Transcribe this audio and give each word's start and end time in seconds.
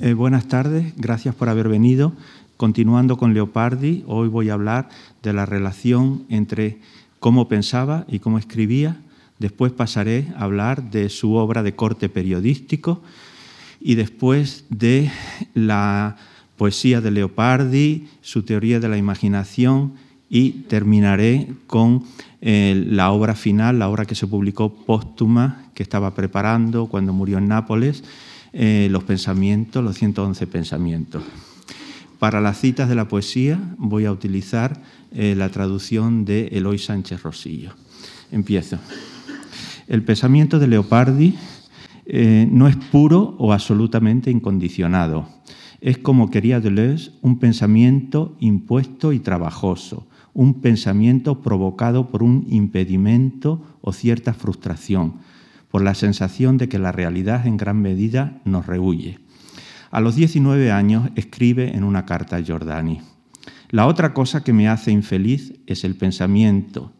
Eh, 0.00 0.12
buenas 0.12 0.48
tardes, 0.48 0.92
gracias 0.96 1.36
por 1.36 1.48
haber 1.48 1.68
venido. 1.68 2.12
Continuando 2.56 3.16
con 3.16 3.32
Leopardi, 3.32 4.02
hoy 4.08 4.26
voy 4.26 4.50
a 4.50 4.54
hablar 4.54 4.88
de 5.22 5.32
la 5.32 5.46
relación 5.46 6.24
entre 6.28 6.78
cómo 7.20 7.46
pensaba 7.46 8.04
y 8.08 8.18
cómo 8.18 8.38
escribía. 8.38 8.96
Después 9.38 9.70
pasaré 9.70 10.32
a 10.36 10.42
hablar 10.42 10.90
de 10.90 11.08
su 11.10 11.34
obra 11.34 11.62
de 11.62 11.76
corte 11.76 12.08
periodístico 12.08 13.02
y 13.80 13.94
después 13.94 14.64
de 14.68 15.12
la 15.54 16.16
poesía 16.56 17.00
de 17.00 17.12
Leopardi, 17.12 18.08
su 18.20 18.42
teoría 18.42 18.80
de 18.80 18.88
la 18.88 18.98
imaginación 18.98 19.92
y 20.28 20.64
terminaré 20.66 21.52
con 21.68 22.02
eh, 22.40 22.84
la 22.88 23.12
obra 23.12 23.36
final, 23.36 23.78
la 23.78 23.88
obra 23.88 24.06
que 24.06 24.16
se 24.16 24.26
publicó 24.26 24.74
póstuma, 24.74 25.66
que 25.72 25.84
estaba 25.84 26.16
preparando 26.16 26.86
cuando 26.86 27.12
murió 27.12 27.38
en 27.38 27.46
Nápoles, 27.46 28.02
eh, 28.54 28.88
los 28.90 29.04
pensamientos, 29.04 29.84
los 29.84 29.98
111 29.98 30.46
pensamientos. 30.46 31.22
Para 32.18 32.40
las 32.40 32.60
citas 32.60 32.88
de 32.88 32.94
la 32.94 33.08
poesía 33.08 33.60
voy 33.76 34.04
a 34.04 34.12
utilizar 34.12 34.80
eh, 35.12 35.34
la 35.36 35.48
traducción 35.50 36.24
de 36.24 36.46
Eloy 36.52 36.78
Sánchez 36.78 37.22
Rosillo. 37.22 37.72
Empiezo. 38.30 38.78
El 39.88 40.04
pensamiento 40.04 40.58
de 40.58 40.68
Leopardi 40.68 41.34
no 42.50 42.68
es 42.68 42.76
puro 42.76 43.34
o 43.38 43.52
absolutamente 43.52 44.30
incondicionado. 44.30 45.26
Es 45.80 45.98
como 45.98 46.30
quería 46.30 46.60
Deleuze, 46.60 47.10
un 47.20 47.38
pensamiento 47.38 48.36
impuesto 48.40 49.12
y 49.12 49.18
trabajoso, 49.18 50.06
un 50.32 50.60
pensamiento 50.60 51.42
provocado 51.42 52.10
por 52.10 52.22
un 52.22 52.46
impedimento 52.48 53.62
o 53.80 53.92
cierta 53.92 54.34
frustración, 54.34 55.14
por 55.74 55.82
la 55.82 55.94
sensación 55.96 56.56
de 56.56 56.68
que 56.68 56.78
la 56.78 56.92
realidad 56.92 57.48
en 57.48 57.56
gran 57.56 57.82
medida 57.82 58.40
nos 58.44 58.64
rehuye. 58.64 59.18
A 59.90 60.00
los 60.00 60.14
19 60.14 60.70
años 60.70 61.10
escribe 61.16 61.74
en 61.74 61.82
una 61.82 62.06
carta 62.06 62.36
a 62.36 62.40
Giordani, 62.40 63.00
La 63.70 63.88
otra 63.88 64.14
cosa 64.14 64.44
que 64.44 64.52
me 64.52 64.68
hace 64.68 64.92
infeliz 64.92 65.54
es 65.66 65.82
el 65.82 65.96
pensamiento. 65.96 66.92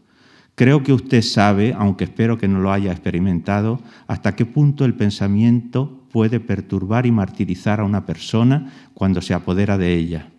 Creo 0.56 0.82
que 0.82 0.92
usted 0.92 1.22
sabe, 1.22 1.72
aunque 1.72 2.02
espero 2.02 2.36
que 2.36 2.48
no 2.48 2.58
lo 2.58 2.72
haya 2.72 2.90
experimentado, 2.90 3.80
hasta 4.08 4.34
qué 4.34 4.44
punto 4.44 4.84
el 4.84 4.94
pensamiento 4.94 6.08
puede 6.10 6.40
perturbar 6.40 7.06
y 7.06 7.12
martirizar 7.12 7.78
a 7.78 7.84
una 7.84 8.04
persona 8.04 8.72
cuando 8.92 9.22
se 9.22 9.34
apodera 9.34 9.78
de 9.78 9.94
ella. 9.94 10.30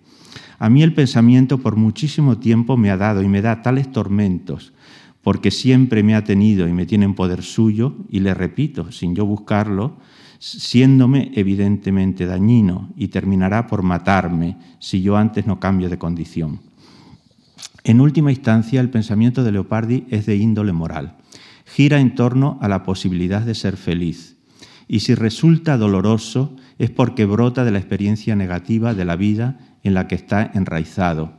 A 0.60 0.70
mí 0.70 0.84
el 0.84 0.94
pensamiento 0.94 1.60
por 1.60 1.78
muchísimo 1.78 2.38
tiempo 2.38 2.76
me 2.76 2.92
ha 2.92 2.98
dado 2.98 3.24
y 3.24 3.30
me 3.30 3.42
da 3.42 3.62
tales 3.62 3.94
tormentos, 3.94 4.74
porque 5.26 5.50
siempre 5.50 6.04
me 6.04 6.14
ha 6.14 6.24
tenido 6.24 6.68
y 6.68 6.74
me 6.74 6.86
tiene 6.86 7.06
en 7.06 7.16
poder 7.16 7.42
suyo, 7.42 7.96
y 8.12 8.20
le 8.20 8.36
repito, 8.36 8.92
sin 8.92 9.16
yo 9.16 9.26
buscarlo, 9.26 9.98
siéndome 10.38 11.32
evidentemente 11.34 12.28
dañino 12.28 12.92
y 12.96 13.08
terminará 13.08 13.66
por 13.66 13.82
matarme 13.82 14.56
si 14.78 15.02
yo 15.02 15.18
antes 15.18 15.48
no 15.48 15.60
cambio 15.60 15.90
de 15.90 15.98
condición. 15.98 16.60
En 17.84 18.02
última 18.02 18.32
instancia, 18.32 18.80
el 18.80 18.92
pensamiento 18.92 19.44
de 19.44 19.52
Leopardi 19.52 20.06
es 20.12 20.28
de 20.28 20.36
índole 20.36 20.74
moral. 20.74 21.18
Gira 21.66 22.00
en 22.00 22.14
torno 22.14 22.60
a 22.62 22.68
la 22.68 22.84
posibilidad 22.84 23.42
de 23.42 23.56
ser 23.56 23.78
feliz. 23.78 24.38
Y 24.88 25.00
si 25.00 25.16
resulta 25.16 25.80
doloroso, 25.80 26.56
es 26.78 26.92
porque 26.92 27.26
brota 27.26 27.66
de 27.66 27.72
la 27.72 27.80
experiencia 27.80 28.36
negativa 28.36 28.94
de 28.94 29.06
la 29.06 29.16
vida 29.16 29.58
en 29.82 29.96
la 29.96 30.08
que 30.08 30.14
está 30.14 30.52
enraizado. 30.54 31.34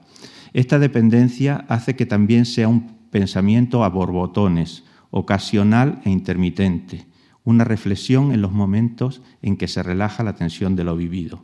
Esta 0.55 0.81
dependencia 0.81 1.65
hace 1.69 1.95
que 1.95 2.07
también 2.07 2.47
sea 2.47 2.67
un 2.67 2.96
pensamiento 3.17 3.83
a 3.83 3.89
borbotones, 3.89 4.85
ocasional 5.11 6.03
e 6.05 6.11
intermitente, 6.11 7.07
una 7.45 7.65
reflexión 7.65 8.31
en 8.31 8.43
los 8.43 8.53
momentos 8.53 9.23
en 9.41 9.57
que 9.57 9.69
se 9.69 9.83
relaja 9.83 10.23
la 10.23 10.35
tensión 10.35 10.77
de 10.77 10.85
lo 10.85 10.95
vivido. 10.97 11.43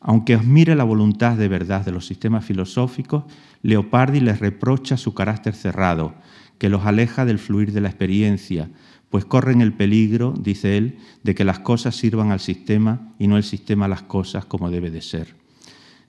Aunque 0.00 0.34
admire 0.34 0.74
la 0.74 0.82
voluntad 0.82 1.36
de 1.36 1.46
verdad 1.46 1.84
de 1.84 1.92
los 1.92 2.06
sistemas 2.06 2.44
filosóficos, 2.44 3.22
Leopardi 3.62 4.18
les 4.18 4.40
reprocha 4.40 4.96
su 4.96 5.14
carácter 5.14 5.54
cerrado, 5.54 6.16
que 6.58 6.68
los 6.68 6.84
aleja 6.84 7.24
del 7.24 7.38
fluir 7.38 7.70
de 7.70 7.80
la 7.80 7.88
experiencia, 7.90 8.68
pues 9.10 9.24
corren 9.24 9.60
el 9.60 9.74
peligro, 9.74 10.34
dice 10.36 10.76
él, 10.76 10.98
de 11.22 11.36
que 11.36 11.44
las 11.44 11.60
cosas 11.60 11.94
sirvan 11.94 12.32
al 12.32 12.40
sistema 12.40 13.14
y 13.20 13.28
no 13.28 13.36
el 13.36 13.44
sistema 13.44 13.84
a 13.84 13.88
las 13.88 14.02
cosas 14.02 14.44
como 14.44 14.72
debe 14.72 14.90
de 14.90 15.02
ser. 15.02 15.36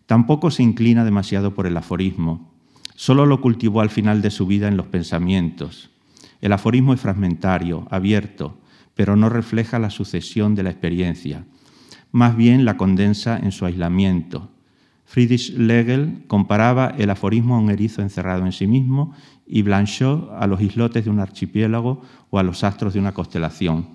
Tampoco 0.07 0.49
se 0.49 0.63
inclina 0.63 1.05
demasiado 1.05 1.53
por 1.53 1.67
el 1.67 1.77
aforismo, 1.77 2.54
solo 2.95 3.25
lo 3.25 3.41
cultivó 3.41 3.81
al 3.81 3.89
final 3.89 4.21
de 4.21 4.31
su 4.31 4.47
vida 4.47 4.67
en 4.67 4.77
los 4.77 4.87
pensamientos. 4.87 5.91
El 6.41 6.53
aforismo 6.53 6.93
es 6.93 7.01
fragmentario, 7.01 7.87
abierto, 7.91 8.57
pero 8.95 9.15
no 9.15 9.29
refleja 9.29 9.79
la 9.79 9.89
sucesión 9.89 10.55
de 10.55 10.63
la 10.63 10.71
experiencia, 10.71 11.45
más 12.11 12.35
bien 12.35 12.65
la 12.65 12.77
condensa 12.77 13.37
en 13.37 13.51
su 13.51 13.65
aislamiento. 13.65 14.49
Friedrich 15.05 15.53
Legel 15.57 16.23
comparaba 16.27 16.93
el 16.97 17.09
aforismo 17.09 17.55
a 17.55 17.59
un 17.59 17.69
erizo 17.69 18.01
encerrado 18.01 18.45
en 18.45 18.51
sí 18.51 18.67
mismo 18.67 19.13
y 19.45 19.61
Blanchot 19.61 20.31
a 20.31 20.47
los 20.47 20.61
islotes 20.61 21.05
de 21.05 21.11
un 21.11 21.19
archipiélago 21.19 22.01
o 22.29 22.39
a 22.39 22.43
los 22.43 22.63
astros 22.63 22.93
de 22.93 22.99
una 22.99 23.13
constelación. 23.13 23.87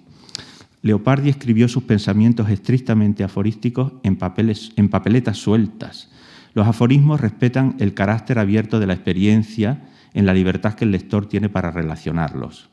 Leopardi 0.82 1.28
escribió 1.28 1.68
sus 1.68 1.82
pensamientos 1.82 2.48
estrictamente 2.48 3.22
aforísticos 3.22 3.92
en, 4.02 4.16
papeletas 4.16 5.36
sueltas. 5.36 6.10
Los 6.54 6.66
aforismos 6.66 7.20
respetan 7.20 7.76
el 7.78 7.94
carácter 7.94 8.38
abierto 8.38 8.80
de 8.80 8.86
la 8.86 8.94
experiencia 8.94 9.82
en 10.14 10.26
la 10.26 10.34
libertad 10.34 10.74
que 10.74 10.84
el 10.84 10.90
lector 10.90 11.26
tiene 11.26 11.48
para 11.48 11.70
relacionarlos. 11.70 12.70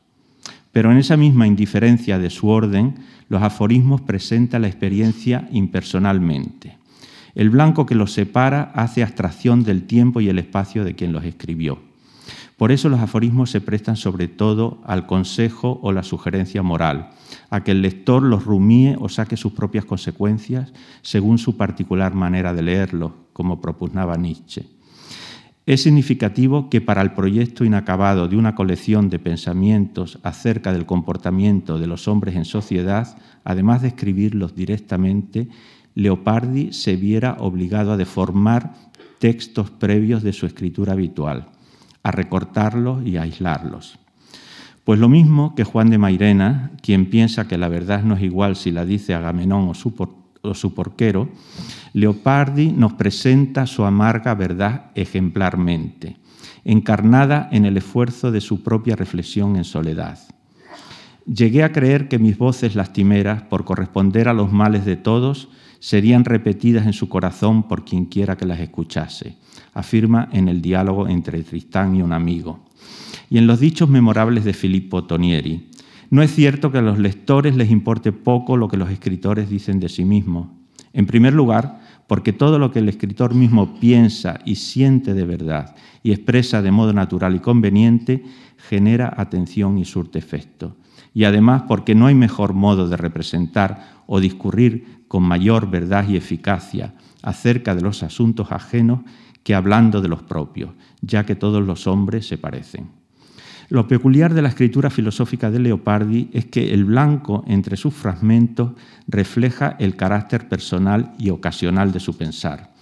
Pero 0.72 0.92
en 0.92 0.98
esa 0.98 1.16
misma 1.16 1.46
indiferencia 1.46 2.18
de 2.18 2.30
su 2.30 2.48
orden, 2.48 2.96
los 3.28 3.42
aforismos 3.42 4.00
presentan 4.00 4.62
la 4.62 4.68
experiencia 4.68 5.48
impersonalmente. 5.52 6.76
El 7.34 7.50
blanco 7.50 7.86
que 7.86 7.94
los 7.94 8.12
separa 8.12 8.72
hace 8.74 9.02
abstracción 9.02 9.62
del 9.62 9.84
tiempo 9.84 10.20
y 10.20 10.28
el 10.28 10.38
espacio 10.38 10.84
de 10.84 10.94
quien 10.94 11.12
los 11.12 11.24
escribió. 11.24 11.78
Por 12.56 12.72
eso 12.72 12.88
los 12.88 13.00
aforismos 13.00 13.50
se 13.50 13.60
prestan 13.60 13.96
sobre 13.96 14.26
todo 14.26 14.82
al 14.84 15.06
consejo 15.06 15.78
o 15.82 15.92
la 15.92 16.02
sugerencia 16.02 16.62
moral, 16.62 17.10
a 17.50 17.64
que 17.64 17.70
el 17.70 17.82
lector 17.82 18.22
los 18.22 18.44
rumíe 18.44 18.96
o 18.98 19.08
saque 19.08 19.36
sus 19.36 19.52
propias 19.52 19.84
consecuencias 19.84 20.72
según 21.02 21.38
su 21.38 21.56
particular 21.56 22.14
manera 22.14 22.52
de 22.52 22.62
leerlo, 22.62 23.28
como 23.32 23.60
propugnaba 23.60 24.16
Nietzsche. 24.16 24.66
Es 25.66 25.82
significativo 25.82 26.70
que 26.70 26.80
para 26.80 27.02
el 27.02 27.12
proyecto 27.12 27.64
inacabado 27.64 28.26
de 28.26 28.36
una 28.36 28.54
colección 28.54 29.10
de 29.10 29.18
pensamientos 29.18 30.18
acerca 30.22 30.72
del 30.72 30.86
comportamiento 30.86 31.78
de 31.78 31.86
los 31.86 32.08
hombres 32.08 32.36
en 32.36 32.46
sociedad, 32.46 33.18
además 33.44 33.82
de 33.82 33.88
escribirlos 33.88 34.54
directamente, 34.54 35.48
Leopardi 35.94 36.72
se 36.72 36.96
viera 36.96 37.36
obligado 37.40 37.92
a 37.92 37.96
deformar 37.96 38.72
textos 39.18 39.70
previos 39.70 40.22
de 40.22 40.32
su 40.32 40.46
escritura 40.46 40.92
habitual 40.92 41.48
a 42.02 42.10
recortarlos 42.10 43.06
y 43.06 43.18
a 43.18 43.22
aislarlos. 43.22 43.98
Pues 44.88 45.00
lo 45.00 45.10
mismo 45.10 45.54
que 45.54 45.64
Juan 45.64 45.90
de 45.90 45.98
Mairena, 45.98 46.70
quien 46.80 47.10
piensa 47.10 47.46
que 47.46 47.58
la 47.58 47.68
verdad 47.68 48.04
no 48.04 48.14
es 48.14 48.22
igual 48.22 48.56
si 48.56 48.70
la 48.70 48.86
dice 48.86 49.12
Agamenón 49.12 49.68
o 49.68 49.74
su, 49.74 50.72
porquero, 50.72 51.28
Leopardi 51.92 52.72
nos 52.72 52.94
presenta 52.94 53.66
su 53.66 53.84
amarga 53.84 54.34
verdad 54.34 54.86
ejemplarmente, 54.94 56.16
encarnada 56.64 57.50
en 57.52 57.66
el 57.66 57.76
esfuerzo 57.76 58.32
de 58.32 58.40
su 58.40 58.62
propia 58.62 58.96
reflexión 58.96 59.56
en 59.56 59.64
soledad. 59.64 60.20
Llegué 61.26 61.64
a 61.64 61.72
creer 61.72 62.08
que 62.08 62.18
mis 62.18 62.38
voces 62.38 62.74
lastimeras, 62.74 63.42
por 63.42 63.66
corresponder 63.66 64.26
a 64.26 64.32
los 64.32 64.50
males 64.54 64.86
de 64.86 64.96
todos, 64.96 65.50
serían 65.80 66.24
repetidas 66.24 66.86
en 66.86 66.94
su 66.94 67.10
corazón 67.10 67.68
por 67.68 67.84
quien 67.84 68.06
quiera 68.06 68.38
que 68.38 68.46
las 68.46 68.58
escuchase, 68.58 69.36
afirma 69.74 70.30
en 70.32 70.48
el 70.48 70.62
diálogo 70.62 71.08
entre 71.08 71.42
Tristán 71.42 71.94
y 71.94 72.00
un 72.00 72.14
amigo. 72.14 72.67
Y 73.30 73.38
en 73.38 73.46
los 73.46 73.60
dichos 73.60 73.88
memorables 73.88 74.44
de 74.44 74.54
Filippo 74.54 75.04
Tonieri, 75.04 75.68
no 76.10 76.22
es 76.22 76.34
cierto 76.34 76.72
que 76.72 76.78
a 76.78 76.82
los 76.82 76.98
lectores 76.98 77.54
les 77.56 77.70
importe 77.70 78.12
poco 78.12 78.56
lo 78.56 78.68
que 78.68 78.78
los 78.78 78.90
escritores 78.90 79.50
dicen 79.50 79.78
de 79.80 79.88
sí 79.88 80.04
mismos. 80.04 80.48
En 80.94 81.06
primer 81.06 81.34
lugar, 81.34 81.80
porque 82.06 82.32
todo 82.32 82.58
lo 82.58 82.72
que 82.72 82.78
el 82.78 82.88
escritor 82.88 83.34
mismo 83.34 83.78
piensa 83.78 84.40
y 84.46 84.54
siente 84.54 85.12
de 85.12 85.24
verdad 85.24 85.76
y 86.02 86.12
expresa 86.12 86.62
de 86.62 86.70
modo 86.70 86.94
natural 86.94 87.36
y 87.36 87.40
conveniente 87.40 88.24
genera 88.56 89.12
atención 89.14 89.76
y 89.76 89.84
surte 89.84 90.18
efecto. 90.18 90.76
Y 91.12 91.24
además 91.24 91.64
porque 91.68 91.94
no 91.94 92.06
hay 92.06 92.14
mejor 92.14 92.54
modo 92.54 92.88
de 92.88 92.96
representar 92.96 94.02
o 94.06 94.20
discurrir 94.20 95.04
con 95.08 95.22
mayor 95.22 95.70
verdad 95.70 96.08
y 96.08 96.16
eficacia 96.16 96.94
acerca 97.22 97.74
de 97.74 97.82
los 97.82 98.02
asuntos 98.02 98.50
ajenos 98.50 99.00
que 99.42 99.54
hablando 99.54 100.00
de 100.00 100.08
los 100.08 100.22
propios, 100.22 100.70
ya 101.02 101.26
que 101.26 101.34
todos 101.34 101.62
los 101.64 101.86
hombres 101.86 102.26
se 102.26 102.38
parecen. 102.38 102.97
Lo 103.70 103.86
peculiar 103.86 104.32
de 104.32 104.40
la 104.40 104.48
escritura 104.48 104.88
filosófica 104.88 105.50
de 105.50 105.58
Leopardi 105.58 106.30
es 106.32 106.46
que 106.46 106.72
el 106.72 106.86
blanco 106.86 107.44
entre 107.46 107.76
sus 107.76 107.92
fragmentos 107.92 108.72
refleja 109.06 109.76
el 109.78 109.94
carácter 109.94 110.48
personal 110.48 111.12
y 111.18 111.28
ocasional 111.28 111.92
de 111.92 112.00
su 112.00 112.16
pensar. 112.16 112.72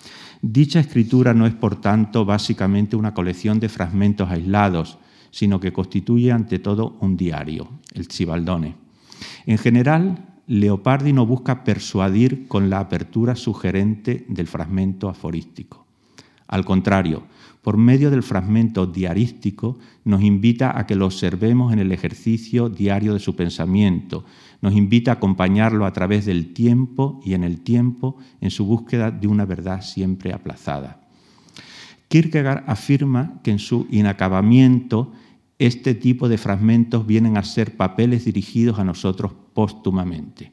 Dicha 0.42 0.78
escritura 0.78 1.34
no 1.34 1.44
es, 1.46 1.54
por 1.54 1.80
tanto, 1.80 2.24
básicamente 2.24 2.94
una 2.94 3.14
colección 3.14 3.58
de 3.58 3.68
fragmentos 3.68 4.30
aislados, 4.30 4.98
sino 5.32 5.58
que 5.58 5.72
constituye 5.72 6.30
ante 6.30 6.60
todo 6.60 6.96
un 7.00 7.16
diario, 7.16 7.68
el 7.94 8.06
Cibaldone. 8.06 8.76
En 9.44 9.58
general, 9.58 10.24
Leopardi 10.46 11.12
no 11.12 11.26
busca 11.26 11.64
persuadir 11.64 12.46
con 12.46 12.70
la 12.70 12.78
apertura 12.78 13.34
sugerente 13.34 14.24
del 14.28 14.46
fragmento 14.46 15.08
aforístico. 15.08 15.84
Al 16.46 16.64
contrario, 16.64 17.24
por 17.66 17.78
medio 17.78 18.12
del 18.12 18.22
fragmento 18.22 18.86
diarístico, 18.86 19.76
nos 20.04 20.22
invita 20.22 20.78
a 20.78 20.86
que 20.86 20.94
lo 20.94 21.06
observemos 21.06 21.72
en 21.72 21.80
el 21.80 21.90
ejercicio 21.90 22.68
diario 22.68 23.12
de 23.12 23.18
su 23.18 23.34
pensamiento, 23.34 24.24
nos 24.62 24.74
invita 24.74 25.10
a 25.10 25.14
acompañarlo 25.14 25.84
a 25.84 25.92
través 25.92 26.26
del 26.26 26.52
tiempo 26.52 27.20
y 27.24 27.34
en 27.34 27.42
el 27.42 27.62
tiempo 27.62 28.18
en 28.40 28.52
su 28.52 28.66
búsqueda 28.66 29.10
de 29.10 29.26
una 29.26 29.46
verdad 29.46 29.82
siempre 29.82 30.32
aplazada. 30.32 31.00
Kierkegaard 32.06 32.62
afirma 32.68 33.40
que 33.42 33.50
en 33.50 33.58
su 33.58 33.88
inacabamiento 33.90 35.10
este 35.58 35.96
tipo 35.96 36.28
de 36.28 36.38
fragmentos 36.38 37.04
vienen 37.04 37.36
a 37.36 37.42
ser 37.42 37.76
papeles 37.76 38.26
dirigidos 38.26 38.78
a 38.78 38.84
nosotros 38.84 39.32
póstumamente. 39.54 40.52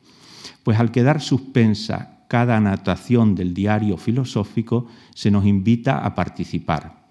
Pues 0.64 0.80
al 0.80 0.90
quedar 0.90 1.22
suspensa 1.22 2.26
cada 2.28 2.58
anotación 2.58 3.36
del 3.36 3.54
diario 3.54 3.98
filosófico, 3.98 4.88
se 5.14 5.30
nos 5.30 5.46
invita 5.46 6.04
a 6.04 6.16
participar. 6.16 7.03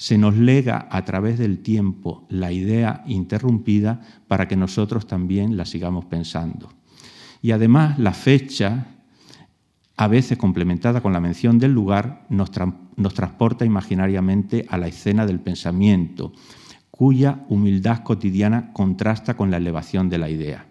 Se 0.00 0.16
nos 0.16 0.34
lega 0.34 0.88
a 0.90 1.04
través 1.04 1.38
del 1.38 1.58
tiempo 1.58 2.24
la 2.30 2.52
idea 2.52 3.04
interrumpida 3.06 4.00
para 4.28 4.48
que 4.48 4.56
nosotros 4.56 5.06
también 5.06 5.58
la 5.58 5.66
sigamos 5.66 6.06
pensando. 6.06 6.72
Y 7.42 7.50
además 7.50 7.98
la 7.98 8.14
fecha, 8.14 8.86
a 9.98 10.08
veces 10.08 10.38
complementada 10.38 11.02
con 11.02 11.12
la 11.12 11.20
mención 11.20 11.58
del 11.58 11.72
lugar, 11.72 12.24
nos, 12.30 12.50
nos 12.96 13.12
transporta 13.12 13.66
imaginariamente 13.66 14.64
a 14.70 14.78
la 14.78 14.88
escena 14.88 15.26
del 15.26 15.38
pensamiento, 15.38 16.32
cuya 16.90 17.44
humildad 17.50 18.02
cotidiana 18.02 18.72
contrasta 18.72 19.36
con 19.36 19.50
la 19.50 19.58
elevación 19.58 20.08
de 20.08 20.16
la 20.16 20.30
idea. 20.30 20.64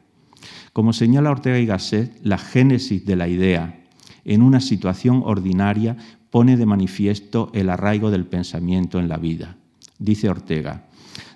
Como 0.74 0.92
señala 0.92 1.30
Ortega 1.30 1.60
y 1.60 1.68
Gasset, 1.68 2.20
la 2.24 2.40
génesis 2.40 3.06
de 3.06 3.16
la 3.16 3.28
idea 3.28 3.80
en 4.26 4.42
una 4.42 4.60
situación 4.60 5.22
ordinaria 5.24 5.98
pone 6.30 6.58
de 6.58 6.66
manifiesto 6.66 7.50
el 7.54 7.70
arraigo 7.70 8.12
del 8.12 8.26
pensamiento 8.26 9.00
en 9.00 9.10
la 9.10 9.18
vida. 9.18 9.58
Dice 9.98 10.30
Ortega, 10.30 10.88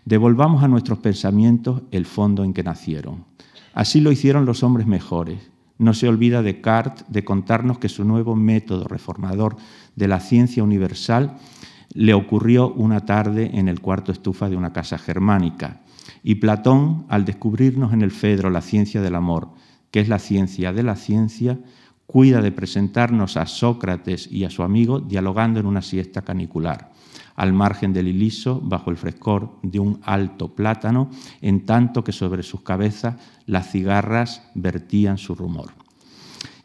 devolvamos 0.06 0.64
a 0.64 0.68
nuestros 0.68 1.00
pensamientos 1.00 1.82
el 1.92 2.06
fondo 2.06 2.44
en 2.44 2.54
que 2.54 2.64
nacieron. 2.64 3.26
Así 3.74 4.02
lo 4.02 4.12
hicieron 4.12 4.46
los 4.46 4.64
hombres 4.64 4.88
mejores. 4.88 5.50
No 5.80 5.94
se 5.94 6.08
olvida 6.08 6.44
Descartes 6.44 7.06
de 7.10 7.26
contarnos 7.26 7.80
que 7.80 7.90
su 7.90 8.06
nuevo 8.06 8.36
método 8.36 8.88
reformador 8.88 9.58
de 9.96 10.08
la 10.08 10.20
ciencia 10.20 10.64
universal 10.64 11.38
le 11.94 12.14
ocurrió 12.14 12.72
una 12.74 13.06
tarde 13.06 13.52
en 13.54 13.68
el 13.68 13.80
cuarto 13.82 14.12
estufa 14.12 14.50
de 14.50 14.56
una 14.56 14.74
casa 14.74 14.98
germánica. 14.98 15.82
Y 16.24 16.36
Platón, 16.36 17.06
al 17.10 17.26
descubrirnos 17.26 17.94
en 17.94 18.02
el 18.02 18.12
Fedro 18.12 18.50
la 18.50 18.62
ciencia 18.62 19.02
del 19.02 19.16
amor, 19.16 19.50
que 19.92 20.00
es 20.00 20.08
la 20.08 20.20
ciencia 20.20 20.74
de 20.74 20.84
la 20.84 20.96
ciencia, 20.96 21.60
cuida 22.06 22.42
de 22.42 22.52
presentarnos 22.52 23.38
a 23.38 23.46
Sócrates 23.46 24.32
y 24.32 24.44
a 24.44 24.50
su 24.50 24.64
amigo 24.64 25.00
dialogando 25.00 25.60
en 25.60 25.66
una 25.66 25.82
siesta 25.82 26.22
canicular, 26.22 26.92
al 27.36 27.54
margen 27.54 27.94
del 27.94 28.08
iliso, 28.08 28.62
bajo 28.62 28.92
el 28.92 28.98
frescor 28.98 29.58
de 29.64 29.80
un 29.80 30.00
alto 30.04 30.54
plátano, 30.54 31.10
en 31.42 31.66
tanto 31.66 32.04
que 32.04 32.12
sobre 32.12 32.44
sus 32.44 32.62
cabezas 32.62 33.16
las 33.46 33.72
cigarras 33.72 34.50
vertían 34.54 35.18
su 35.18 35.36
rumor. 35.36 35.83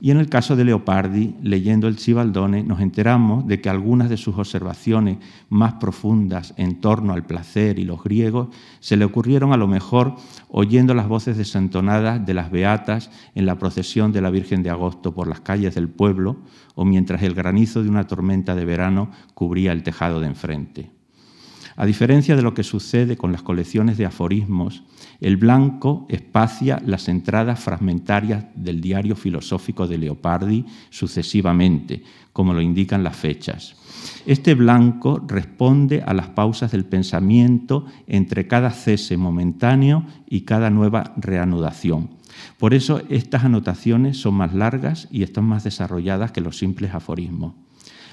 Y 0.00 0.12
en 0.12 0.18
el 0.18 0.28
caso 0.28 0.54
de 0.54 0.64
Leopardi, 0.64 1.34
leyendo 1.42 1.88
el 1.88 1.98
Cibaldone, 1.98 2.62
nos 2.62 2.80
enteramos 2.80 3.48
de 3.48 3.60
que 3.60 3.68
algunas 3.68 4.08
de 4.08 4.16
sus 4.16 4.38
observaciones 4.38 5.18
más 5.48 5.74
profundas 5.74 6.54
en 6.56 6.80
torno 6.80 7.14
al 7.14 7.26
placer 7.26 7.80
y 7.80 7.84
los 7.84 8.04
griegos 8.04 8.48
se 8.78 8.96
le 8.96 9.04
ocurrieron 9.04 9.52
a 9.52 9.56
lo 9.56 9.66
mejor 9.66 10.14
oyendo 10.48 10.94
las 10.94 11.08
voces 11.08 11.36
desentonadas 11.36 12.24
de 12.24 12.34
las 12.34 12.52
beatas 12.52 13.10
en 13.34 13.44
la 13.44 13.58
procesión 13.58 14.12
de 14.12 14.20
la 14.20 14.30
Virgen 14.30 14.62
de 14.62 14.70
Agosto 14.70 15.14
por 15.14 15.26
las 15.26 15.40
calles 15.40 15.74
del 15.74 15.88
pueblo 15.88 16.36
o 16.76 16.84
mientras 16.84 17.22
el 17.24 17.34
granizo 17.34 17.82
de 17.82 17.88
una 17.88 18.06
tormenta 18.06 18.54
de 18.54 18.64
verano 18.64 19.10
cubría 19.34 19.72
el 19.72 19.82
tejado 19.82 20.20
de 20.20 20.28
enfrente. 20.28 20.97
A 21.80 21.86
diferencia 21.86 22.34
de 22.34 22.42
lo 22.42 22.54
que 22.54 22.64
sucede 22.64 23.16
con 23.16 23.30
las 23.30 23.42
colecciones 23.42 23.96
de 23.98 24.04
aforismos, 24.04 24.82
el 25.20 25.36
blanco 25.36 26.06
espacia 26.08 26.82
las 26.84 27.08
entradas 27.08 27.60
fragmentarias 27.60 28.46
del 28.56 28.80
diario 28.80 29.14
filosófico 29.14 29.86
de 29.86 29.96
Leopardi 29.96 30.64
sucesivamente, 30.90 32.02
como 32.32 32.52
lo 32.52 32.62
indican 32.62 33.04
las 33.04 33.14
fechas. 33.16 33.76
Este 34.26 34.56
blanco 34.56 35.22
responde 35.24 36.02
a 36.04 36.14
las 36.14 36.30
pausas 36.30 36.72
del 36.72 36.84
pensamiento 36.84 37.86
entre 38.08 38.48
cada 38.48 38.70
cese 38.70 39.16
momentáneo 39.16 40.04
y 40.28 40.40
cada 40.40 40.70
nueva 40.70 41.14
reanudación. 41.16 42.10
Por 42.58 42.74
eso 42.74 43.02
estas 43.08 43.44
anotaciones 43.44 44.20
son 44.20 44.34
más 44.34 44.52
largas 44.52 45.06
y 45.12 45.22
están 45.22 45.44
más 45.44 45.62
desarrolladas 45.62 46.32
que 46.32 46.40
los 46.40 46.58
simples 46.58 46.92
aforismos. 46.92 47.54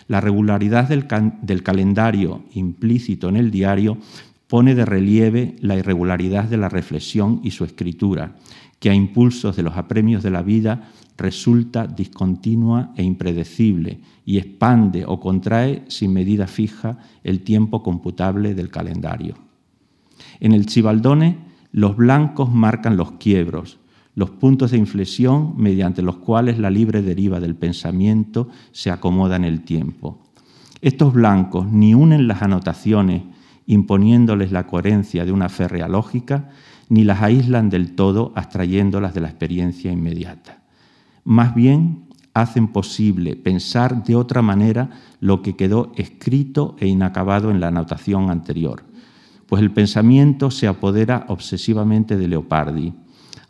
La 0.08 0.22
regularidad 0.22 0.88
del, 0.88 1.64
calendario 1.64 2.44
implícito 2.54 3.30
en 3.30 3.38
el 3.38 3.50
diario 3.50 3.98
pone 4.48 4.76
de 4.76 4.86
relieve 4.86 5.56
la 5.60 5.76
irregularidad 5.76 6.44
de 6.44 6.58
la 6.58 6.70
reflexión 6.70 7.42
y 7.44 7.52
su 7.52 7.64
escritura, 7.64 8.36
que 8.80 8.92
a 8.92 8.94
impulsos 8.94 9.56
de 9.56 9.64
los 9.64 9.78
apremios 9.78 10.22
de 10.22 10.30
la 10.30 10.44
vida 10.44 10.90
resulta 11.18 11.88
discontinua 11.88 12.94
e 12.96 13.04
impredecible 13.04 14.00
y 14.26 14.38
expande 14.38 15.06
o 15.08 15.20
contrae 15.20 15.84
sin 15.88 16.14
medida 16.14 16.46
fija 16.46 17.00
el 17.24 17.42
tiempo 17.42 17.82
computable 17.82 18.54
del 18.54 18.70
calendario. 18.70 19.36
En 20.40 20.52
el 20.52 20.66
Chibaldone, 20.68 21.40
los 21.72 21.96
blancos 21.96 22.52
marcan 22.52 22.98
los 22.98 23.14
quiebros, 23.14 23.80
los 24.16 24.32
puntos 24.32 24.72
de 24.72 24.78
inflexión 24.78 25.54
mediante 25.58 26.02
los 26.02 26.18
cuales 26.18 26.58
la 26.58 26.70
libre 26.70 27.02
deriva 27.02 27.40
del 27.40 27.56
pensamiento 27.56 28.48
se 28.72 28.90
acomoda 28.90 29.36
en 29.36 29.44
el 29.44 29.62
tiempo. 29.62 30.24
Estos 30.82 31.14
blancos 31.14 31.68
ni 31.72 31.94
unen 31.94 32.28
las 32.28 32.42
anotaciones 32.42 33.24
imponiéndoles 33.68 34.52
la 34.52 34.68
coherencia 34.68 35.26
de 35.26 35.32
una 35.32 35.50
férrea 35.50 35.88
lógica, 35.88 36.50
ni 36.90 37.04
las 37.04 37.22
aíslan 37.22 37.70
del 37.70 37.96
todo 37.96 38.32
abstrayéndolas 38.36 39.14
de 39.14 39.22
la 39.22 39.30
experiencia 39.30 39.92
inmediata. 39.92 40.62
Más 41.24 41.56
bien 41.56 42.06
hacen 42.34 42.68
posible 42.68 43.36
pensar 43.36 44.04
de 44.04 44.16
otra 44.16 44.42
manera 44.42 44.90
lo 45.20 45.42
que 45.42 45.56
quedó 45.56 45.92
escrito 45.96 46.76
e 46.80 46.88
inacabado 46.88 47.50
en 47.50 47.60
la 47.60 47.70
anotación 47.70 48.30
anterior, 48.30 48.84
pues 49.48 49.62
el 49.62 49.72
pensamiento 49.72 50.52
se 50.52 50.68
apodera 50.68 51.26
obsesivamente 51.30 52.18
de 52.18 52.28
Leopardi, 52.28 52.94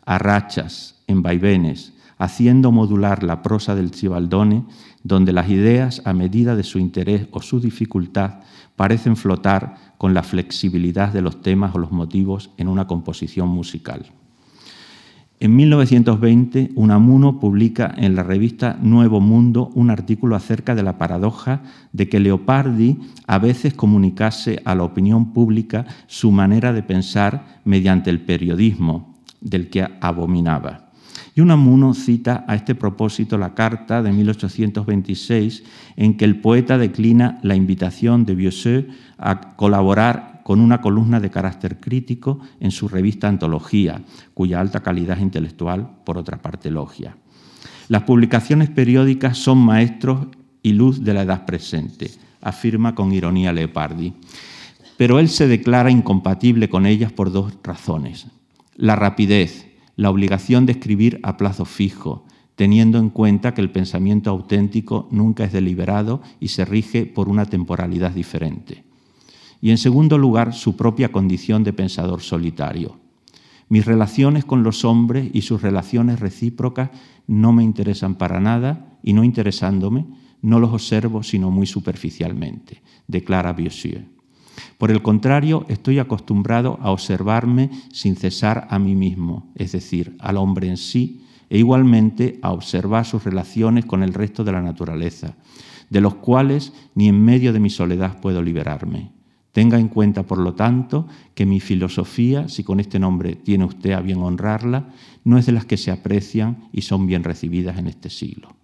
a 0.06 0.18
rachas, 0.18 1.02
en 1.06 1.22
vaivenes, 1.22 1.92
haciendo 2.18 2.72
modular 2.72 3.22
la 3.22 3.42
prosa 3.42 3.74
del 3.74 3.90
Cibaldone, 3.90 4.64
donde 5.02 5.32
las 5.32 5.50
ideas, 5.50 6.00
a 6.04 6.14
medida 6.14 6.56
de 6.56 6.62
su 6.62 6.78
interés 6.78 7.26
o 7.32 7.42
su 7.42 7.60
dificultad, 7.60 8.40
parecen 8.76 9.16
flotar 9.16 9.76
con 9.98 10.14
la 10.14 10.22
flexibilidad 10.22 11.12
de 11.12 11.22
los 11.22 11.42
temas 11.42 11.74
o 11.74 11.78
los 11.78 11.92
motivos 11.92 12.50
en 12.56 12.68
una 12.68 12.86
composición 12.86 13.48
musical. 13.48 14.06
En 15.38 15.54
1920, 15.54 16.70
Unamuno 16.76 17.38
publica 17.38 17.94
en 17.98 18.16
la 18.16 18.22
revista 18.22 18.78
Nuevo 18.80 19.20
Mundo 19.20 19.70
un 19.74 19.90
artículo 19.90 20.34
acerca 20.34 20.74
de 20.74 20.82
la 20.82 20.96
paradoja 20.96 21.62
de 21.92 22.08
que 22.08 22.20
Leopardi 22.20 22.98
a 23.26 23.38
veces 23.38 23.74
comunicase 23.74 24.62
a 24.64 24.74
la 24.74 24.84
opinión 24.84 25.34
pública 25.34 25.84
su 26.06 26.32
manera 26.32 26.72
de 26.72 26.82
pensar 26.82 27.60
mediante 27.66 28.08
el 28.08 28.22
periodismo, 28.22 29.15
del 29.40 29.70
que 29.70 29.86
abominaba. 30.00 30.86
Y 31.34 31.42
Unamuno 31.42 31.92
cita 31.92 32.44
a 32.48 32.54
este 32.54 32.74
propósito 32.74 33.36
la 33.36 33.54
carta 33.54 34.02
de 34.02 34.10
1826 34.10 35.64
en 35.96 36.16
que 36.16 36.24
el 36.24 36.40
poeta 36.40 36.78
declina 36.78 37.38
la 37.42 37.54
invitación 37.54 38.24
de 38.24 38.34
Bioseux 38.34 38.86
a 39.18 39.54
colaborar 39.56 40.40
con 40.44 40.60
una 40.60 40.80
columna 40.80 41.20
de 41.20 41.30
carácter 41.30 41.80
crítico 41.80 42.40
en 42.60 42.70
su 42.70 42.88
revista 42.88 43.28
Antología, 43.28 44.00
cuya 44.32 44.60
alta 44.60 44.80
calidad 44.80 45.18
intelectual, 45.18 45.90
por 46.04 46.16
otra 46.18 46.40
parte, 46.40 46.68
elogia. 46.68 47.16
Las 47.88 48.04
publicaciones 48.04 48.70
periódicas 48.70 49.38
son 49.38 49.58
maestros 49.58 50.28
y 50.62 50.72
luz 50.72 51.04
de 51.04 51.14
la 51.14 51.22
edad 51.22 51.46
presente, 51.46 52.10
afirma 52.40 52.94
con 52.94 53.12
ironía 53.12 53.52
Leopardi. 53.52 54.14
Pero 54.96 55.18
él 55.18 55.28
se 55.28 55.46
declara 55.46 55.90
incompatible 55.90 56.68
con 56.68 56.86
ellas 56.86 57.12
por 57.12 57.30
dos 57.30 57.52
razones. 57.62 58.26
La 58.76 58.94
rapidez, 58.94 59.68
la 59.96 60.10
obligación 60.10 60.66
de 60.66 60.72
escribir 60.72 61.18
a 61.22 61.38
plazo 61.38 61.64
fijo, 61.64 62.26
teniendo 62.56 62.98
en 62.98 63.08
cuenta 63.08 63.54
que 63.54 63.62
el 63.62 63.70
pensamiento 63.70 64.28
auténtico 64.28 65.08
nunca 65.10 65.44
es 65.44 65.52
deliberado 65.52 66.20
y 66.40 66.48
se 66.48 66.66
rige 66.66 67.06
por 67.06 67.30
una 67.30 67.46
temporalidad 67.46 68.10
diferente. 68.10 68.84
Y 69.62 69.70
en 69.70 69.78
segundo 69.78 70.18
lugar, 70.18 70.52
su 70.52 70.76
propia 70.76 71.10
condición 71.10 71.64
de 71.64 71.72
pensador 71.72 72.20
solitario. 72.20 72.98
Mis 73.70 73.86
relaciones 73.86 74.44
con 74.44 74.62
los 74.62 74.84
hombres 74.84 75.30
y 75.32 75.40
sus 75.40 75.62
relaciones 75.62 76.20
recíprocas 76.20 76.90
no 77.26 77.52
me 77.52 77.64
interesan 77.64 78.16
para 78.16 78.40
nada 78.40 78.98
y 79.02 79.14
no 79.14 79.24
interesándome, 79.24 80.04
no 80.42 80.60
los 80.60 80.72
observo 80.72 81.22
sino 81.22 81.50
muy 81.50 81.66
superficialmente, 81.66 82.82
declara 83.08 83.54
Biosier. 83.54 84.15
Por 84.78 84.90
el 84.90 85.02
contrario, 85.02 85.64
estoy 85.68 85.98
acostumbrado 85.98 86.78
a 86.82 86.90
observarme 86.90 87.70
sin 87.92 88.16
cesar 88.16 88.66
a 88.70 88.78
mí 88.78 88.94
mismo, 88.94 89.50
es 89.54 89.72
decir, 89.72 90.16
al 90.20 90.36
hombre 90.36 90.68
en 90.68 90.76
sí, 90.76 91.22
e 91.48 91.58
igualmente 91.58 92.38
a 92.42 92.52
observar 92.52 93.04
sus 93.04 93.24
relaciones 93.24 93.84
con 93.84 94.02
el 94.02 94.14
resto 94.14 94.44
de 94.44 94.52
la 94.52 94.62
naturaleza, 94.62 95.36
de 95.90 96.00
los 96.00 96.16
cuales 96.16 96.72
ni 96.94 97.08
en 97.08 97.24
medio 97.24 97.52
de 97.52 97.60
mi 97.60 97.70
soledad 97.70 98.20
puedo 98.20 98.42
liberarme. 98.42 99.12
Tenga 99.52 99.78
en 99.78 99.88
cuenta, 99.88 100.24
por 100.24 100.38
lo 100.38 100.54
tanto, 100.54 101.06
que 101.34 101.46
mi 101.46 101.60
filosofía, 101.60 102.48
si 102.48 102.62
con 102.62 102.78
este 102.78 102.98
nombre 102.98 103.36
tiene 103.36 103.64
usted 103.64 103.92
a 103.92 104.00
bien 104.00 104.18
honrarla, 104.18 104.90
no 105.24 105.38
es 105.38 105.46
de 105.46 105.52
las 105.52 105.64
que 105.64 105.78
se 105.78 105.90
aprecian 105.90 106.68
y 106.72 106.82
son 106.82 107.06
bien 107.06 107.24
recibidas 107.24 107.78
en 107.78 107.86
este 107.86 108.10
siglo. 108.10 108.54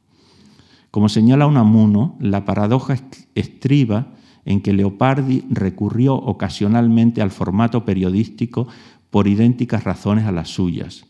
Como 0.90 1.08
señala 1.08 1.46
Unamuno, 1.46 2.16
la 2.20 2.44
paradoja 2.44 2.98
estriba 3.34 4.08
en 4.44 4.60
que 4.60 4.72
Leopardi 4.72 5.44
recurrió 5.50 6.14
ocasionalmente 6.14 7.22
al 7.22 7.30
formato 7.30 7.84
periodístico 7.84 8.68
por 9.10 9.28
idénticas 9.28 9.84
razones 9.84 10.26
a 10.26 10.32
las 10.32 10.48
suyas, 10.48 11.04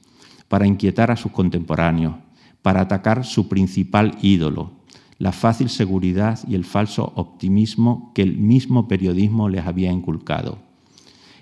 para 0.48 0.66
inquietar 0.66 1.10
a 1.10 1.16
sus 1.16 1.32
contemporáneos, 1.32 2.16
para 2.62 2.82
atacar 2.82 3.24
su 3.24 3.48
principal 3.48 4.18
ídolo, 4.22 4.72
la 5.18 5.32
fácil 5.32 5.68
seguridad 5.68 6.40
y 6.48 6.54
el 6.54 6.64
falso 6.64 7.12
optimismo 7.14 8.12
que 8.14 8.22
el 8.22 8.36
mismo 8.36 8.88
periodismo 8.88 9.48
les 9.48 9.66
había 9.66 9.92
inculcado. 9.92 10.58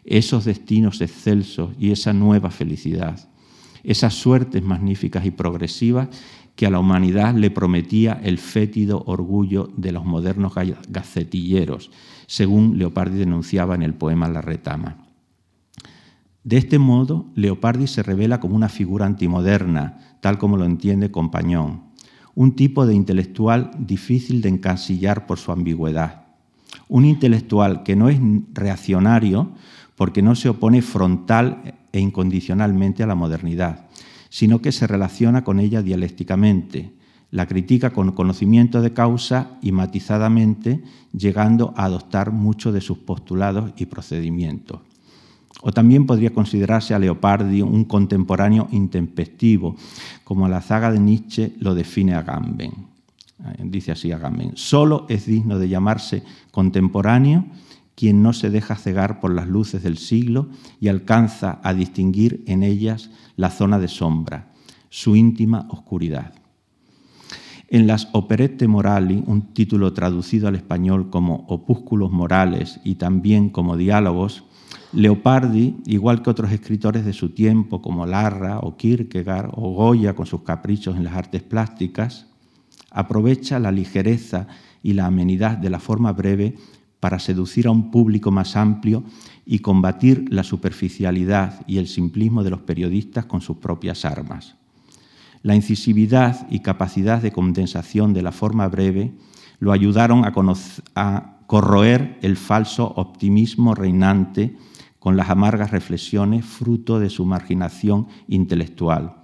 Esos 0.05 0.45
destinos 0.45 1.01
excelsos 1.01 1.71
y 1.79 1.91
esa 1.91 2.13
nueva 2.13 2.51
felicidad, 2.51 3.29
esas 3.83 4.15
suertes 4.15 4.63
magníficas 4.63 5.25
y 5.25 5.31
progresivas 5.31 6.09
que 6.61 6.67
a 6.67 6.71
la 6.71 6.79
humanidad 6.79 7.35
le 7.35 7.51
prometía 7.51 8.21
el 8.23 8.37
fétido 8.37 9.03
orgullo 9.07 9.71
de 9.79 9.93
los 9.93 10.05
modernos 10.05 10.53
gacetilleros, 10.91 11.91
según 12.27 12.77
Leopardi 12.77 13.17
denunciaba 13.17 13.75
en 13.75 13.81
el 13.81 13.95
poema 13.95 14.29
La 14.29 14.43
retama. 14.43 14.99
De 16.45 16.59
este 16.59 16.79
modo, 16.79 17.25
Leopardi 17.35 17.87
se 17.87 18.03
revela 18.03 18.41
como 18.41 18.57
una 18.57 18.69
figura 18.69 19.07
antimoderna, 19.07 20.19
tal 20.21 20.37
como 20.37 20.59
lo 20.59 20.67
entiende 20.67 21.11
Compañón, 21.11 21.85
un 22.35 22.55
tipo 22.55 22.85
de 22.85 22.93
intelectual 22.93 23.71
difícil 23.79 24.43
de 24.43 24.51
encasillar 24.51 25.25
por 25.27 25.39
su 25.39 25.53
ambigüedad. 25.53 26.25
Un 26.89 27.07
intelectual 27.07 27.85
que 27.85 27.97
no 27.97 28.11
es 28.11 28.21
reaccionario 28.53 29.53
porque 29.97 30.21
no 30.21 30.35
se 30.35 30.51
opone 30.51 30.83
frontal 30.83 31.79
e 31.91 32.01
incondicionalmente 32.01 33.03
a 33.03 33.07
la 33.07 33.15
modernidad, 33.15 33.87
sino 34.31 34.63
que 34.63 34.73
se 34.73 34.87
relaciona 34.87 35.45
con 35.45 35.61
ella 35.61 35.83
dialécticamente, 35.83 36.93
la 37.31 37.47
critica 37.47 37.91
con 37.91 38.13
conocimiento 38.13 38.81
de 38.81 38.93
causa 38.93 39.59
y 39.61 39.73
matizadamente, 39.73 40.83
llegando 41.13 41.75
a 41.77 41.85
adoptar 41.85 42.33
muchos 42.33 42.73
de 42.73 42.81
sus 42.81 42.99
postulados 42.99 43.73
y 43.77 43.87
procedimientos. 43.87 44.81
O 45.63 45.73
también 45.73 46.07
podría 46.07 46.31
considerarse 46.31 46.95
a 46.95 46.99
Leopardi 46.99 47.61
un 47.61 47.85
contemporáneo 47.85 48.69
intempestivo, 48.73 49.77
como 50.25 50.49
la 50.49 50.63
zaga 50.63 50.91
de 50.91 51.01
Nietzsche 51.01 51.53
lo 51.59 51.75
define 51.75 52.15
Agamben. 52.15 52.73
Eh, 53.45 53.63
dice 53.65 53.93
así 53.93 54.11
Agamben, 54.11 54.53
solo 54.55 55.07
es 55.09 55.27
digno 55.27 55.59
de 55.59 55.69
llamarse 55.69 56.23
contemporáneo 56.51 57.45
quien 58.01 58.23
no 58.23 58.33
se 58.33 58.49
deja 58.49 58.77
cegar 58.77 59.21
por 59.21 59.31
las 59.31 59.47
luces 59.47 59.83
del 59.83 59.99
siglo 59.99 60.49
y 60.81 60.89
alcanza 60.89 61.61
a 61.63 61.75
distinguir 61.75 62.43
en 62.47 62.63
ellas 62.63 63.11
la 63.37 63.51
zona 63.51 63.79
de 63.79 63.89
sombra, 63.89 64.55
su 64.89 65.17
íntima 65.17 65.67
oscuridad. 65.69 66.33
En 67.69 67.87
las 67.87 68.09
Operette 68.13 68.67
Morali, 68.67 69.23
un 69.27 69.53
título 69.53 69.93
traducido 69.93 70.49
al 70.49 70.55
español 70.55 71.11
como 71.11 71.45
Opúsculos 71.49 72.11
Morales 72.11 72.81
y 72.85 72.95
también 72.95 73.51
como 73.51 73.77
Diálogos, 73.77 74.45
Leopardi, 74.95 75.77
igual 75.85 76.23
que 76.23 76.31
otros 76.31 76.53
escritores 76.53 77.05
de 77.05 77.13
su 77.13 77.35
tiempo 77.35 77.83
como 77.83 78.07
Larra 78.07 78.61
o 78.61 78.79
Kierkegaard 78.79 79.51
o 79.53 79.75
Goya 79.75 80.15
con 80.15 80.25
sus 80.25 80.41
caprichos 80.41 80.97
en 80.97 81.05
las 81.05 81.17
artes 81.17 81.43
plásticas, 81.43 82.29
aprovecha 82.91 83.59
la 83.59 83.71
ligereza 83.71 84.47
y 84.83 84.95
la 84.95 85.05
amenidad 85.05 85.59
de 85.59 85.69
la 85.69 85.81
forma 85.81 86.15
breve 86.15 86.55
para 87.01 87.19
seducir 87.19 87.67
a 87.67 87.71
un 87.71 87.91
público 87.91 88.31
más 88.31 88.57
amplio 88.57 89.03
y 89.47 89.61
combatir 89.61 90.27
la 90.31 90.45
superficialidad 90.45 91.67
y 91.67 91.79
el 91.79 91.89
simplismo 91.89 92.45
de 92.45 92.51
los 92.51 92.61
periodistas 92.61 93.25
con 93.25 93.41
sus 93.41 93.57
propias 93.57 94.05
armas. 94.05 94.57
La 95.43 95.55
incisividad 95.55 96.47
y 96.51 96.61
capacidad 96.61 97.23
de 97.23 97.33
condensación 97.33 98.13
de 98.13 98.23
la 98.23 98.33
forma 98.33 98.69
breve 98.69 99.15
lo 99.59 99.73
ayudaron 99.73 100.25
a, 100.25 101.37
corroer 101.47 102.19
el 102.23 102.37
falso 102.37 102.93
optimismo 102.95 103.75
reinante 103.75 104.57
con 105.01 105.17
las 105.17 105.31
amargas 105.31 105.73
reflexiones 105.73 106.45
fruto 106.45 107.01
de 107.01 107.11
su 107.11 107.25
marginación 107.25 108.07
intelectual, 108.29 109.17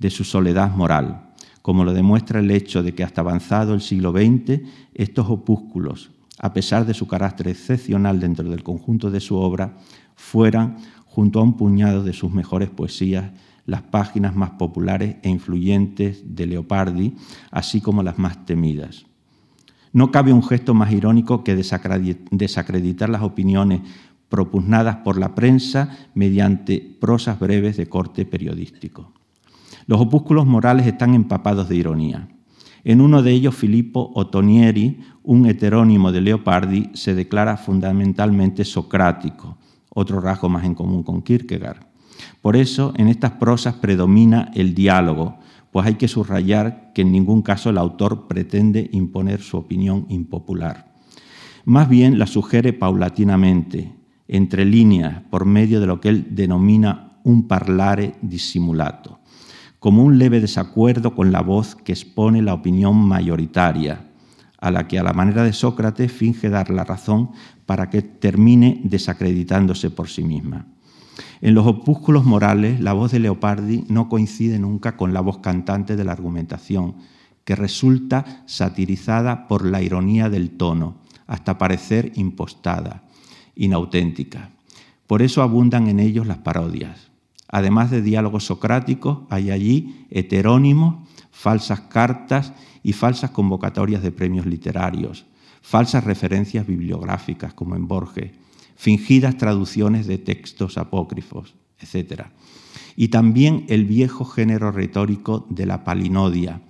de 0.00 0.10
su 0.10 0.24
soledad 0.24 0.74
moral, 0.74 1.34
como 1.62 1.84
lo 1.84 1.92
demuestra 1.92 2.40
el 2.40 2.50
hecho 2.50 2.82
de 2.82 2.94
que 2.94 3.04
hasta 3.04 3.20
avanzado 3.20 3.74
el 3.74 3.80
siglo 3.80 4.10
XX 4.10 4.62
estos 4.94 5.28
opúsculos, 5.28 6.10
a 6.38 6.52
pesar 6.52 6.86
de 6.86 6.94
su 6.94 7.06
carácter 7.06 7.48
excepcional 7.48 8.20
dentro 8.20 8.48
del 8.48 8.62
conjunto 8.62 9.10
de 9.10 9.20
su 9.20 9.36
obra, 9.36 9.76
fueran, 10.14 10.76
junto 11.06 11.40
a 11.40 11.42
un 11.42 11.56
puñado 11.56 12.02
de 12.02 12.12
sus 12.12 12.32
mejores 12.32 12.70
poesías, 12.70 13.32
las 13.66 13.82
páginas 13.82 14.34
más 14.34 14.50
populares 14.50 15.16
e 15.22 15.28
influyentes 15.28 16.22
de 16.34 16.46
Leopardi, 16.46 17.14
así 17.50 17.80
como 17.80 18.02
las 18.02 18.18
más 18.18 18.46
temidas. 18.46 19.06
No 19.92 20.10
cabe 20.10 20.32
un 20.32 20.42
gesto 20.42 20.74
más 20.74 20.92
irónico 20.92 21.44
que 21.44 21.56
desacreditar 21.56 23.08
las 23.08 23.22
opiniones 23.22 23.80
propugnadas 24.28 24.96
por 24.96 25.18
la 25.18 25.34
prensa 25.34 25.96
mediante 26.14 26.96
prosas 27.00 27.38
breves 27.38 27.76
de 27.76 27.88
corte 27.88 28.24
periodístico. 28.24 29.12
Los 29.86 30.00
opúsculos 30.00 30.46
morales 30.46 30.86
están 30.86 31.14
empapados 31.14 31.68
de 31.68 31.76
ironía. 31.76 32.28
En 32.84 33.00
uno 33.00 33.22
de 33.22 33.32
ellos, 33.32 33.54
Filippo 33.54 34.12
Ottonieri, 34.14 35.00
un 35.22 35.46
heterónimo 35.46 36.12
de 36.12 36.20
Leopardi, 36.20 36.90
se 36.94 37.14
declara 37.14 37.56
fundamentalmente 37.56 38.64
socrático, 38.64 39.58
otro 39.90 40.20
rasgo 40.20 40.48
más 40.48 40.64
en 40.64 40.74
común 40.74 41.02
con 41.02 41.22
Kierkegaard. 41.22 41.86
Por 42.40 42.56
eso, 42.56 42.92
en 42.96 43.08
estas 43.08 43.32
prosas 43.32 43.74
predomina 43.74 44.50
el 44.54 44.74
diálogo, 44.74 45.38
pues 45.70 45.86
hay 45.86 45.94
que 45.94 46.08
subrayar 46.08 46.92
que 46.94 47.02
en 47.02 47.12
ningún 47.12 47.42
caso 47.42 47.70
el 47.70 47.78
autor 47.78 48.26
pretende 48.26 48.88
imponer 48.92 49.40
su 49.42 49.56
opinión 49.56 50.06
impopular. 50.08 50.94
Más 51.64 51.88
bien 51.88 52.18
la 52.18 52.26
sugiere 52.26 52.72
paulatinamente, 52.72 53.92
entre 54.28 54.64
líneas 54.64 55.22
por 55.30 55.44
medio 55.44 55.80
de 55.80 55.86
lo 55.86 56.00
que 56.00 56.10
él 56.10 56.26
denomina 56.30 57.18
un 57.24 57.48
parlare 57.48 58.14
dissimulato, 58.22 59.17
como 59.78 60.02
un 60.02 60.18
leve 60.18 60.40
desacuerdo 60.40 61.14
con 61.14 61.32
la 61.32 61.40
voz 61.40 61.74
que 61.74 61.92
expone 61.92 62.42
la 62.42 62.54
opinión 62.54 62.96
mayoritaria, 62.96 64.06
a 64.60 64.70
la 64.70 64.88
que 64.88 64.98
a 64.98 65.02
la 65.02 65.12
manera 65.12 65.44
de 65.44 65.52
Sócrates 65.52 66.10
finge 66.10 66.48
dar 66.48 66.70
la 66.70 66.84
razón 66.84 67.30
para 67.64 67.90
que 67.90 68.02
termine 68.02 68.80
desacreditándose 68.84 69.90
por 69.90 70.08
sí 70.08 70.24
misma. 70.24 70.66
En 71.40 71.54
los 71.54 71.66
opúsculos 71.66 72.24
morales, 72.24 72.80
la 72.80 72.92
voz 72.92 73.12
de 73.12 73.20
Leopardi 73.20 73.84
no 73.88 74.08
coincide 74.08 74.58
nunca 74.58 74.96
con 74.96 75.14
la 75.14 75.20
voz 75.20 75.38
cantante 75.38 75.94
de 75.94 76.04
la 76.04 76.12
argumentación, 76.12 76.96
que 77.44 77.54
resulta 77.54 78.42
satirizada 78.46 79.46
por 79.46 79.64
la 79.64 79.80
ironía 79.80 80.28
del 80.28 80.50
tono, 80.50 80.98
hasta 81.26 81.58
parecer 81.58 82.12
impostada 82.16 83.04
inauténtica. 83.54 84.50
Por 85.06 85.22
eso 85.22 85.42
abundan 85.42 85.88
en 85.88 86.00
ellos 86.00 86.26
las 86.26 86.38
parodias. 86.38 87.07
Además 87.48 87.90
de 87.90 88.02
diálogos 88.02 88.44
socráticos, 88.44 89.20
hay 89.30 89.50
allí 89.50 90.06
heterónimos, 90.10 91.08
falsas 91.30 91.80
cartas 91.80 92.52
y 92.82 92.92
falsas 92.92 93.30
convocatorias 93.30 94.02
de 94.02 94.12
premios 94.12 94.44
literarios, 94.44 95.26
falsas 95.62 96.04
referencias 96.04 96.66
bibliográficas, 96.66 97.54
como 97.54 97.74
en 97.74 97.88
Borges, 97.88 98.32
fingidas 98.76 99.36
traducciones 99.38 100.06
de 100.06 100.18
textos 100.18 100.78
apócrifos, 100.78 101.54
etc. 101.80 102.26
Y 102.96 103.08
también 103.08 103.64
el 103.68 103.84
viejo 103.84 104.24
género 104.24 104.70
retórico 104.70 105.46
de 105.48 105.66
la 105.66 105.84
palinodia, 105.84 106.62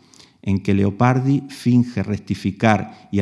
en 0.43 0.61
que 0.63 0.75
Leopardi 0.75 1.43
finge 1.49 2.03
rectificar 2.03 3.09
y 3.11 3.21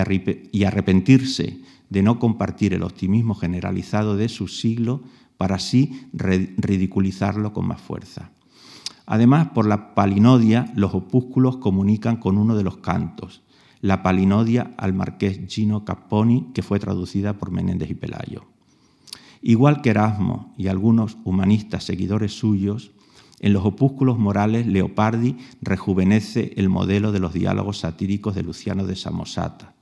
arrepentirse 0.65 1.61
de 1.89 2.03
no 2.03 2.19
compartir 2.19 2.75
el 2.75 2.83
optimismo 2.83 3.35
generalizado 3.35 4.17
de 4.17 4.29
su 4.29 4.49
siglo 4.49 5.03
para 5.37 5.57
así 5.57 6.09
ridiculizarlo 6.13 7.53
con 7.53 7.67
más 7.67 7.81
fuerza. 7.81 8.31
Además, 9.07 9.51
por 9.55 9.67
la 9.67 9.95
palinodia, 9.95 10.73
los 10.75 10.95
opúsculos 10.95 11.59
comunican 11.59 12.17
con 12.17 12.39
uno 12.39 12.57
de 12.57 12.65
los 12.65 12.79
cantos, 12.79 13.43
la 13.81 14.03
palinodia 14.03 14.75
al 14.79 14.93
marqués 14.95 15.41
Gino 15.47 15.85
Capponi, 15.85 16.51
que 16.55 16.63
fue 16.63 16.81
traducida 16.81 17.35
por 17.35 17.53
Menéndez 17.53 17.91
y 17.91 17.95
Pelayo. 17.95 18.45
Igual 19.43 19.81
que 19.81 19.91
Erasmo 19.91 20.53
y 20.57 20.67
algunos 20.67 21.19
humanistas 21.25 21.85
seguidores 21.85 22.37
suyos, 22.37 22.91
en 23.39 23.53
los 23.53 23.65
opúsculos 23.65 24.19
morales 24.19 24.67
Leopardi 24.67 25.37
rejuvenece 25.61 26.55
el 26.57 26.69
modelo 26.69 27.13
de 27.13 27.21
los 27.21 27.35
diálogos 27.35 27.79
satíricos 27.79 28.35
de 28.35 28.43
Luciano 28.43 28.87
de 28.87 28.97
Samosata, 28.97 29.75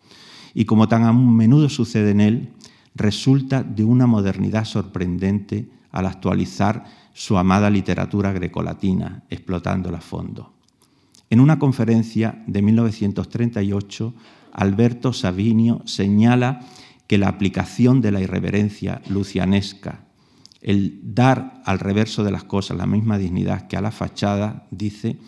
y 0.53 0.67
como 0.67 0.89
tan 0.89 1.05
a 1.05 1.13
menudo 1.13 1.69
sucede 1.69 2.11
en 2.11 2.21
él, 2.21 2.53
resulta 2.95 3.63
de 3.63 3.85
una 3.85 4.07
modernidad 4.07 4.65
sorprendente 4.65 5.69
al 5.91 6.07
actualizar 6.07 6.85
su 7.13 7.39
amada 7.39 7.71
literatura 7.71 8.33
grecolatina, 8.33 9.25
explotándola 9.31 9.99
a 9.99 10.01
fondo. 10.01 10.53
En 11.31 11.41
una 11.41 11.59
conferencia 11.59 12.43
de 12.47 12.63
1938, 12.63 14.15
Alberto 14.53 15.13
Savinio 15.13 15.83
señala 15.85 16.61
que 17.07 17.19
la 17.19 17.29
aplicación 17.29 18.01
de 18.01 18.13
la 18.13 18.21
irreverencia 18.21 19.03
lucianesca, 19.09 20.05
el 20.61 21.01
dar 21.03 21.63
al 21.65 21.79
reverso 21.79 22.25
de 22.25 22.31
las 22.31 22.45
cosas 22.45 22.77
la 22.77 22.87
misma 22.87 23.19
dignidad 23.19 23.67
que 23.67 23.77
a 23.77 23.81
la 23.81 23.91
fachada, 23.91 24.67
dice, 24.71 25.19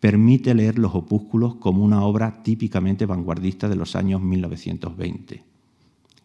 permite 0.00 0.54
leer 0.54 0.78
los 0.78 0.94
opúsculos 0.94 1.56
como 1.56 1.84
una 1.84 2.02
obra 2.02 2.42
típicamente 2.42 3.06
vanguardista 3.06 3.68
de 3.68 3.76
los 3.76 3.94
años 3.94 4.20
1920. 4.20 5.44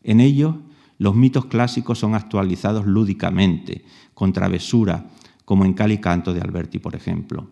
En 0.04 0.20
ellos, 0.22 0.56
los 0.98 1.16
mitos 1.16 1.46
clásicos 1.46 2.00
son 2.00 2.16
actualizados 2.16 2.86
lúdicamente, 2.86 3.86
con 4.14 4.34
travesura, 4.34 5.08
como 5.44 5.66
en 5.66 5.74
Cali 5.74 6.00
Canto 6.00 6.34
de 6.34 6.42
Alberti, 6.42 6.80
por 6.80 6.96
ejemplo. 6.96 7.48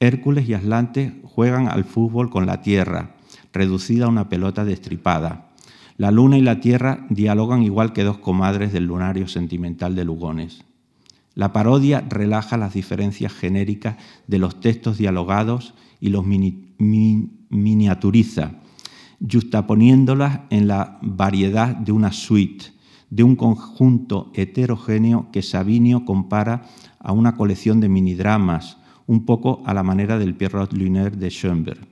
Hércules 0.00 0.48
y 0.48 0.54
Atlante 0.54 1.20
juegan 1.24 1.68
al 1.68 1.84
fútbol 1.84 2.30
con 2.30 2.46
la 2.46 2.62
tierra, 2.62 3.14
reducida 3.52 4.06
a 4.06 4.08
una 4.08 4.28
pelota 4.28 4.64
destripada. 4.64 5.50
La 5.96 6.10
luna 6.10 6.38
y 6.38 6.42
la 6.42 6.60
tierra 6.60 7.06
dialogan 7.08 7.62
igual 7.62 7.92
que 7.92 8.02
dos 8.02 8.18
comadres 8.18 8.72
del 8.72 8.86
lunario 8.86 9.28
sentimental 9.28 9.94
de 9.94 10.04
Lugones. 10.04 10.64
La 11.34 11.52
parodia 11.52 12.04
relaja 12.08 12.56
las 12.56 12.74
diferencias 12.74 13.32
genéricas 13.32 13.96
de 14.26 14.38
los 14.38 14.60
textos 14.60 14.98
dialogados 14.98 15.74
y 16.00 16.08
los 16.08 16.24
miniaturiza, 16.26 18.60
justaponiéndolas 19.30 20.40
en 20.50 20.68
la 20.68 20.98
variedad 21.02 21.74
de 21.74 21.92
una 21.92 22.12
suite, 22.12 22.66
de 23.10 23.22
un 23.22 23.36
conjunto 23.36 24.30
heterogéneo 24.34 25.28
que 25.32 25.42
Savinio 25.42 26.04
compara 26.04 26.62
a 26.98 27.12
una 27.12 27.36
colección 27.36 27.80
de 27.80 27.88
minidramas, 27.88 28.78
un 29.06 29.24
poco 29.24 29.62
a 29.66 29.74
la 29.74 29.82
manera 29.82 30.18
del 30.18 30.34
Pierrot 30.34 30.72
Lunaire 30.72 31.16
de 31.16 31.30
Schoenberg. 31.30 31.86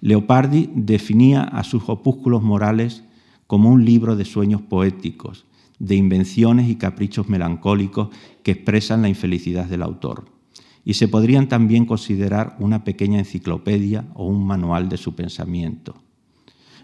Leopardi 0.00 0.70
definía 0.74 1.42
a 1.42 1.64
sus 1.64 1.88
opúsculos 1.88 2.42
morales 2.42 3.02
como 3.46 3.70
un 3.70 3.84
libro 3.84 4.16
de 4.16 4.24
sueños 4.24 4.60
poéticos, 4.60 5.46
de 5.78 5.96
invenciones 5.96 6.68
y 6.68 6.76
caprichos 6.76 7.28
melancólicos 7.28 8.08
que 8.42 8.52
expresan 8.52 9.02
la 9.02 9.08
infelicidad 9.08 9.66
del 9.66 9.82
autor. 9.82 10.26
Y 10.84 10.94
se 10.94 11.08
podrían 11.08 11.48
también 11.48 11.86
considerar 11.86 12.56
una 12.60 12.84
pequeña 12.84 13.18
enciclopedia 13.18 14.04
o 14.14 14.26
un 14.26 14.46
manual 14.46 14.88
de 14.88 14.96
su 14.96 15.14
pensamiento. 15.14 16.05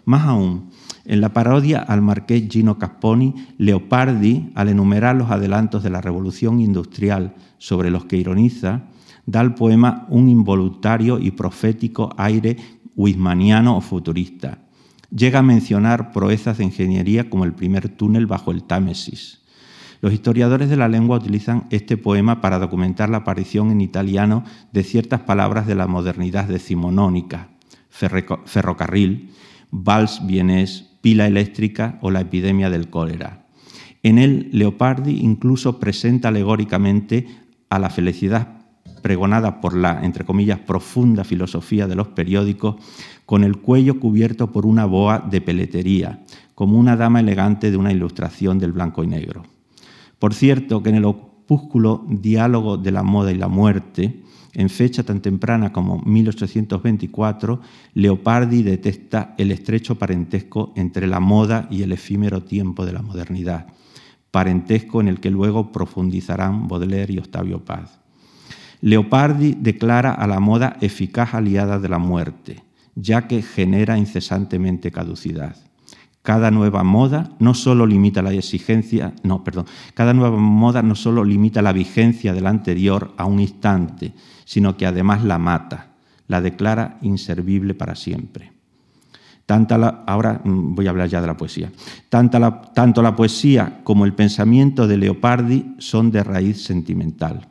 Más 0.05 0.27
aún, 0.27 0.69
en 1.05 1.21
la 1.21 1.33
parodia 1.33 1.79
al 1.79 2.01
marqués 2.01 2.47
Gino 2.49 2.77
Capponi, 2.77 3.33
Leopardi, 3.57 4.51
al 4.55 4.69
enumerar 4.69 5.15
los 5.15 5.31
adelantos 5.31 5.83
de 5.83 5.89
la 5.89 6.01
revolución 6.01 6.59
industrial 6.59 7.35
sobre 7.57 7.89
los 7.89 8.05
que 8.05 8.17
ironiza, 8.17 8.83
da 9.25 9.39
al 9.39 9.55
poema 9.55 10.05
un 10.09 10.29
involuntario 10.29 11.19
y 11.19 11.31
profético 11.31 12.13
aire 12.17 12.57
wismaniano 12.95 13.77
o 13.77 13.81
futurista. 13.81 14.59
Llega 15.09 15.39
a 15.39 15.43
mencionar 15.43 16.11
proezas 16.11 16.57
de 16.57 16.65
ingeniería 16.65 17.29
como 17.29 17.45
el 17.45 17.53
primer 17.53 17.89
túnel 17.89 18.25
bajo 18.25 18.51
el 18.51 18.63
Támesis. 18.63 19.41
Los 20.01 20.11
historiadores 20.11 20.69
de 20.69 20.75
la 20.75 20.89
lengua 20.89 21.17
utilizan 21.17 21.67
este 21.69 21.95
poema 21.95 22.41
para 22.41 22.59
documentar 22.59 23.09
la 23.09 23.17
aparición 23.17 23.71
en 23.71 23.79
italiano 23.79 24.43
de 24.73 24.83
ciertas 24.83 25.21
palabras 25.21 25.65
de 25.65 25.75
la 25.75 25.87
modernidad 25.87 26.45
decimonónica, 26.45 27.49
ferrocarril, 27.89 29.31
vals 29.73 30.21
vienés, 30.25 30.93
pila 31.01 31.25
eléctrica 31.25 31.97
o 32.01 32.11
la 32.11 32.21
epidemia 32.21 32.69
del 32.69 32.89
cólera. 32.89 33.47
En 34.03 34.19
él, 34.19 34.49
Leopardi 34.51 35.19
incluso 35.21 35.79
presenta 35.79 36.27
alegóricamente 36.27 37.27
a 37.69 37.79
la 37.79 37.89
felicidad 37.89 38.59
pregonada 39.01 39.59
por 39.59 39.75
la, 39.75 40.05
entre 40.05 40.23
comillas, 40.23 40.59
profunda 40.59 41.23
filosofía 41.25 41.87
de 41.87 41.95
los 41.95 42.07
periódicos, 42.09 42.75
con 43.25 43.43
el 43.43 43.57
cuello 43.57 43.99
cubierto 43.99 44.51
por 44.51 44.65
una 44.65 44.85
boa 44.85 45.19
de 45.19 45.41
peletería, 45.41 46.23
como 46.55 46.79
una 46.79 46.95
dama 46.95 47.19
elegante 47.19 47.69
de 47.69 47.77
una 47.77 47.91
ilustración 47.91 48.59
del 48.59 48.71
blanco 48.71 49.03
y 49.03 49.07
negro. 49.07 49.43
Por 50.19 50.33
cierto, 50.33 50.81
que 50.81 50.89
en 50.89 50.95
el 50.95 51.05
opúsculo 51.05 52.05
Diálogo 52.07 52.77
de 52.77 52.91
la 52.91 53.03
moda 53.03 53.31
y 53.31 53.35
la 53.35 53.49
muerte, 53.49 54.22
en 54.53 54.69
fecha 54.69 55.03
tan 55.03 55.21
temprana 55.21 55.73
como 55.73 56.01
1824, 56.05 57.59
Leopardi 57.95 58.61
detesta 58.63 59.33
el 59.37 59.51
estrecho 59.51 59.95
parentesco 59.95 60.73
entre 60.75 61.07
la 61.07 61.19
moda 61.19 61.67
y 61.71 61.81
el 61.81 61.91
efímero 61.91 62.43
tiempo 62.43 62.85
de 62.85 62.93
la 62.93 63.01
modernidad, 63.01 63.67
parentesco 64.29 65.01
en 65.01 65.07
el 65.07 65.19
que 65.19 65.31
luego 65.31 65.71
profundizarán 65.71 66.67
Baudelaire 66.67 67.13
y 67.13 67.17
Octavio 67.17 67.65
Paz. 67.65 67.99
Leopardi 68.81 69.55
declara 69.59 70.11
a 70.11 70.27
la 70.27 70.39
moda 70.39 70.77
eficaz 70.81 71.33
aliada 71.33 71.79
de 71.79 71.89
la 71.89 71.99
muerte, 71.99 72.63
ya 72.95 73.27
que 73.27 73.41
genera 73.41 73.97
incesantemente 73.97 74.91
caducidad. 74.91 75.55
Cada 76.21 76.51
nueva 76.51 76.83
moda 76.83 77.35
no 77.39 77.53
solo 77.53 77.85
limita 77.85 78.21
la 78.21 78.29
limita 81.25 81.61
la 81.61 81.73
vigencia 81.73 82.33
de 82.33 82.41
la 82.41 82.49
anterior 82.49 83.13
a 83.17 83.25
un 83.25 83.39
instante, 83.39 84.13
sino 84.53 84.77
que 84.77 84.85
además 84.85 85.23
la 85.23 85.39
mata, 85.39 85.87
la 86.27 86.39
declara 86.39 86.99
inservible 87.01 87.73
para 87.73 87.95
siempre. 87.95 88.51
Tanta 89.47 90.03
ahora 90.05 90.41
mm, 90.43 90.75
voy 90.75 90.85
a 90.85 90.91
hablar 90.91 91.09
ya 91.09 91.21
de 91.21 91.25
la 91.25 91.35
poesía. 91.35 91.71
la, 92.11 92.61
tanto 92.73 93.01
la 93.01 93.15
poesía 93.15 93.79
como 93.83 94.05
el 94.05 94.13
pensamiento 94.13 94.87
de 94.87 94.97
Leopardi 94.97 95.73
son 95.79 96.11
de 96.11 96.23
raíz 96.23 96.63
sentimental 96.63 97.47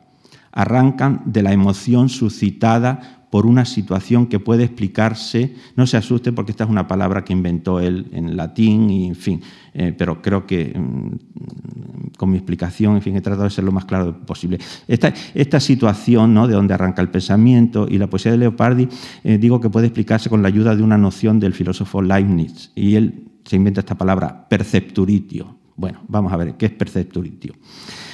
arrancan 0.53 1.23
de 1.25 1.41
la 1.41 1.51
emoción 1.51 2.09
suscitada 2.09 3.25
por 3.31 3.47
una 3.47 3.65
situación 3.65 4.27
que 4.27 4.39
puede 4.39 4.63
explicarse, 4.63 5.55
no 5.75 5.87
se 5.87 5.97
asuste 5.97 6.31
porque 6.31 6.51
esta 6.51 6.65
es 6.65 6.69
una 6.69 6.87
palabra 6.87 7.23
que 7.23 7.33
inventó 7.33 7.79
él 7.79 8.07
en 8.13 8.37
latín, 8.37 8.91
y 8.91 9.07
en 9.07 9.15
fin, 9.15 9.41
eh, 9.73 9.95
pero 9.97 10.21
creo 10.21 10.45
que 10.45 10.77
mm, 10.77 11.72
con 12.17 12.29
mi 12.29 12.37
explicación, 12.37 12.95
en 12.95 13.01
fin, 13.01 13.15
he 13.15 13.21
tratado 13.21 13.45
de 13.45 13.49
ser 13.49 13.63
lo 13.63 13.71
más 13.71 13.85
claro 13.85 14.19
posible. 14.25 14.59
Esta, 14.87 15.59
situación 15.59 16.33
¿no? 16.33 16.47
de 16.47 16.53
donde 16.53 16.73
arranca 16.73 17.01
el 17.01 17.09
pensamiento 17.09 17.87
y 17.89 17.97
la 17.97 18.07
poesía 18.07 18.31
de 18.31 18.37
Leopardi, 18.37 18.87
eh, 19.23 19.37
digo 19.37 19.59
que 19.59 19.69
puede 19.69 19.87
explicarse 19.87 20.29
con 20.29 20.41
la 20.41 20.47
ayuda 20.47 20.75
de 20.75 20.83
una 20.83 20.97
noción 20.97 21.39
del 21.39 21.53
filósofo 21.53 22.01
Leibniz, 22.01 22.71
y 22.75 22.95
él 22.95 23.31
se 23.45 23.55
inventa 23.55 23.81
esta 23.81 23.95
palabra, 23.95 24.47
percepturitio. 24.47 25.57
Bueno, 25.75 26.01
vamos 26.07 26.31
a 26.31 26.37
ver, 26.37 26.55
¿qué 26.55 26.67
es 26.67 26.71
percepturitio? 26.71 27.53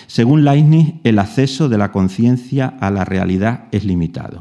Según 0.08 0.44
Leibniz, 0.44 0.96
el 1.04 1.20
acceso 1.20 1.70
de 1.70 1.78
la 1.78 1.92
conciencia 1.92 2.68
a 2.68 2.90
la 2.90 3.06
realidad 3.06 3.66
es 3.72 3.86
limitado. 3.86 4.40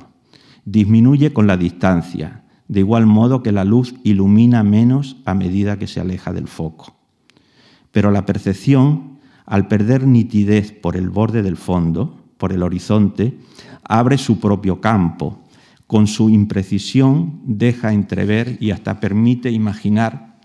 Disminuye 0.64 1.32
con 1.32 1.46
la 1.46 1.56
distancia, 1.56 2.44
de 2.68 2.80
igual 2.80 3.06
modo 3.06 3.42
que 3.42 3.52
la 3.52 3.64
luz 3.64 3.94
ilumina 4.04 4.62
menos 4.62 5.16
a 5.24 5.34
medida 5.34 5.78
que 5.78 5.86
se 5.86 6.00
aleja 6.00 6.32
del 6.32 6.48
foco. 6.48 6.96
Pero 7.90 8.10
la 8.10 8.26
percepción, 8.26 9.17
al 9.48 9.66
perder 9.66 10.06
nitidez 10.06 10.70
por 10.72 10.96
el 10.96 11.11
borde 11.11 11.42
del 11.42 11.56
fondo, 11.56 12.22
por 12.37 12.52
el 12.52 12.62
horizonte, 12.62 13.38
abre 13.82 14.18
su 14.18 14.38
propio 14.38 14.80
campo. 14.80 15.42
Con 15.87 16.06
su 16.06 16.30
imprecisión 16.30 17.40
deja 17.44 17.92
entrever 17.92 18.58
y 18.61 18.70
hasta 18.70 19.00
permite 19.00 19.50
imaginar 19.50 20.38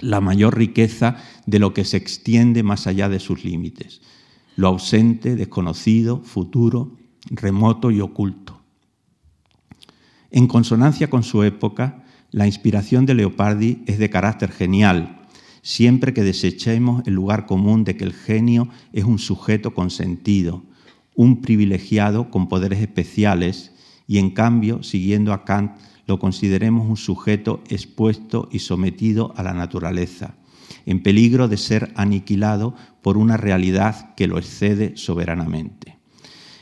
la 0.00 0.20
mayor 0.20 0.56
riqueza 0.56 1.16
de 1.46 1.58
lo 1.58 1.74
que 1.74 1.84
se 1.84 1.96
extiende 1.96 2.62
más 2.62 2.86
allá 2.86 3.08
de 3.08 3.18
sus 3.18 3.44
límites 3.44 4.00
lo 4.58 4.66
ausente, 4.66 5.36
desconocido, 5.36 6.20
futuro, 6.20 6.96
remoto 7.30 7.92
y 7.92 8.00
oculto. 8.00 8.60
En 10.32 10.48
consonancia 10.48 11.08
con 11.08 11.22
su 11.22 11.44
época, 11.44 12.04
la 12.32 12.44
inspiración 12.46 13.06
de 13.06 13.14
Leopardi 13.14 13.84
es 13.86 14.00
de 14.00 14.10
carácter 14.10 14.50
genial, 14.50 15.17
siempre 15.68 16.14
que 16.14 16.22
desechemos 16.22 17.02
el 17.06 17.12
lugar 17.12 17.44
común 17.44 17.84
de 17.84 17.94
que 17.94 18.04
el 18.04 18.14
genio 18.14 18.70
es 18.94 19.04
un 19.04 19.18
sujeto 19.18 19.74
con 19.74 19.90
sentido, 19.90 20.62
un 21.14 21.42
privilegiado 21.42 22.30
con 22.30 22.48
poderes 22.48 22.80
especiales, 22.80 23.74
y 24.06 24.16
en 24.16 24.30
cambio, 24.30 24.82
siguiendo 24.82 25.34
a 25.34 25.44
Kant, 25.44 25.72
lo 26.06 26.18
consideremos 26.18 26.88
un 26.88 26.96
sujeto 26.96 27.62
expuesto 27.68 28.48
y 28.50 28.60
sometido 28.60 29.34
a 29.36 29.42
la 29.42 29.52
naturaleza, 29.52 30.36
en 30.86 31.02
peligro 31.02 31.48
de 31.48 31.58
ser 31.58 31.92
aniquilado 31.96 32.74
por 33.02 33.18
una 33.18 33.36
realidad 33.36 34.14
que 34.14 34.26
lo 34.26 34.38
excede 34.38 34.96
soberanamente. 34.96 35.98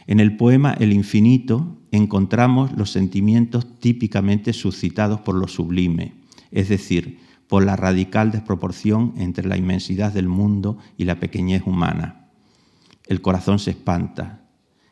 En 0.09 0.19
el 0.19 0.37
poema 0.37 0.73
El 0.73 0.93
infinito 0.93 1.79
encontramos 1.93 2.73
los 2.73 2.91
sentimientos 2.91 3.79
típicamente 3.79 4.53
suscitados 4.53 5.21
por 5.21 5.37
lo 5.37 5.47
sublime, 5.47 6.15
es 6.51 6.69
decir, 6.69 7.25
por 7.49 7.65
la 7.65 7.77
radical 7.77 8.31
desproporción 8.31 9.15
entre 9.17 9.47
la 9.47 9.57
inmensidad 9.57 10.13
del 10.13 10.29
mundo 10.29 10.79
y 10.97 11.05
la 11.05 11.21
pequeñez 11.21 11.63
humana. 11.67 12.29
El 13.07 13.21
corazón 13.21 13.59
se 13.59 13.71
espanta. 13.71 14.41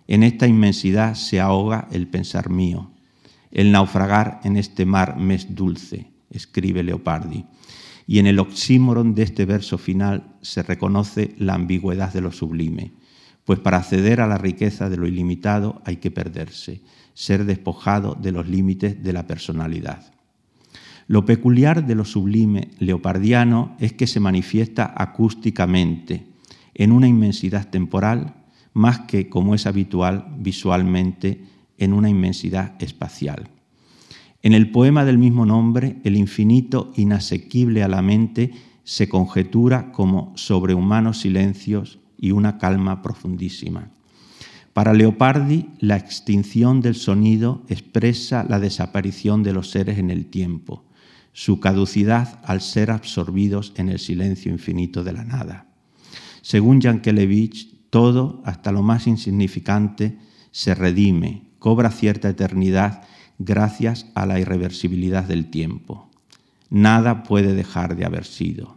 En 0.07 0.23
esta 0.23 0.47
inmensidad 0.47 1.15
se 1.15 1.41
ahoga 1.41 1.89
el 1.91 2.07
pensar 2.07 2.51
mío. 2.51 2.91
El 3.51 3.73
naufragar 3.73 4.41
en 4.45 4.57
este 4.57 4.85
mar 4.85 5.17
me 5.17 5.35
es 5.35 5.55
dulce, 5.55 6.13
escribe 6.31 6.83
Leopardi. 6.83 7.47
Y 8.07 8.19
en 8.19 8.27
el 8.27 8.39
oxímoron 8.39 9.15
de 9.15 9.23
este 9.23 9.47
verso 9.47 9.79
final 9.79 10.37
se 10.43 10.63
reconoce 10.63 11.35
la 11.39 11.55
ambigüedad 11.55 12.13
de 12.13 12.21
lo 12.21 12.33
sublime, 12.33 12.93
pues 13.45 13.59
para 13.59 13.79
acceder 13.79 14.21
a 14.21 14.27
la 14.27 14.39
riqueza 14.39 14.89
de 14.91 14.97
lo 14.97 15.07
ilimitado 15.07 15.83
hay 15.85 15.97
que 15.97 16.11
perderse, 16.11 16.83
ser 17.15 17.45
despojado 17.45 18.15
de 18.15 18.33
los 18.33 18.47
límites 18.47 19.03
de 19.03 19.13
la 19.13 19.27
personalidad. 19.27 20.14
Lo 21.07 21.25
peculiar 21.27 21.87
de 21.87 21.95
lo 21.95 22.05
sublime 22.05 22.69
leopardiano 22.79 23.77
es 23.79 23.93
que 23.93 24.07
se 24.07 24.21
manifiesta 24.21 24.95
acústicamente, 24.97 26.27
en 26.75 26.93
una 26.93 27.07
inmensidad 27.07 27.69
temporal, 27.69 28.35
más 28.73 29.01
que, 29.01 29.29
como 29.29 29.55
es 29.55 29.67
habitual, 29.67 30.27
visualmente, 30.39 31.45
en 31.79 31.93
una 31.93 32.09
inmensidad 32.09 32.75
espacial. 32.83 33.49
En 34.43 34.53
el 34.53 34.71
poema 34.71 35.05
del 35.05 35.19
mismo 35.19 35.47
nombre, 35.47 35.97
el 36.05 36.17
infinito 36.17 36.93
inasequible 36.97 37.83
a 37.83 37.89
la 37.89 38.03
mente 38.03 38.53
se 38.83 39.09
conjetura 39.09 39.93
como 39.93 40.33
sobrehumanos 40.37 41.21
silencios 41.21 41.99
y 42.19 42.33
una 42.33 42.59
calma 42.59 43.03
profundísima. 43.03 43.91
Para 44.75 44.93
Leopardi, 44.93 45.69
la 45.79 45.97
extinción 45.97 46.81
del 46.81 46.95
sonido 46.95 47.63
expresa 47.69 48.45
la 48.49 48.59
desaparición 48.59 49.43
de 49.43 49.53
los 49.53 49.71
seres 49.71 49.99
en 49.99 50.11
el 50.11 50.27
tiempo, 50.27 50.85
su 51.35 51.59
caducidad 51.59 52.41
al 52.45 52.61
ser 52.61 52.93
absorbidos 52.93 53.73
en 53.77 53.91
el 53.91 53.99
silencio 53.99 54.53
infinito 54.53 55.03
de 55.05 55.13
la 55.13 55.25
nada. 55.25 55.67
Según 56.41 56.81
Yankelevich, 56.81 57.91
todo, 57.91 58.41
hasta 58.45 58.71
lo 58.73 58.83
más 58.83 59.07
insignificante, 59.09 60.17
se 60.53 60.75
redime, 60.75 61.43
cobra 61.59 61.91
cierta 61.91 62.29
eternidad 62.29 63.03
gracias 63.39 64.07
a 64.15 64.27
la 64.27 64.39
irreversibilidad 64.39 65.25
del 65.25 65.51
tiempo. 65.51 66.09
Nada 66.71 67.25
puede 67.25 67.55
dejar 67.55 67.97
de 67.97 68.05
haber 68.05 68.25
sido. 68.25 68.77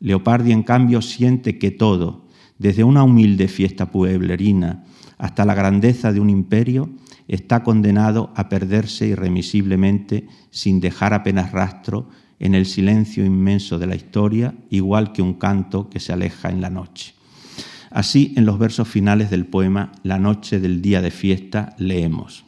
Leopardi, 0.00 0.50
en 0.50 0.64
cambio, 0.64 1.00
siente 1.00 1.58
que 1.58 1.70
todo, 1.70 2.26
desde 2.58 2.82
una 2.82 3.04
humilde 3.04 3.46
fiesta 3.46 3.92
pueblerina 3.92 4.84
hasta 5.16 5.44
la 5.44 5.54
grandeza 5.54 6.12
de 6.12 6.18
un 6.18 6.30
imperio, 6.30 6.90
está 7.28 7.62
condenado 7.62 8.32
a 8.34 8.48
perderse 8.48 9.06
irremisiblemente 9.06 10.26
sin 10.50 10.80
dejar 10.80 11.14
apenas 11.14 11.52
rastro 11.52 12.08
en 12.40 12.54
el 12.54 12.66
silencio 12.66 13.24
inmenso 13.24 13.78
de 13.78 13.86
la 13.86 13.96
historia, 13.96 14.54
igual 14.70 15.12
que 15.12 15.22
un 15.22 15.34
canto 15.34 15.90
que 15.90 16.00
se 16.00 16.12
aleja 16.12 16.48
en 16.48 16.60
la 16.60 16.70
noche. 16.70 17.14
Así, 17.90 18.32
en 18.36 18.46
los 18.46 18.58
versos 18.58 18.88
finales 18.88 19.30
del 19.30 19.46
poema 19.46 19.92
La 20.02 20.18
noche 20.18 20.60
del 20.60 20.82
día 20.82 21.00
de 21.00 21.10
fiesta, 21.10 21.74
leemos, 21.78 22.44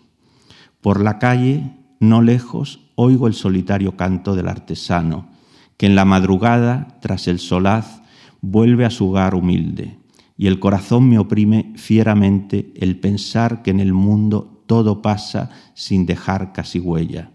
Por 0.80 1.00
la 1.00 1.18
calle, 1.18 1.72
no 1.98 2.22
lejos, 2.22 2.90
oigo 2.94 3.26
el 3.26 3.34
solitario 3.34 3.96
canto 3.96 4.34
del 4.34 4.48
artesano, 4.48 5.28
que 5.76 5.86
en 5.86 5.94
la 5.94 6.04
madrugada, 6.04 6.98
tras 7.00 7.26
el 7.26 7.38
solaz, 7.38 8.02
vuelve 8.40 8.84
a 8.84 8.90
su 8.90 9.10
hogar 9.10 9.34
humilde, 9.34 9.98
y 10.36 10.46
el 10.46 10.58
corazón 10.58 11.08
me 11.08 11.18
oprime 11.18 11.72
fieramente 11.76 12.72
el 12.76 12.98
pensar 12.98 13.62
que 13.62 13.70
en 13.70 13.80
el 13.80 13.92
mundo 13.92 14.49
todo 14.70 15.02
pasa 15.02 15.50
sin 15.74 16.06
dejar 16.06 16.52
casi 16.52 16.78
huella. 16.78 17.32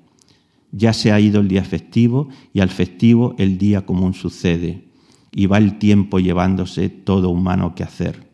Ya 0.72 0.94
se 0.94 1.12
ha 1.12 1.20
ido 1.20 1.42
el 1.42 1.50
día 1.50 1.66
festivo 1.66 2.30
y 2.54 2.62
al 2.62 2.70
festivo 2.70 3.36
el 3.38 3.58
día 3.58 3.86
común 3.86 4.14
sucede, 4.14 4.88
y 5.34 5.46
va 5.48 5.58
el 5.58 5.78
tiempo 5.78 6.20
llevándose 6.20 6.88
todo 6.88 7.30
humano 7.30 7.76
que 7.76 7.84
hacer. 7.84 8.32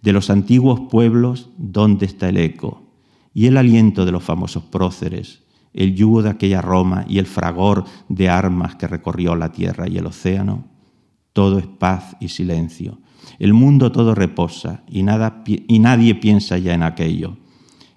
De 0.00 0.14
los 0.14 0.30
antiguos 0.30 0.80
pueblos, 0.90 1.50
¿dónde 1.58 2.06
está 2.06 2.30
el 2.30 2.38
eco? 2.38 2.82
Y 3.34 3.44
el 3.44 3.58
aliento 3.58 4.06
de 4.06 4.12
los 4.12 4.24
famosos 4.24 4.62
próceres, 4.62 5.42
el 5.74 5.94
yugo 5.94 6.22
de 6.22 6.30
aquella 6.30 6.62
Roma 6.62 7.04
y 7.06 7.18
el 7.18 7.26
fragor 7.26 7.84
de 8.08 8.30
armas 8.30 8.76
que 8.76 8.88
recorrió 8.88 9.36
la 9.36 9.52
tierra 9.52 9.86
y 9.86 9.98
el 9.98 10.06
océano. 10.06 10.64
Todo 11.34 11.58
es 11.58 11.66
paz 11.66 12.16
y 12.20 12.28
silencio. 12.28 13.00
El 13.38 13.52
mundo 13.52 13.92
todo 13.92 14.14
reposa 14.14 14.82
y, 14.88 15.02
nada, 15.02 15.44
y 15.44 15.78
nadie 15.78 16.14
piensa 16.14 16.56
ya 16.56 16.72
en 16.72 16.84
aquello. 16.84 17.36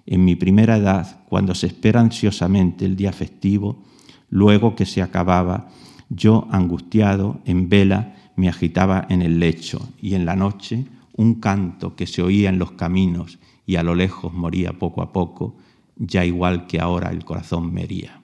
En 0.06 0.24
mi 0.24 0.36
primera 0.36 0.76
edad, 0.76 1.24
cuando 1.28 1.54
se 1.54 1.66
espera 1.66 2.00
ansiosamente 2.00 2.84
el 2.84 2.96
día 2.96 3.12
festivo, 3.12 3.82
luego 4.28 4.74
que 4.74 4.86
se 4.86 5.02
acababa, 5.02 5.68
yo, 6.10 6.46
angustiado, 6.50 7.40
en 7.44 7.68
vela, 7.68 8.16
me 8.36 8.48
agitaba 8.48 9.06
en 9.08 9.22
el 9.22 9.40
lecho 9.40 9.88
y 10.00 10.14
en 10.14 10.26
la 10.26 10.36
noche 10.36 10.84
un 11.16 11.36
canto 11.36 11.94
que 11.96 12.06
se 12.06 12.22
oía 12.22 12.48
en 12.48 12.58
los 12.58 12.72
caminos 12.72 13.38
y 13.66 13.76
a 13.76 13.82
lo 13.82 13.94
lejos 13.94 14.32
moría 14.32 14.72
poco 14.72 15.02
a 15.02 15.12
poco, 15.12 15.56
ya 15.96 16.24
igual 16.24 16.66
que 16.66 16.80
ahora 16.80 17.10
el 17.10 17.24
corazón 17.24 17.72
me 17.72 17.84
hería. 17.84 18.20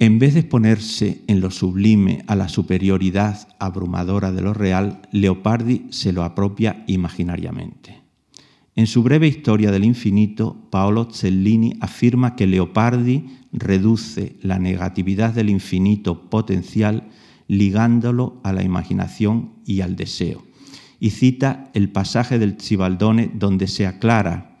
En 0.00 0.18
vez 0.18 0.34
de 0.34 0.40
exponerse 0.40 1.22
en 1.26 1.40
lo 1.40 1.50
sublime 1.50 2.22
a 2.28 2.36
la 2.36 2.48
superioridad 2.48 3.48
abrumadora 3.58 4.30
de 4.30 4.42
lo 4.42 4.54
real, 4.54 5.02
Leopardi 5.10 5.86
se 5.90 6.12
lo 6.12 6.22
apropia 6.22 6.84
imaginariamente. 6.86 8.07
En 8.78 8.86
su 8.86 9.02
breve 9.02 9.26
historia 9.26 9.72
del 9.72 9.82
infinito, 9.82 10.56
Paolo 10.70 11.08
Cellini 11.10 11.74
afirma 11.80 12.36
que 12.36 12.46
Leopardi 12.46 13.24
reduce 13.50 14.36
la 14.40 14.60
negatividad 14.60 15.34
del 15.34 15.50
infinito 15.50 16.30
potencial 16.30 17.08
ligándolo 17.48 18.40
a 18.44 18.52
la 18.52 18.62
imaginación 18.62 19.54
y 19.66 19.80
al 19.80 19.96
deseo. 19.96 20.44
Y 21.00 21.10
cita 21.10 21.72
el 21.74 21.90
pasaje 21.90 22.38
del 22.38 22.60
Cibaldone 22.60 23.32
donde 23.34 23.66
se 23.66 23.84
aclara 23.84 24.60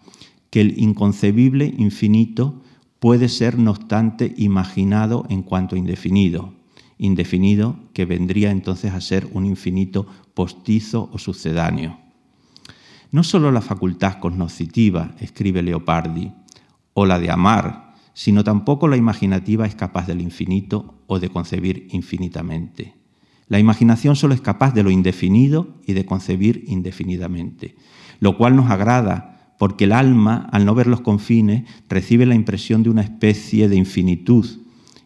que 0.50 0.62
el 0.62 0.76
inconcebible 0.80 1.72
infinito 1.78 2.60
puede 2.98 3.28
ser, 3.28 3.56
no 3.56 3.70
obstante, 3.70 4.34
imaginado 4.36 5.26
en 5.28 5.44
cuanto 5.44 5.76
indefinido, 5.76 6.54
indefinido 6.98 7.78
que 7.92 8.04
vendría 8.04 8.50
entonces 8.50 8.94
a 8.94 9.00
ser 9.00 9.28
un 9.32 9.46
infinito 9.46 10.08
postizo 10.34 11.08
o 11.12 11.18
sucedáneo. 11.18 12.07
No 13.10 13.22
solo 13.22 13.50
la 13.50 13.62
facultad 13.62 14.18
cognoscitiva, 14.18 15.14
escribe 15.18 15.62
Leopardi, 15.62 16.32
o 16.92 17.06
la 17.06 17.18
de 17.18 17.30
amar, 17.30 17.94
sino 18.12 18.44
tampoco 18.44 18.88
la 18.88 18.96
imaginativa 18.96 19.64
es 19.64 19.74
capaz 19.74 20.06
del 20.06 20.20
infinito 20.20 21.02
o 21.06 21.18
de 21.18 21.30
concebir 21.30 21.86
infinitamente. 21.90 22.96
La 23.46 23.58
imaginación 23.58 24.14
solo 24.14 24.34
es 24.34 24.40
capaz 24.42 24.74
de 24.74 24.82
lo 24.82 24.90
indefinido 24.90 25.78
y 25.86 25.94
de 25.94 26.04
concebir 26.04 26.64
indefinidamente, 26.66 27.76
lo 28.20 28.36
cual 28.36 28.56
nos 28.56 28.70
agrada 28.70 29.54
porque 29.58 29.84
el 29.84 29.92
alma, 29.92 30.48
al 30.52 30.66
no 30.66 30.74
ver 30.74 30.86
los 30.86 31.00
confines, 31.00 31.64
recibe 31.88 32.26
la 32.26 32.34
impresión 32.34 32.82
de 32.82 32.90
una 32.90 33.02
especie 33.02 33.68
de 33.68 33.76
infinitud 33.76 34.46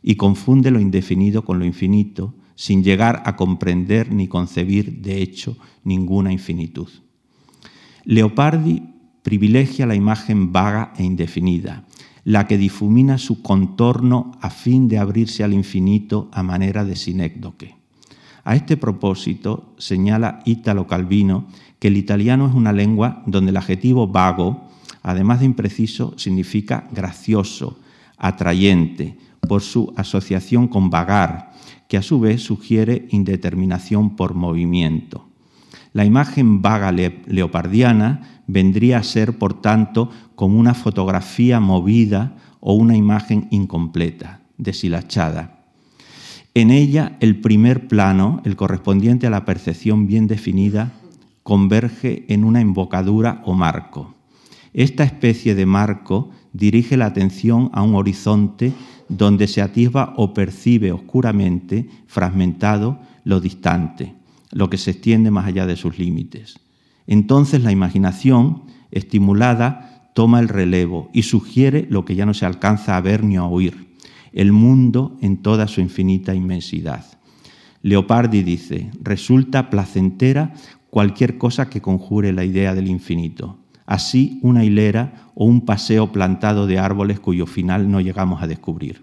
y 0.03 0.17
confunde 0.17 0.71
lo 0.71 0.81
indefinido 0.81 1.45
con 1.45 1.59
lo 1.59 1.65
infinito, 1.65 2.35
sin 2.55 2.83
llegar 2.83 3.23
a 3.27 3.37
comprender 3.37 4.13
ni 4.13 4.29
concebir, 4.29 5.01
de 5.01 5.23
hecho, 5.23 5.57
ninguna 5.85 6.33
infinitud. 6.33 6.89
Leopardi 8.05 8.83
privilegia 9.23 9.87
la 9.87 9.95
imagen 9.95 10.53
vaga 10.53 10.93
e 10.97 11.05
indefinida, 11.05 11.85
la 12.25 12.49
que 12.49 12.59
difumina 12.59 13.19
su 13.19 13.43
contorno 13.43 14.33
a 14.41 14.51
fin 14.51 14.89
de 14.89 14.99
abrirse 14.99 15.45
al 15.45 15.53
infinito 15.53 16.29
a 16.33 16.43
manera 16.43 16.85
de 16.85 16.97
sinécdoque. 16.97 17.77
A 18.45 18.57
este 18.57 18.77
propósito 18.77 19.75
señala 19.79 20.41
Ítalo 20.45 20.89
Calvino 20.89 21.47
que 21.79 21.89
el 21.89 21.97
italiano 21.97 22.49
es 22.49 22.55
una 22.55 22.73
lengua 22.73 23.23
donde 23.27 23.51
el 23.51 23.57
adjetivo 23.57 24.09
vago, 24.09 24.69
además 25.03 25.39
de 25.39 25.47
impreciso, 25.47 26.15
significa 26.17 26.89
gracioso, 26.91 27.79
atrayente, 28.19 29.17
por 29.49 29.63
su 29.63 29.93
asociación 29.97 30.67
con 30.67 30.91
vagar, 30.91 31.53
que 31.89 31.97
a 31.97 32.03
su 32.03 32.19
vez 32.19 32.43
sugiere 32.43 33.07
indeterminación 33.11 34.17
por 34.17 34.35
movimiento. 34.35 35.32
La 35.93 36.05
imagen 36.05 36.63
vaga 36.63 36.91
leopardiana 36.93 38.43
vendría 38.47 38.99
a 38.99 39.03
ser, 39.03 39.39
por 39.39 39.61
tanto, 39.61 40.11
como 40.35 40.59
una 40.59 40.75
fotografía 40.75 41.61
movida 41.61 42.37
o 42.61 42.75
una 42.75 42.97
imagen 42.97 43.49
incompleta, 43.51 44.41
deshilachada. 44.57 45.67
En 46.55 46.71
ella, 46.71 47.17
el 47.21 47.41
primer 47.41 47.89
plano, 47.89 48.41
el 48.45 48.57
correspondiente 48.57 49.27
a 49.27 49.31
la 49.31 49.45
percepción 49.45 50.07
bien 50.07 50.27
definida, 50.27 50.93
converge 51.43 52.25
en 52.29 52.45
una 52.45 52.61
embocadura 52.61 53.43
o 53.45 53.55
marco. 53.55 54.15
Esta 54.75 55.05
especie 55.05 55.55
de 55.55 55.67
marco 55.67 56.31
dirige 56.53 56.97
la 56.97 57.07
atención 57.07 57.71
a 57.73 57.83
un 57.83 57.95
horizonte 57.95 58.73
donde 59.09 59.47
se 59.47 59.61
atisba 59.61 60.15
o 60.17 60.33
percibe 60.33 60.93
oscuramente, 60.93 61.89
fragmentado, 62.07 62.99
lo 63.25 63.41
distante, 63.41 64.15
lo 64.53 64.71
que 64.71 64.79
se 64.79 64.93
extiende 64.93 65.31
más 65.31 65.47
allá 65.47 65.67
de 65.67 65.77
sus 65.77 65.99
límites. 65.99 66.61
Entonces 67.07 67.63
la 67.63 67.73
imaginación, 67.73 68.65
estimulada, 68.91 70.11
toma 70.15 70.41
el 70.41 70.49
relevo 70.49 71.11
y 71.13 71.23
sugiere 71.23 71.87
lo 71.91 72.05
que 72.05 72.15
ya 72.15 72.27
no 72.27 72.35
se 72.35 72.47
alcanza 72.47 72.97
a 72.97 73.01
ver 73.01 73.25
ni 73.25 73.37
a 73.37 73.45
oír, 73.45 73.97
el 74.33 74.53
mundo 74.53 75.17
en 75.21 75.39
toda 75.39 75.67
su 75.69 75.81
infinita 75.81 76.35
inmensidad. 76.35 77.05
Leopardi 77.83 78.43
dice, 78.43 78.91
resulta 79.03 79.71
placentera 79.71 80.55
cualquier 80.91 81.39
cosa 81.39 81.69
que 81.69 81.81
conjure 81.81 82.33
la 82.33 82.45
idea 82.45 82.75
del 82.75 82.89
infinito. 82.89 83.59
Así 83.87 84.39
una 84.43 84.65
hilera 84.65 85.31
o 85.35 85.45
un 85.45 85.63
paseo 85.63 86.13
plantado 86.13 86.67
de 86.67 86.79
árboles 86.79 87.19
cuyo 87.19 87.47
final 87.47 87.91
no 87.91 88.01
llegamos 88.01 88.43
a 88.43 88.47
descubrir. 88.47 89.03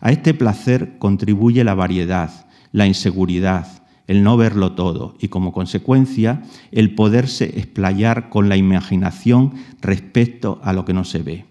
A 0.00 0.12
este 0.12 0.34
placer 0.34 0.98
contribuye 0.98 1.64
la 1.64 1.74
variedad, 1.74 2.46
la 2.70 2.86
inseguridad, 2.86 3.81
el 4.06 4.22
no 4.22 4.36
verlo 4.36 4.72
todo 4.72 5.14
y 5.20 5.28
como 5.28 5.52
consecuencia 5.52 6.42
el 6.70 6.94
poderse 6.94 7.44
explayar 7.44 8.28
con 8.28 8.48
la 8.48 8.56
imaginación 8.56 9.54
respecto 9.80 10.60
a 10.62 10.72
lo 10.72 10.84
que 10.84 10.92
no 10.92 11.04
se 11.04 11.22
ve. 11.22 11.44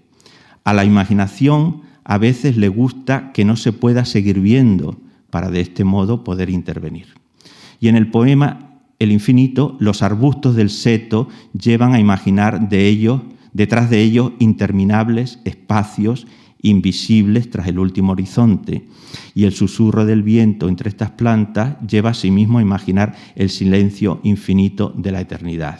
A 0.64 0.74
la 0.74 0.86
imaginación 0.86 1.82
a 2.04 2.18
veces 2.18 2.58
le 2.58 2.68
gusta 2.68 3.32
que 3.32 3.46
no 3.46 3.56
se 3.56 3.74
pueda 3.74 4.06
seguir 4.06 4.40
viendo 4.40 5.00
para 5.30 5.50
de 5.50 5.62
este 5.62 5.84
modo 5.84 6.24
poder 6.24 6.50
intervenir. 6.50 7.08
Y 7.80 7.88
en 7.88 7.96
el 7.96 8.12
poema 8.12 8.68
El 9.00 9.12
infinito, 9.12 9.78
los 9.80 10.04
arbustos 10.04 10.56
del 10.56 10.70
seto 10.70 11.28
llevan 11.60 11.96
a 11.96 12.00
imaginar 12.00 12.70
de 12.70 12.88
ellos, 12.88 13.22
detrás 13.52 13.90
de 13.90 14.00
ellos 14.00 14.34
interminables 14.38 15.40
espacios 15.44 16.28
invisibles 16.62 17.50
tras 17.50 17.68
el 17.68 17.80
último 17.80 18.14
horizonte, 18.14 18.88
y 19.34 19.46
el 19.46 19.54
susurro 19.54 20.06
del 20.06 20.24
viento 20.24 20.68
entre 20.68 20.90
estas 20.90 21.12
plantas 21.12 21.78
lleva 21.88 22.12
a 22.12 22.16
sí 22.16 22.32
mismo 22.32 22.60
a 22.60 22.62
imaginar 22.62 23.16
el 23.36 23.50
silencio 23.50 24.20
infinito 24.24 24.94
de 24.96 25.12
la 25.12 25.22
eternidad. 25.22 25.80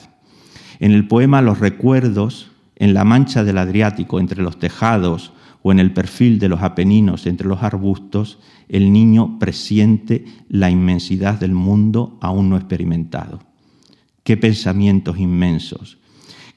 En 0.80 0.92
el 0.92 1.08
poema 1.08 1.42
Los 1.42 1.60
recuerdos, 1.60 2.52
en 2.76 2.94
la 2.94 3.04
mancha 3.04 3.44
del 3.44 3.60
Adriático 3.60 4.20
entre 4.20 4.42
los 4.42 4.58
tejados 4.58 5.34
o 5.62 5.72
en 5.72 5.80
el 5.80 5.94
perfil 5.94 6.40
de 6.40 6.50
los 6.50 6.64
Apeninos 6.64 7.28
entre 7.28 7.48
los 7.48 7.62
arbustos, 7.62 8.40
el 8.68 8.92
niño 8.92 9.38
presiente 9.38 10.26
la 10.50 10.72
inmensidad 10.72 11.40
del 11.40 11.52
mundo 11.52 12.18
aún 12.22 12.50
no 12.50 12.58
experimentado. 12.58 13.40
Qué 14.24 14.38
pensamientos 14.38 15.20
inmensos, 15.20 16.00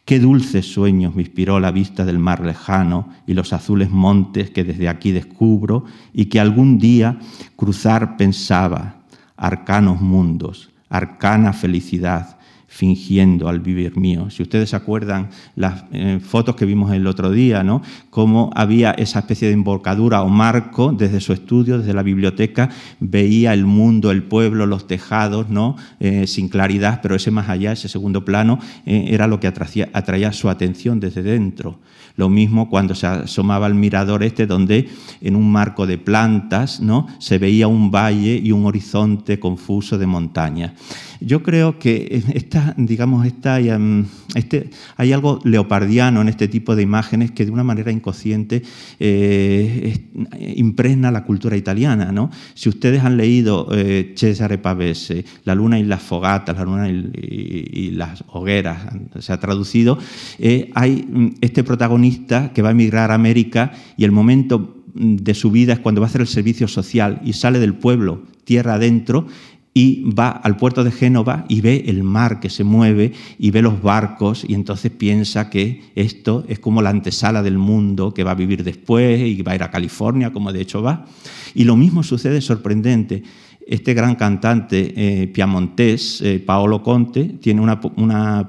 Qué 0.05 0.21
dulces 0.21 0.71
sueños 0.71 1.15
me 1.15 1.23
inspiró 1.23 1.61
la 1.61 1.71
vista 1.71 2.05
del 2.05 2.19
mar 2.19 2.45
lejano 2.45 3.09
y 3.27 3.33
los 3.33 3.55
azules 3.55 3.91
montes 3.91 4.51
que 4.51 4.63
desde 4.63 4.89
aquí 4.89 5.13
descubro 5.13 5.85
y 6.13 6.27
que 6.27 6.41
algún 6.41 6.79
día 6.79 7.19
cruzar 7.57 8.19
pensaba, 8.19 8.97
arcanos 9.37 10.03
mundos, 10.03 10.71
arcana 10.91 11.55
felicidad, 11.55 12.39
fingiendo 12.75 13.49
al 13.49 13.61
vivir 13.61 13.97
mío. 13.97 14.31
Si 14.31 14.43
ustedes 14.43 14.71
se 14.71 14.77
acuerdan 14.77 15.31
las 15.55 15.85
eh, 15.93 16.19
fotos 16.21 16.57
que 16.57 16.65
vimos 16.65 16.93
el 16.93 17.07
otro 17.07 17.31
día, 17.31 17.63
¿no? 17.63 17.83
Cómo 18.11 18.51
había 18.57 18.91
esa 18.91 19.21
especie 19.21 19.47
de 19.47 19.55
embocadura 19.55 20.23
o 20.23 20.29
marco 20.29 20.91
desde 20.91 21.21
su 21.21 21.33
estudio, 21.33 21.79
desde 21.79 21.95
la 21.95 22.03
biblioteca, 22.03 22.71
veía 22.99 23.55
el 23.55 23.65
mundo, 23.65 24.11
el 24.11 24.25
pueblo, 24.25 24.67
los 24.67 24.89
tejados, 24.89 25.49
¿no? 25.51 25.77
Eh, 26.01 26.27
sin 26.27 26.49
claridad, 26.49 26.99
pero 27.01 27.15
ese 27.15 27.31
más 27.31 27.49
allá, 27.49 27.71
ese 27.71 27.89
segundo 27.89 28.25
plano, 28.25 28.59
eh, 28.87 29.05
era 29.11 29.29
lo 29.29 29.39
que 29.39 29.47
atraía 29.47 30.33
su 30.33 30.49
atención 30.49 30.99
desde 30.99 31.23
dentro. 31.23 31.79
Lo 32.17 32.29
mismo 32.29 32.71
cuando 32.71 32.95
se 32.95 33.09
asomaba 33.09 33.67
al 33.67 33.75
mirador 33.75 34.23
este, 34.23 34.47
donde 34.47 34.89
en 35.21 35.35
un 35.35 35.51
marco 35.51 35.87
de 35.87 35.99
plantas 35.99 36.81
¿no? 36.81 37.09
se 37.19 37.39
veía 37.39 37.67
un 37.67 37.91
valle 37.91 38.41
y 38.43 38.53
un 38.53 38.67
horizonte 38.67 39.41
confuso 39.41 39.99
de 39.99 40.07
montaña. 40.07 40.75
Yo 41.21 41.43
creo 41.43 41.79
que 41.79 42.23
esta, 42.35 42.64
digamos, 42.77 43.27
esta, 43.27 43.61
em, 43.61 44.07
este, 44.35 44.71
hay 44.97 45.13
algo 45.13 45.41
leopardiano 45.45 46.21
en 46.21 46.29
este 46.29 46.49
tipo 46.49 46.77
de 46.77 46.83
imágenes 46.83 47.31
que 47.31 47.45
de 47.45 47.51
una 47.51 47.65
manera 47.65 47.91
inconsciente 47.91 48.63
eh, 48.99 50.11
impregna 50.57 51.11
la 51.11 51.25
cultura 51.25 51.57
italiana. 51.57 52.13
¿no? 52.13 52.31
Si 52.55 52.69
ustedes 52.69 53.03
han 53.03 53.17
leído 53.17 53.69
eh, 53.73 54.15
Cesare 54.17 54.59
Pavese, 54.59 55.25
La 55.45 55.55
luna 55.55 55.79
y 55.79 55.85
las 55.85 56.03
fogatas, 56.03 56.57
La 56.57 56.65
luna 56.65 56.89
y, 56.89 57.91
las 57.95 58.25
hogueras, 58.29 58.93
se 59.21 59.33
ha 59.33 59.39
traducido, 59.39 59.99
eh, 60.39 60.71
hay 60.75 61.07
mm, 61.09 61.35
este 61.41 61.63
protagonista 61.63 62.53
que 62.53 62.63
va 62.63 62.69
a 62.69 62.73
emigrar 62.73 63.11
a 63.11 63.15
América 63.15 63.73
y 63.97 64.05
el 64.05 64.13
momento 64.13 64.85
de 64.95 65.35
su 65.35 65.51
vida 65.51 65.73
es 65.73 65.81
cuando 65.81 66.01
va 66.01 66.07
a 66.07 66.09
hacer 66.09 66.21
el 66.21 66.27
servicio 66.27 66.69
social 66.69 67.21
y 67.25 67.33
sale 67.33 67.59
del 67.59 67.75
pueblo, 67.75 68.23
tierra 68.45 68.75
adentro, 68.75 69.27
y 69.77 70.05
va 70.09 70.31
al 70.31 70.57
puerto 70.57 70.85
de 70.85 70.93
Génova 70.93 71.45
y 71.49 71.61
ve 71.61 71.85
el 71.89 72.05
mar 72.05 72.39
que 72.39 72.49
se 72.49 72.63
mueve 72.63 73.13
y 73.41 73.51
ve 73.51 73.61
los 73.61 73.83
barcos 73.83 74.45
y 74.47 74.55
entonces 74.55 74.93
piensa 74.93 75.51
que 75.51 75.83
esto 75.97 76.45
es 76.49 76.61
como 76.61 76.81
la 76.81 76.91
antesala 76.91 77.43
del 77.43 77.59
mundo 77.59 78.15
que 78.15 78.23
va 78.23 78.31
a 78.31 78.37
vivir 78.37 78.63
después 78.63 79.21
y 79.21 79.43
va 79.43 79.53
a 79.53 79.55
ir 79.57 79.65
a 79.65 79.73
California, 79.73 80.33
como 80.33 80.53
de 80.53 80.61
hecho 80.61 80.81
va. 80.81 81.07
Y 81.55 81.65
lo 81.65 81.75
mismo 81.77 82.05
sucede 82.05 82.41
sorprendente 82.41 83.25
este 83.67 83.95
gran 83.95 84.15
cantante 84.15 84.93
eh, 84.97 85.29
piamontés, 85.29 86.21
eh, 86.21 86.39
Paolo 86.39 86.83
Conte, 86.83 87.25
tiene 87.41 87.61
una, 87.61 87.81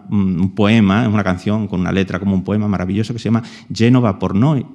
un 0.09 0.53
poema, 0.55 1.07
una 1.07 1.23
canción 1.23 1.67
con 1.67 1.81
una 1.81 1.91
letra 1.91 2.19
como 2.19 2.35
un 2.35 2.43
poema 2.43 2.67
maravilloso 2.67 3.13
que 3.13 3.19
se 3.19 3.25
llama 3.25 3.43
Genova 3.73 4.19
por 4.19 4.35
noi, 4.35 4.65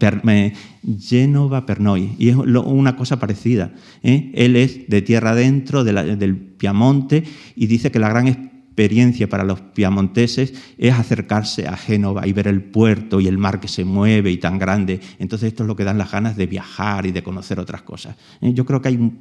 Genova 0.99 1.67
per 1.67 1.81
noi, 1.81 2.15
y 2.19 2.31
es 2.31 2.37
una 2.37 2.97
cosa 2.97 3.19
parecida. 3.19 3.73
¿eh? 4.03 4.33
Él 4.35 4.57
es 4.57 4.89
de 4.89 5.03
tierra 5.03 5.31
adentro, 5.31 5.85
del 5.85 6.37
Piamonte, 6.37 7.25
y 7.55 7.67
dice 7.67 7.91
que 7.91 7.99
la 7.99 8.09
gran 8.09 8.50
experiencia 8.71 9.29
para 9.29 9.45
los 9.45 9.61
piamonteses 9.61 10.55
es 10.79 10.95
acercarse 10.95 11.67
a 11.67 11.77
Génova 11.77 12.27
y 12.27 12.33
ver 12.33 12.47
el 12.47 12.63
puerto 12.63 13.21
y 13.21 13.27
el 13.27 13.37
mar 13.37 13.59
que 13.59 13.69
se 13.69 13.85
mueve 13.85 14.31
y 14.31 14.39
tan 14.39 14.59
grande. 14.59 15.01
Entonces 15.19 15.49
esto 15.49 15.65
es 15.65 15.67
lo 15.67 15.75
que 15.75 15.85
dan 15.85 15.99
las 15.99 16.13
ganas 16.13 16.37
de 16.37 16.47
viajar 16.47 17.05
y 17.05 17.11
de 17.11 17.23
conocer 17.23 17.59
otras 17.59 17.83
cosas. 17.83 18.17
¿Eh? 18.41 18.55
Yo 18.55 18.65
creo 18.65 18.81
que 18.81 18.89
hay 18.89 19.13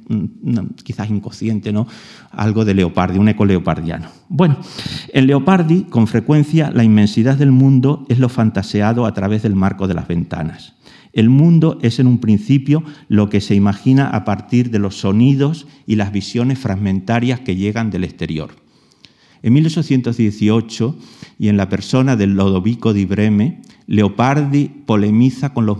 quizás 0.84 1.10
inconsciente, 1.10 1.72
¿no? 1.72 1.86
Algo 2.30 2.64
de 2.64 2.74
Leopardi, 2.74 3.18
un 3.18 3.28
eco 3.28 3.44
leopardiano. 3.44 4.08
Bueno, 4.28 4.56
en 5.12 5.26
Leopardi 5.26 5.82
con 5.82 6.06
frecuencia 6.06 6.70
la 6.70 6.84
inmensidad 6.84 7.36
del 7.36 7.50
mundo 7.50 8.06
es 8.08 8.18
lo 8.18 8.28
fantaseado 8.28 9.04
a 9.04 9.12
través 9.12 9.42
del 9.42 9.56
marco 9.56 9.88
de 9.88 9.94
las 9.94 10.06
ventanas. 10.06 10.74
El 11.12 11.28
mundo 11.28 11.78
es 11.82 11.98
en 11.98 12.06
un 12.06 12.18
principio 12.18 12.84
lo 13.08 13.28
que 13.28 13.40
se 13.40 13.56
imagina 13.56 14.08
a 14.08 14.24
partir 14.24 14.70
de 14.70 14.78
los 14.78 14.96
sonidos 14.96 15.66
y 15.86 15.96
las 15.96 16.12
visiones 16.12 16.60
fragmentarias 16.60 17.40
que 17.40 17.56
llegan 17.56 17.90
del 17.90 18.04
exterior. 18.04 18.52
En 19.42 19.52
1818, 19.54 20.96
y 21.38 21.48
en 21.48 21.56
la 21.56 21.68
persona 21.68 22.16
del 22.16 22.34
Lodovico 22.34 22.92
di 22.92 23.06
Breme, 23.06 23.62
Leopardi 23.86 24.68
polemiza 24.68 25.54
con 25.54 25.66
los, 25.66 25.78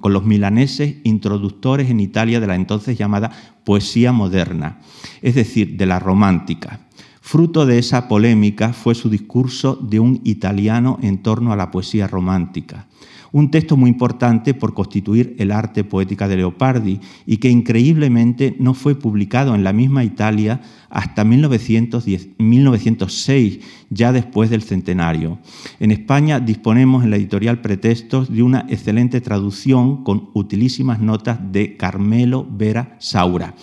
con 0.00 0.12
los 0.12 0.24
milaneses 0.24 0.96
introductores 1.02 1.90
en 1.90 2.00
Italia 2.00 2.40
de 2.40 2.46
la 2.46 2.54
entonces 2.54 2.96
llamada 2.96 3.32
poesía 3.64 4.12
moderna, 4.12 4.78
es 5.20 5.34
decir, 5.34 5.76
de 5.76 5.86
la 5.86 5.98
romántica. 5.98 6.80
Fruto 7.20 7.66
de 7.66 7.78
esa 7.78 8.06
polémica 8.06 8.72
fue 8.72 8.94
su 8.94 9.10
discurso 9.10 9.74
de 9.76 9.98
un 9.98 10.20
italiano 10.24 10.98
en 11.02 11.22
torno 11.22 11.52
a 11.52 11.56
la 11.56 11.70
poesía 11.70 12.06
romántica 12.06 12.86
un 13.34 13.50
texto 13.50 13.76
muy 13.76 13.90
importante 13.90 14.54
por 14.54 14.72
constituir 14.74 15.34
el 15.40 15.50
arte 15.50 15.82
poética 15.82 16.28
de 16.28 16.36
Leopardi 16.36 17.00
y 17.26 17.38
que 17.38 17.50
increíblemente 17.50 18.54
no 18.60 18.74
fue 18.74 18.94
publicado 18.94 19.56
en 19.56 19.64
la 19.64 19.72
misma 19.72 20.04
Italia 20.04 20.60
hasta 20.88 21.24
1906, 21.24 23.58
ya 23.90 24.12
después 24.12 24.50
del 24.50 24.62
centenario. 24.62 25.40
En 25.80 25.90
España 25.90 26.38
disponemos 26.38 27.02
en 27.02 27.10
la 27.10 27.16
editorial 27.16 27.60
Pretextos 27.60 28.32
de 28.32 28.44
una 28.44 28.66
excelente 28.68 29.20
traducción 29.20 30.04
con 30.04 30.30
utilísimas 30.34 31.00
notas 31.00 31.40
de 31.50 31.76
Carmelo 31.76 32.46
Vera 32.48 32.94
Saura. 33.00 33.56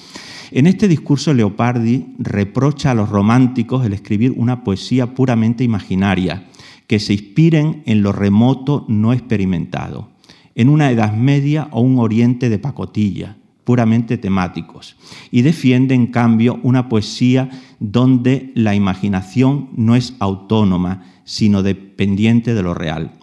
En 0.51 0.67
este 0.67 0.89
discurso 0.89 1.33
Leopardi 1.33 2.07
reprocha 2.19 2.91
a 2.91 2.93
los 2.93 3.07
románticos 3.07 3.85
el 3.85 3.93
escribir 3.93 4.33
una 4.35 4.65
poesía 4.65 5.15
puramente 5.15 5.63
imaginaria 5.63 6.50
que 6.91 6.99
se 6.99 7.13
inspiren 7.13 7.83
en 7.85 8.01
lo 8.01 8.11
remoto 8.11 8.83
no 8.89 9.13
experimentado, 9.13 10.09
en 10.55 10.67
una 10.67 10.91
Edad 10.91 11.13
Media 11.13 11.69
o 11.71 11.79
un 11.79 11.99
Oriente 11.99 12.49
de 12.49 12.59
pacotilla, 12.59 13.37
puramente 13.63 14.17
temáticos, 14.17 14.97
y 15.31 15.41
defiende 15.41 15.95
en 15.95 16.07
cambio 16.07 16.59
una 16.63 16.89
poesía 16.89 17.49
donde 17.79 18.51
la 18.55 18.75
imaginación 18.75 19.69
no 19.73 19.95
es 19.95 20.15
autónoma, 20.19 21.05
sino 21.23 21.63
dependiente 21.63 22.53
de 22.53 22.61
lo 22.61 22.73
real. 22.73 23.13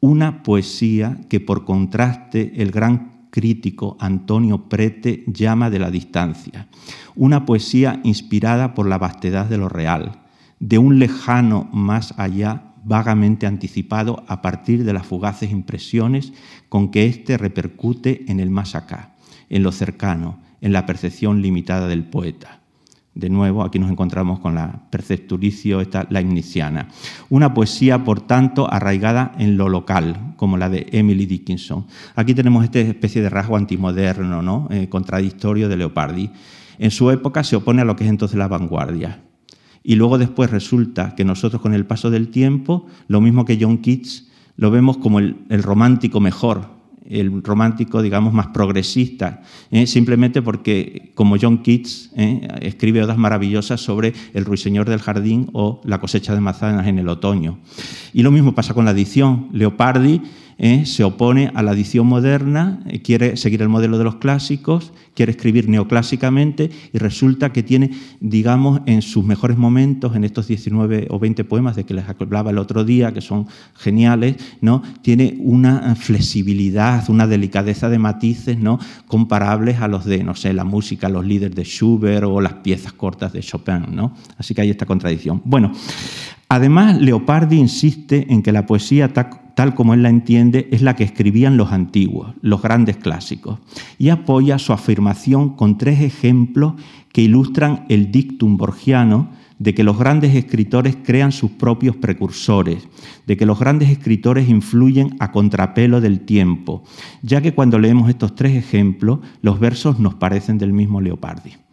Una 0.00 0.42
poesía 0.42 1.16
que 1.28 1.38
por 1.38 1.64
contraste 1.64 2.54
el 2.56 2.72
gran 2.72 3.28
crítico 3.30 3.96
Antonio 4.00 4.68
Prete 4.68 5.22
llama 5.28 5.70
de 5.70 5.78
la 5.78 5.92
distancia. 5.92 6.66
Una 7.14 7.46
poesía 7.46 8.00
inspirada 8.02 8.74
por 8.74 8.88
la 8.88 8.98
vastedad 8.98 9.46
de 9.46 9.58
lo 9.58 9.68
real, 9.68 10.22
de 10.58 10.78
un 10.78 10.98
lejano 10.98 11.68
más 11.72 12.12
allá 12.18 12.72
vagamente 12.86 13.46
anticipado 13.46 14.24
a 14.28 14.40
partir 14.40 14.84
de 14.84 14.92
las 14.92 15.06
fugaces 15.06 15.50
impresiones 15.50 16.32
con 16.68 16.90
que 16.90 17.06
éste 17.06 17.36
repercute 17.36 18.24
en 18.28 18.38
el 18.38 18.48
más 18.48 18.76
acá, 18.76 19.16
en 19.50 19.64
lo 19.64 19.72
cercano, 19.72 20.38
en 20.60 20.72
la 20.72 20.86
percepción 20.86 21.42
limitada 21.42 21.88
del 21.88 22.04
poeta. 22.04 22.60
De 23.14 23.28
nuevo, 23.28 23.64
aquí 23.64 23.78
nos 23.78 23.90
encontramos 23.90 24.40
con 24.40 24.54
la 24.54 24.88
percepturicio, 24.90 25.80
esta, 25.80 26.06
la 26.10 26.20
igniciana. 26.20 26.88
Una 27.28 27.54
poesía, 27.54 28.04
por 28.04 28.20
tanto, 28.20 28.70
arraigada 28.70 29.32
en 29.38 29.56
lo 29.56 29.68
local, 29.68 30.34
como 30.36 30.58
la 30.58 30.68
de 30.68 30.86
Emily 30.92 31.24
Dickinson. 31.24 31.86
Aquí 32.14 32.34
tenemos 32.34 32.62
esta 32.62 32.78
especie 32.78 33.22
de 33.22 33.30
rasgo 33.30 33.56
antimoderno, 33.56 34.42
¿no? 34.42 34.68
Eh, 34.70 34.88
contradictorio 34.88 35.68
de 35.68 35.78
Leopardi. 35.78 36.30
En 36.78 36.90
su 36.90 37.10
época 37.10 37.42
se 37.42 37.56
opone 37.56 37.80
a 37.80 37.86
lo 37.86 37.96
que 37.96 38.04
es 38.04 38.10
entonces 38.10 38.36
la 38.36 38.48
vanguardia. 38.48 39.22
Y 39.88 39.94
luego 39.94 40.18
después 40.18 40.50
resulta 40.50 41.14
que 41.14 41.24
nosotros 41.24 41.62
con 41.62 41.72
el 41.72 41.86
paso 41.86 42.10
del 42.10 42.26
tiempo, 42.26 42.86
lo 43.06 43.20
mismo 43.20 43.44
que 43.44 43.56
John 43.60 43.78
Keats, 43.78 44.26
lo 44.56 44.72
vemos 44.72 44.96
como 44.96 45.20
el, 45.20 45.36
romántico 45.62 46.18
mejor, 46.18 46.70
el 47.08 47.40
romántico, 47.44 48.02
digamos, 48.02 48.32
más 48.34 48.48
progresista, 48.48 49.42
¿eh? 49.70 49.86
simplemente 49.86 50.42
porque, 50.42 51.12
como 51.14 51.36
John 51.40 51.58
Keats, 51.58 52.10
¿eh? 52.16 52.48
escribe 52.62 53.04
odas 53.04 53.16
maravillosas 53.16 53.80
sobre 53.80 54.12
el 54.34 54.44
ruiseñor 54.44 54.88
del 54.88 54.98
jardín 54.98 55.50
o 55.52 55.80
la 55.84 56.00
cosecha 56.00 56.34
de 56.34 56.40
manzanas 56.40 56.88
en 56.88 56.98
el 56.98 57.08
otoño. 57.08 57.60
Y 58.12 58.24
lo 58.24 58.32
mismo 58.32 58.56
pasa 58.56 58.74
con 58.74 58.86
la 58.86 58.90
edición. 58.90 59.50
Leopardi 59.52 60.20
¿eh? 60.58 60.86
se 60.86 61.04
opone 61.04 61.50
a 61.54 61.62
la 61.62 61.72
edición 61.72 62.06
moderna, 62.06 62.80
eh, 62.86 63.00
quiere 63.02 63.36
seguir 63.36 63.62
el 63.62 63.68
modelo 63.68 63.98
de 63.98 64.04
los 64.04 64.16
clásicos, 64.16 64.92
quiere 65.14 65.32
escribir 65.32 65.68
neoclásicamente 65.68 66.70
y 66.92 66.98
resulta 66.98 67.52
que 67.52 67.62
tiene, 67.62 67.90
digamos, 68.20 68.80
en 68.86 69.02
sus 69.02 69.24
mejores 69.24 69.56
momentos, 69.56 70.14
en 70.16 70.24
estos 70.24 70.46
19 70.48 71.08
o 71.10 71.18
20 71.18 71.44
poemas 71.44 71.76
de 71.76 71.84
que 71.84 71.94
les 71.94 72.08
hablaba 72.08 72.50
el 72.50 72.58
otro 72.58 72.84
día, 72.84 73.12
que 73.12 73.20
son 73.20 73.46
geniales, 73.74 74.36
¿no? 74.60 74.82
tiene 75.02 75.36
una 75.38 75.94
flexibilidad, 75.94 77.08
una 77.08 77.26
delicadeza 77.26 77.88
de 77.88 77.98
matices 77.98 78.58
¿no? 78.58 78.78
comparables 79.06 79.80
a 79.80 79.88
los 79.88 80.04
de, 80.04 80.22
no 80.22 80.34
sé, 80.34 80.52
la 80.52 80.64
música, 80.64 81.08
los 81.08 81.24
líderes 81.24 81.56
de 81.56 81.64
Schubert 81.64 82.24
o 82.24 82.40
las 82.40 82.54
piezas 82.54 82.92
cortas 82.92 83.32
de 83.32 83.40
Chopin. 83.40 83.86
¿no? 83.90 84.14
Así 84.38 84.54
que 84.54 84.62
hay 84.62 84.70
esta 84.70 84.86
contradicción. 84.86 85.42
Bueno, 85.44 85.72
además, 86.48 87.00
Leopardi 87.00 87.56
insiste 87.58 88.26
en 88.32 88.42
que 88.42 88.52
la 88.52 88.66
poesía 88.66 89.12
tal 89.12 89.74
como 89.74 89.94
él 89.94 90.02
la 90.02 90.10
entiende, 90.10 90.68
es 90.70 90.82
la 90.82 90.96
que 90.96 91.04
escribían 91.04 91.56
los 91.56 91.72
antiguos, 91.72 92.34
los 92.42 92.60
grandes 92.60 92.98
clásicos, 92.98 93.58
y 93.98 94.10
apoya 94.10 94.58
su 94.58 94.72
afirmación 94.72 95.56
con 95.56 95.78
tres 95.78 96.00
ejemplos 96.02 96.74
que 97.12 97.22
ilustran 97.22 97.86
el 97.88 98.12
dictum 98.12 98.58
borgiano 98.58 99.30
de 99.58 99.74
que 99.74 99.84
los 99.84 99.98
grandes 99.98 100.34
escritores 100.34 100.96
crean 101.02 101.32
sus 101.32 101.52
propios 101.52 101.96
precursores, 101.96 102.86
de 103.26 103.36
que 103.38 103.46
los 103.46 103.58
grandes 103.58 103.88
escritores 103.88 104.48
influyen 104.48 105.16
a 105.18 105.32
contrapelo 105.32 106.02
del 106.02 106.20
tiempo, 106.20 106.84
ya 107.22 107.40
que 107.40 107.54
cuando 107.54 107.78
leemos 107.78 108.10
estos 108.10 108.34
tres 108.34 108.54
ejemplos, 108.54 109.20
los 109.40 109.58
versos 109.58 109.98
nos 109.98 110.14
parecen 110.14 110.58
del 110.58 110.74
mismo 110.74 111.00
Leopardi. 111.00 111.65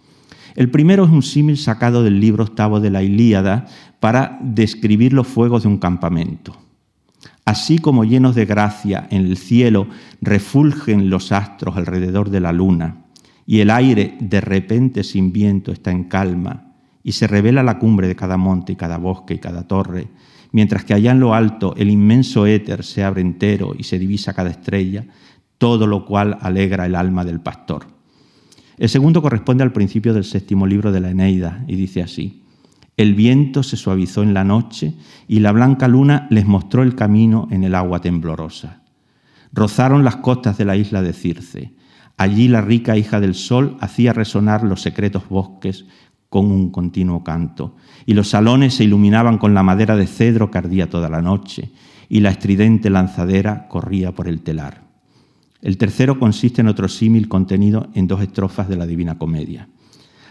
El 0.56 0.70
primero 0.70 1.06
es 1.06 1.10
un 1.10 1.24
símil 1.24 1.58
sacado 1.58 2.04
del 2.04 2.20
libro 2.20 2.44
octavo 2.44 2.80
de 2.80 2.92
la 2.92 3.02
Ilíada 3.02 3.66
para 4.00 4.38
describir 4.42 5.13
los 5.13 5.28
fuegos 5.28 5.63
de 5.63 5.70
un 5.70 5.78
campamento. 5.78 6.58
Así 7.46 7.80
como 7.80 8.06
llenos 8.06 8.36
de 8.36 8.46
gracia 8.46 9.08
en 9.10 9.26
el 9.26 9.38
cielo 9.38 9.88
refulgen 10.22 11.10
los 11.10 11.32
astros 11.32 11.76
alrededor 11.76 12.30
de 12.30 12.39
la 12.39 12.54
luna, 12.54 13.06
y 13.46 13.60
el 13.60 13.70
aire 13.70 14.16
de 14.20 14.39
repente 14.39 15.04
sin 15.04 15.34
viento 15.34 15.72
está 15.72 15.92
en 15.92 16.06
calma, 16.06 16.74
y 17.04 17.13
se 17.13 17.28
revela 17.28 17.63
la 17.63 17.80
cumbre 17.80 18.08
de 18.08 18.16
cada 18.16 18.38
monte 18.38 18.74
y 18.74 18.76
cada 18.78 18.98
bosque 18.98 19.34
y 19.34 19.39
cada 19.39 19.68
torre, 19.68 20.08
mientras 20.52 20.86
que 20.86 20.94
allá 20.94 21.12
en 21.12 21.20
lo 21.20 21.34
alto 21.34 21.74
el 21.76 21.89
inmenso 21.89 22.46
éter 22.46 22.84
se 22.84 23.04
abre 23.04 23.22
entero 23.22 23.74
y 23.78 23.84
se 23.84 24.00
divisa 24.00 24.34
cada 24.34 24.52
estrella, 24.52 25.06
todo 25.58 25.86
lo 25.88 26.06
cual 26.06 26.38
alegra 26.42 26.86
el 26.86 26.96
alma 26.96 27.26
del 27.26 27.42
pastor. 27.42 27.88
El 28.78 28.90
segundo 28.90 29.22
corresponde 29.22 29.64
al 29.64 29.72
principio 29.72 30.14
del 30.14 30.24
séptimo 30.24 30.66
libro 30.66 30.92
de 30.92 31.00
la 31.00 31.12
Eneida 31.12 31.64
y 31.68 31.76
dice 31.76 32.02
así, 32.02 32.44
el 32.96 33.16
viento 33.16 33.64
se 33.64 33.76
suavizó 33.76 34.22
en 34.22 34.34
la 34.34 34.44
noche 34.44 34.94
y 35.28 35.40
la 35.40 35.52
blanca 35.52 35.88
luna 35.88 36.28
les 36.30 36.46
mostró 36.46 36.84
el 36.84 36.96
camino 36.96 37.48
en 37.50 37.64
el 37.64 37.74
agua 37.74 38.02
temblorosa. 38.02 38.82
Rozaron 39.52 40.04
las 40.04 40.18
costas 40.18 40.58
de 40.58 40.66
la 40.66 40.76
isla 40.76 41.02
de 41.02 41.14
Circe. 41.14 41.74
Allí 42.18 42.48
la 42.48 42.62
rica 42.62 42.96
hija 42.96 43.20
del 43.20 43.34
sol 43.34 43.78
hacía 43.80 44.14
resonar 44.14 44.64
los 44.64 44.82
secretos 44.82 45.28
bosques 45.28 45.86
con 46.30 46.52
un 46.52 46.72
continuo 46.72 47.24
canto, 47.24 47.76
y 48.08 48.16
los 48.16 48.30
salones 48.30 48.74
se 48.74 48.84
iluminaban 48.84 49.38
con 49.38 49.54
la 49.54 49.62
madera 49.62 49.96
de 49.96 50.08
cedro 50.08 50.50
que 50.50 50.58
ardía 50.58 50.90
toda 50.90 51.08
la 51.08 51.22
noche, 51.22 51.72
y 52.10 52.22
la 52.22 52.32
estridente 52.32 52.90
lanzadera 52.90 53.68
corría 53.68 54.14
por 54.14 54.28
el 54.28 54.42
telar. 54.42 54.93
El 55.63 55.78
tercero 55.78 56.19
consiste 56.19 56.60
en 56.60 56.67
otro 56.67 56.89
símil 56.89 57.30
contenido 57.30 57.88
en 57.93 58.06
dos 58.06 58.21
estrofas 58.21 58.67
de 58.67 58.76
la 58.76 58.86
Divina 58.86 59.17
Comedia. 59.17 59.69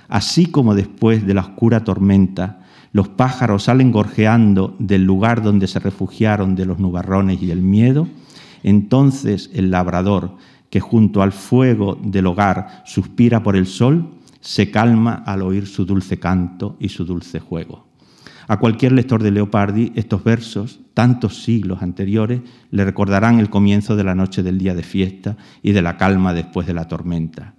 Así 0.07 0.45
como 0.45 0.75
después 0.75 1.27
de 1.27 1.33
la 1.33 1.41
oscura 1.41 1.85
tormenta, 1.85 2.67
los 2.93 3.09
pájaros 3.09 3.63
salen 3.63 3.93
gorjeando 3.93 4.77
del 4.79 5.05
lugar 5.05 5.43
donde 5.43 5.69
se 5.69 5.79
refugiaron 5.79 6.55
de 6.55 6.67
los 6.67 6.79
nubarrones 6.79 7.43
y 7.43 7.51
el 7.51 7.63
miedo, 7.63 8.09
entonces 8.63 9.49
el 9.55 9.71
labrador, 9.71 10.37
que 10.69 10.81
junto 10.81 11.23
al 11.23 11.33
fuego 11.33 11.99
del 12.03 12.27
hogar 12.27 12.83
suspira 12.85 13.43
por 13.43 13.57
el 13.57 13.67
sol, 13.67 14.11
se 14.41 14.71
calma 14.71 15.23
al 15.25 15.41
oír 15.41 15.67
su 15.67 15.87
dulce 15.87 16.19
canto 16.19 16.77
y 16.79 16.91
su 16.91 17.07
dulce 17.07 17.41
juego. 17.41 17.92
A 18.49 18.59
cualquier 18.59 18.93
lector 18.93 19.23
de 19.23 19.31
Leopardi, 19.31 19.93
estos 19.95 20.25
versos, 20.25 20.81
tantos 20.95 21.43
siglos 21.43 21.83
anteriores, 21.83 22.41
le 22.71 22.85
recordarán 22.85 23.39
el 23.39 23.51
comienzo 23.51 23.97
de 23.97 24.05
la 24.05 24.15
noche 24.15 24.43
del 24.43 24.59
día 24.59 24.75
de 24.75 24.83
fiesta 24.83 25.37
y 25.63 25.73
de 25.73 25.83
la 25.83 25.97
calma 25.97 26.35
después 26.35 26.67
de 26.67 26.75
la 26.75 26.89
tormenta. 26.89 27.55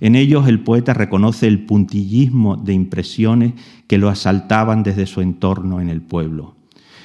En 0.00 0.16
ellos 0.16 0.48
el 0.48 0.60
poeta 0.60 0.92
reconoce 0.92 1.46
el 1.46 1.64
puntillismo 1.64 2.56
de 2.56 2.72
impresiones 2.72 3.54
que 3.86 3.98
lo 3.98 4.08
asaltaban 4.08 4.82
desde 4.82 5.06
su 5.06 5.20
entorno 5.20 5.80
en 5.80 5.88
el 5.88 6.02
pueblo. 6.02 6.56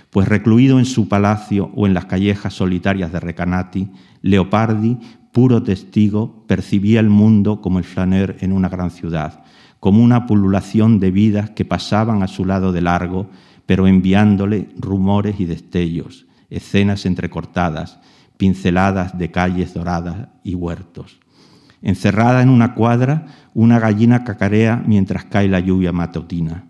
Pues 0.09 0.27
recluido 0.27 0.79
en 0.79 0.85
su 0.85 1.07
palacio 1.07 1.71
o 1.75 1.85
en 1.85 1.93
las 1.93 2.05
callejas 2.05 2.55
solitarias 2.55 3.11
de 3.11 3.19
Recanati, 3.19 3.89
Leopardi, 4.23 4.97
puro 5.39 5.63
testigo, 5.63 6.43
percibía 6.47 6.99
el 6.99 7.09
mundo 7.09 7.61
como 7.61 7.79
el 7.79 7.85
flaner 7.85 8.35
en 8.41 8.51
una 8.51 8.67
gran 8.67 8.91
ciudad, 8.91 9.45
como 9.79 10.03
una 10.03 10.25
pululación 10.25 10.99
de 10.99 11.11
vidas 11.11 11.51
que 11.51 11.63
pasaban 11.63 12.23
a 12.23 12.27
su 12.27 12.43
lado 12.43 12.73
de 12.73 12.81
largo, 12.81 13.29
pero 13.65 13.87
enviándole 13.87 14.67
rumores 14.77 15.39
y 15.39 15.45
destellos, 15.45 16.25
escenas 16.49 17.05
entrecortadas, 17.05 18.01
pinceladas 18.35 19.17
de 19.17 19.31
calles 19.31 19.73
doradas 19.73 20.27
y 20.43 20.55
huertos. 20.55 21.21
Encerrada 21.81 22.41
en 22.41 22.49
una 22.49 22.75
cuadra, 22.75 23.27
una 23.53 23.79
gallina 23.79 24.25
cacarea 24.25 24.83
mientras 24.85 25.23
cae 25.23 25.47
la 25.47 25.61
lluvia 25.61 25.93
matutina. 25.93 26.65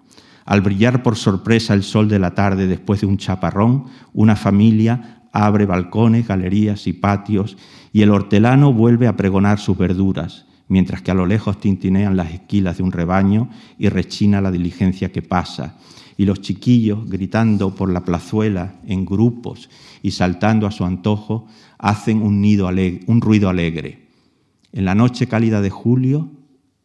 Al 0.45 0.61
brillar 0.61 1.01
por 1.01 1.15
sorpresa 1.15 1.73
el 1.73 1.81
sol 1.81 2.07
de 2.07 2.19
la 2.19 2.35
tarde 2.35 2.67
después 2.67 3.01
de 3.01 3.07
un 3.07 3.17
chaparrón, 3.17 3.85
una 4.13 4.35
familia 4.35 5.23
abre 5.31 5.65
balcones, 5.65 6.27
galerías 6.27 6.85
y 6.85 6.93
patios 6.93 7.57
y 7.91 8.01
el 8.01 8.11
hortelano 8.11 8.73
vuelve 8.73 9.07
a 9.07 9.15
pregonar 9.15 9.59
sus 9.59 9.77
verduras, 9.77 10.45
mientras 10.67 11.01
que 11.01 11.11
a 11.11 11.15
lo 11.15 11.25
lejos 11.25 11.59
tintinean 11.59 12.15
las 12.15 12.31
esquilas 12.31 12.77
de 12.77 12.83
un 12.83 12.91
rebaño 12.91 13.49
y 13.77 13.89
rechina 13.89 14.41
la 14.41 14.51
diligencia 14.51 15.11
que 15.11 15.21
pasa, 15.21 15.77
y 16.17 16.25
los 16.25 16.41
chiquillos, 16.41 17.09
gritando 17.09 17.73
por 17.73 17.89
la 17.91 18.03
plazuela 18.03 18.75
en 18.85 19.05
grupos 19.05 19.69
y 20.03 20.11
saltando 20.11 20.67
a 20.67 20.71
su 20.71 20.83
antojo, 20.83 21.47
hacen 21.77 22.21
un, 22.21 22.41
nido 22.41 22.69
un 23.07 23.21
ruido 23.21 23.49
alegre. 23.49 24.09
En 24.73 24.85
la 24.85 24.95
noche 24.95 25.27
cálida 25.27 25.61
de 25.61 25.69
julio, 25.69 26.29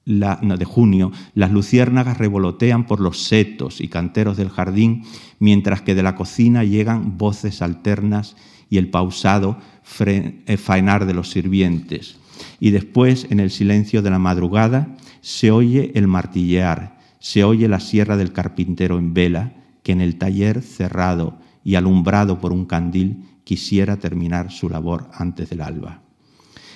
de 0.06 0.64
junio, 0.64 1.12
las 1.34 1.50
luciérnagas 1.50 2.18
revolotean 2.18 2.86
por 2.86 3.00
los 3.00 3.24
setos 3.24 3.80
y 3.80 3.88
canteros 3.88 4.36
del 4.36 4.50
jardín, 4.50 5.02
mientras 5.38 5.82
que 5.82 5.94
de 5.94 6.02
la 6.02 6.14
cocina 6.14 6.62
llegan 6.62 7.18
voces 7.18 7.62
alternas 7.62 8.36
y 8.74 8.78
el 8.78 8.88
pausado 8.90 9.56
eh, 10.04 10.56
faenar 10.56 11.06
de 11.06 11.14
los 11.14 11.30
sirvientes. 11.30 12.16
Y 12.58 12.72
después, 12.72 13.28
en 13.30 13.38
el 13.38 13.52
silencio 13.52 14.02
de 14.02 14.10
la 14.10 14.18
madrugada, 14.18 14.96
se 15.20 15.52
oye 15.52 15.92
el 15.94 16.08
martillear, 16.08 16.98
se 17.20 17.44
oye 17.44 17.68
la 17.68 17.78
sierra 17.78 18.16
del 18.16 18.32
carpintero 18.32 18.98
en 18.98 19.14
vela, 19.14 19.52
que 19.84 19.92
en 19.92 20.00
el 20.00 20.16
taller 20.16 20.60
cerrado 20.60 21.38
y 21.62 21.76
alumbrado 21.76 22.40
por 22.40 22.52
un 22.52 22.64
candil 22.64 23.22
quisiera 23.44 23.96
terminar 23.96 24.50
su 24.50 24.68
labor 24.68 25.08
antes 25.14 25.50
del 25.50 25.60
alba. 25.60 26.02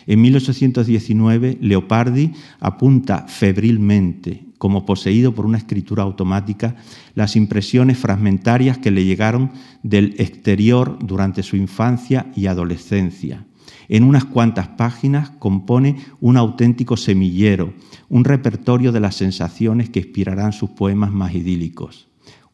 En 0.06 0.20
1819, 0.20 1.58
Leopardi 1.60 2.30
apunta 2.60 3.26
febrilmente, 3.26 4.44
como 4.58 4.84
poseído 4.84 5.34
por 5.34 5.46
una 5.46 5.58
escritura 5.58 6.02
automática, 6.02 6.76
las 7.14 7.36
impresiones 7.36 7.98
fragmentarias 7.98 8.78
que 8.78 8.90
le 8.90 9.04
llegaron 9.04 9.52
del 9.82 10.14
exterior 10.18 10.98
durante 11.00 11.42
su 11.42 11.56
infancia 11.56 12.30
y 12.34 12.46
adolescencia. 12.46 13.46
En 13.88 14.04
unas 14.04 14.24
cuantas 14.24 14.68
páginas 14.68 15.30
compone 15.30 15.96
un 16.20 16.36
auténtico 16.36 16.96
semillero, 16.96 17.72
un 18.08 18.24
repertorio 18.24 18.92
de 18.92 19.00
las 19.00 19.16
sensaciones 19.16 19.88
que 19.88 20.00
inspirarán 20.00 20.52
sus 20.52 20.70
poemas 20.70 21.10
más 21.10 21.34
idílicos. 21.34 22.08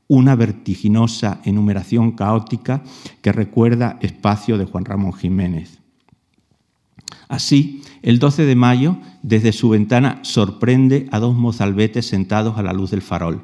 Una 0.06 0.36
vertiginosa 0.36 1.40
enumeración 1.44 2.12
caótica 2.12 2.82
que 3.22 3.32
recuerda 3.32 3.98
Espacio 4.00 4.58
de 4.58 4.66
Juan 4.66 4.84
Ramón 4.84 5.14
Jiménez. 5.14 5.83
Así, 7.34 7.82
el 8.02 8.20
12 8.20 8.44
de 8.44 8.54
mayo, 8.54 8.96
desde 9.24 9.50
su 9.50 9.68
ventana, 9.68 10.20
sorprende 10.22 11.08
a 11.10 11.18
dos 11.18 11.34
mozalbetes 11.34 12.06
sentados 12.06 12.58
a 12.58 12.62
la 12.62 12.72
luz 12.72 12.92
del 12.92 13.02
farol, 13.02 13.42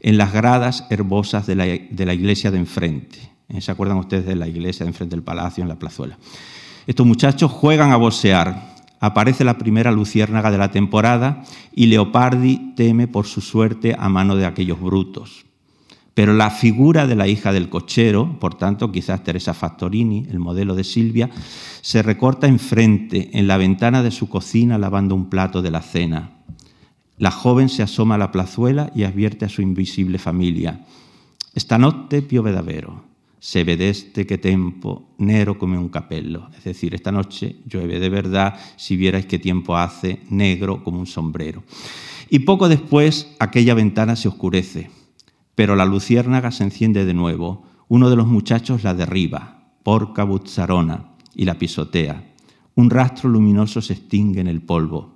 en 0.00 0.18
las 0.18 0.34
gradas 0.34 0.84
herbosas 0.90 1.46
de 1.46 1.54
la, 1.54 2.12
iglesia 2.12 2.50
de 2.50 2.58
enfrente. 2.58 3.18
¿Eh? 3.48 3.62
¿Se 3.62 3.72
acuerdan 3.72 3.96
ustedes 3.96 4.26
de 4.26 4.36
la 4.36 4.48
iglesia 4.48 4.84
de 4.84 4.90
enfrente 4.90 5.16
del 5.16 5.24
palacio, 5.24 5.62
en 5.62 5.68
la 5.68 5.78
plazuela? 5.78 6.18
Estos 6.86 7.06
muchachos 7.06 7.50
juegan 7.50 7.90
a 7.90 7.96
bocear. 7.96 8.74
Aparece 9.00 9.44
la 9.44 9.56
primera 9.56 9.90
luciérnaga 9.90 10.50
de 10.50 10.58
la 10.58 10.70
temporada 10.70 11.42
y 11.74 11.86
Leopardi 11.86 12.74
teme 12.76 13.08
por 13.08 13.24
su 13.24 13.40
suerte 13.40 13.96
a 13.98 14.10
mano 14.10 14.36
de 14.36 14.44
aquellos 14.44 14.78
brutos. 14.78 15.46
Pero 16.14 16.34
la 16.34 16.50
figura 16.50 17.06
de 17.06 17.16
la 17.16 17.26
hija 17.26 17.52
del 17.52 17.70
cochero, 17.70 18.38
por 18.38 18.54
tanto, 18.54 18.92
quizás 18.92 19.24
Teresa 19.24 19.54
Fattorini, 19.54 20.26
el 20.30 20.38
modelo 20.38 20.74
de 20.74 20.84
Silvia, 20.84 21.30
se 21.80 22.02
recorta 22.02 22.46
enfrente, 22.46 23.30
en 23.32 23.46
la 23.46 23.56
ventana 23.56 24.02
de 24.02 24.10
su 24.10 24.28
cocina, 24.28 24.76
lavando 24.76 25.14
un 25.14 25.30
plato 25.30 25.62
de 25.62 25.70
la 25.70 25.80
cena. 25.80 26.32
La 27.16 27.30
joven 27.30 27.68
se 27.68 27.82
asoma 27.82 28.16
a 28.16 28.18
la 28.18 28.30
plazuela 28.30 28.90
y 28.94 29.04
advierte 29.04 29.46
a 29.46 29.48
su 29.48 29.62
invisible 29.62 30.18
familia. 30.18 30.84
Esta 31.54 31.78
noche 31.78 32.20
piove 32.20 32.52
davvero, 32.52 33.04
se 33.38 33.64
vedeste 33.64 34.26
qué 34.26 34.36
tempo, 34.36 35.08
nero 35.18 35.58
como 35.58 35.78
un 35.78 35.88
capello. 35.88 36.48
Es 36.56 36.64
decir, 36.64 36.94
esta 36.94 37.10
noche 37.10 37.56
llueve 37.66 38.00
de 38.00 38.10
verdad, 38.10 38.58
si 38.76 38.96
vierais 38.96 39.24
qué 39.24 39.38
tiempo 39.38 39.76
hace, 39.76 40.20
negro 40.28 40.84
como 40.84 41.00
un 41.00 41.06
sombrero. 41.06 41.62
Y 42.28 42.40
poco 42.40 42.68
después 42.68 43.28
aquella 43.38 43.74
ventana 43.74 44.14
se 44.14 44.28
oscurece 44.28 44.90
pero 45.54 45.76
la 45.76 45.84
luciérnaga 45.84 46.50
se 46.50 46.64
enciende 46.64 47.04
de 47.04 47.14
nuevo. 47.14 47.64
Uno 47.88 48.10
de 48.10 48.16
los 48.16 48.26
muchachos 48.26 48.84
la 48.84 48.94
derriba, 48.94 49.72
porca 49.82 50.24
buzzarona, 50.24 51.12
y 51.34 51.44
la 51.44 51.58
pisotea. 51.58 52.24
Un 52.74 52.90
rastro 52.90 53.28
luminoso 53.28 53.80
se 53.80 53.94
extingue 53.94 54.40
en 54.40 54.46
el 54.46 54.62
polvo. 54.62 55.14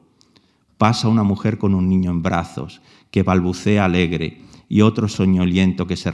Pasa 0.78 1.08
una 1.08 1.22
mujer 1.22 1.58
con 1.58 1.74
un 1.74 1.88
niño 1.88 2.10
en 2.10 2.22
brazos, 2.22 2.82
que 3.10 3.22
balbucea 3.22 3.84
alegre, 3.84 4.42
y 4.68 4.82
otro 4.82 5.08
soñoliento 5.08 5.86
que 5.86 5.96
se, 5.96 6.12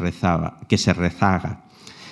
que 0.68 0.78
se 0.78 0.92
rezaga. 0.92 1.64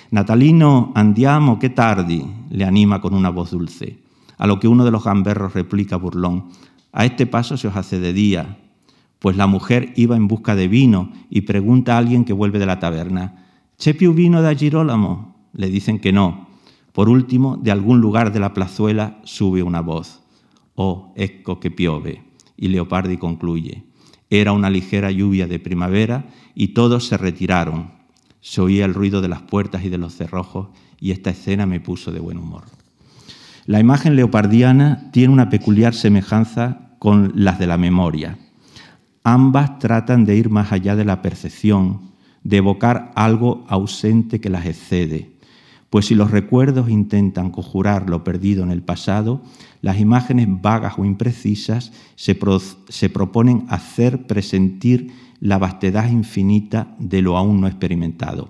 Natalino, 0.09 0.91
andiamo, 0.95 1.59
qué 1.59 1.69
tardi, 1.69 2.25
le 2.49 2.65
anima 2.65 2.99
con 2.99 3.13
una 3.13 3.29
voz 3.29 3.51
dulce. 3.51 3.99
A 4.37 4.47
lo 4.47 4.59
que 4.59 4.67
uno 4.67 4.83
de 4.83 4.91
los 4.91 5.03
gamberros 5.03 5.53
replica 5.53 5.95
burlón, 5.95 6.49
a 6.91 7.05
este 7.05 7.25
paso 7.25 7.55
se 7.55 7.69
os 7.69 7.75
hace 7.77 7.99
de 7.99 8.11
día, 8.11 8.57
pues 9.21 9.37
la 9.37 9.45
mujer 9.45 9.93
iba 9.95 10.17
en 10.17 10.27
busca 10.27 10.55
de 10.55 10.67
vino 10.67 11.11
y 11.29 11.41
pregunta 11.41 11.93
a 11.93 11.99
alguien 11.99 12.25
que 12.25 12.33
vuelve 12.33 12.57
de 12.57 12.65
la 12.65 12.79
taberna, 12.79 13.41
¿C'è 13.77 13.93
vino 13.93 14.41
da 14.41 14.55
Girolamo? 14.55 15.35
Le 15.53 15.69
dicen 15.69 15.99
que 15.99 16.11
no. 16.11 16.47
Por 16.91 17.07
último, 17.07 17.55
de 17.57 17.69
algún 17.69 18.01
lugar 18.01 18.33
de 18.33 18.39
la 18.39 18.53
plazuela 18.53 19.19
sube 19.23 19.61
una 19.61 19.81
voz. 19.81 20.23
Oh, 20.73 21.13
ecco 21.15 21.59
que 21.59 21.69
piove. 21.69 22.23
Y 22.57 22.69
Leopardi 22.69 23.17
concluye. 23.17 23.83
Era 24.31 24.53
una 24.53 24.71
ligera 24.71 25.11
lluvia 25.11 25.45
de 25.45 25.59
primavera 25.59 26.25
y 26.55 26.69
todos 26.69 27.05
se 27.05 27.17
retiraron. 27.17 27.91
Se 28.39 28.59
oía 28.61 28.85
el 28.85 28.95
ruido 28.95 29.21
de 29.21 29.29
las 29.29 29.43
puertas 29.43 29.85
y 29.85 29.89
de 29.89 29.99
los 29.99 30.15
cerrojos 30.15 30.69
y 30.99 31.11
esta 31.11 31.29
escena 31.29 31.67
me 31.67 31.79
puso 31.79 32.11
de 32.11 32.19
buen 32.19 32.39
humor. 32.39 32.63
La 33.67 33.79
imagen 33.79 34.15
leopardiana 34.15 35.11
tiene 35.11 35.31
una 35.31 35.49
peculiar 35.49 35.93
semejanza 35.93 36.95
con 36.97 37.33
las 37.35 37.59
de 37.59 37.67
la 37.67 37.77
memoria. 37.77 38.39
Ambas 39.23 39.77
tratan 39.77 40.25
de 40.25 40.35
ir 40.35 40.49
más 40.49 40.71
allá 40.71 40.95
de 40.95 41.05
la 41.05 41.21
percepción, 41.21 42.11
de 42.43 42.57
evocar 42.57 43.11
algo 43.15 43.65
ausente 43.67 44.41
que 44.41 44.49
las 44.49 44.65
excede. 44.65 45.31
Pues 45.91 46.07
si 46.07 46.15
los 46.15 46.31
recuerdos 46.31 46.89
intentan 46.89 47.51
conjurar 47.51 48.09
lo 48.09 48.23
perdido 48.23 48.63
en 48.63 48.71
el 48.71 48.81
pasado, 48.81 49.41
las 49.81 49.99
imágenes 49.99 50.47
vagas 50.49 50.93
o 50.97 51.05
imprecisas 51.05 51.91
se, 52.15 52.33
proponen 53.09 53.65
hacer 53.67 54.25
presentir 54.25 55.11
la 55.39 55.57
vastedad 55.57 56.09
infinita 56.09 56.95
de 56.97 57.21
lo 57.21 57.37
aún 57.37 57.61
no 57.61 57.67
experimentado. 57.67 58.49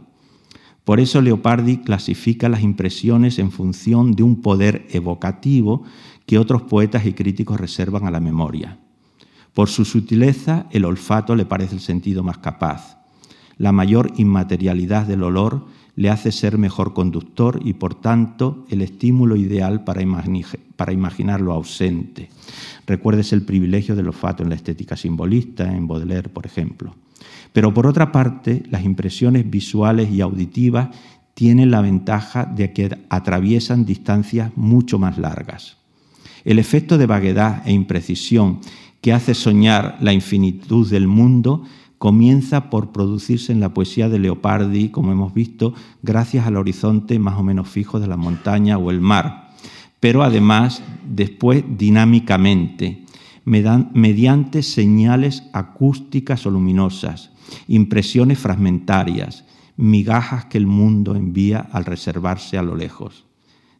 Por 0.85 0.99
eso 0.99 1.19
Leopardi 1.19 1.77
clasifica 1.77 2.47
las 2.47 2.61
impresiones 2.61 3.39
en 3.39 3.51
función 3.51 4.13
de 4.13 4.23
un 4.23 4.41
poder 4.41 4.87
evocativo 4.91 5.83
que 6.25 6.37
otros 6.37 6.61
poetas 6.61 7.05
y 7.05 7.13
críticos 7.13 7.59
reservan 7.59 8.05
a 8.05 8.11
la 8.11 8.19
memoria. 8.19 8.77
Por 9.53 9.69
su 9.69 9.85
sutileza, 9.85 10.67
el 10.71 10.85
olfato 10.85 11.35
le 11.35 11.45
parece 11.45 11.75
el 11.75 11.81
sentido 11.81 12.23
más 12.23 12.37
capaz. 12.37 12.97
La 13.57 13.71
mayor 13.71 14.11
inmaterialidad 14.15 15.05
del 15.05 15.23
olor 15.23 15.65
le 15.95 16.09
hace 16.09 16.31
ser 16.31 16.57
mejor 16.57 16.93
conductor 16.93 17.59
y, 17.63 17.73
por 17.73 17.95
tanto, 17.95 18.65
el 18.69 18.81
estímulo 18.81 19.35
ideal 19.35 19.83
para, 19.83 20.01
imaginar 20.01 21.41
lo 21.41 21.51
ausente. 21.51 22.29
Recuerdes 22.87 23.33
el 23.33 23.43
privilegio 23.43 23.95
del 23.95 24.07
olfato 24.07 24.41
en 24.41 24.49
la 24.49 24.55
estética 24.55 24.95
simbolista, 24.95 25.75
en 25.75 25.87
Baudelaire, 25.87 26.29
por 26.29 26.45
ejemplo. 26.45 26.95
Pero, 27.51 27.73
por 27.73 27.87
otra 27.87 28.11
parte, 28.11 28.63
las 28.69 28.85
impresiones 28.85 29.49
visuales 29.49 30.09
y 30.09 30.21
auditivas 30.21 30.89
tienen 31.33 31.71
la 31.71 31.81
ventaja 31.81 32.45
de 32.45 32.71
que 32.71 32.97
atraviesan 33.09 33.85
distancias 33.85 34.51
mucho 34.55 34.97
más 34.97 35.17
largas. 35.17 35.77
El 36.43 36.57
efecto 36.57 36.97
de 36.97 37.05
vaguedad 37.05 37.61
e 37.65 37.73
imprecisión 37.73 38.59
que 39.01 39.13
hace 39.13 39.33
soñar 39.33 39.97
la 39.99 40.13
infinitud 40.13 40.89
del 40.89 41.07
mundo, 41.07 41.63
comienza 41.97 42.69
por 42.69 42.91
producirse 42.91 43.51
en 43.51 43.59
la 43.59 43.73
poesía 43.73 44.09
de 44.09 44.17
Leopardi, 44.17 44.89
como 44.89 45.11
hemos 45.11 45.33
visto, 45.33 45.73
gracias 46.01 46.47
al 46.47 46.57
horizonte 46.57 47.19
más 47.19 47.37
o 47.37 47.43
menos 47.43 47.67
fijo 47.67 47.99
de 47.99 48.07
la 48.07 48.17
montaña 48.17 48.77
o 48.77 48.89
el 48.89 49.01
mar, 49.01 49.51
pero 49.99 50.23
además 50.23 50.81
después 51.07 51.63
dinámicamente, 51.77 53.05
mediante 53.45 54.63
señales 54.63 55.43
acústicas 55.53 56.45
o 56.45 56.49
luminosas, 56.49 57.31
impresiones 57.67 58.39
fragmentarias, 58.39 59.45
migajas 59.77 60.45
que 60.45 60.57
el 60.57 60.67
mundo 60.67 61.15
envía 61.15 61.59
al 61.71 61.85
reservarse 61.85 62.57
a 62.57 62.63
lo 62.63 62.75
lejos. 62.75 63.25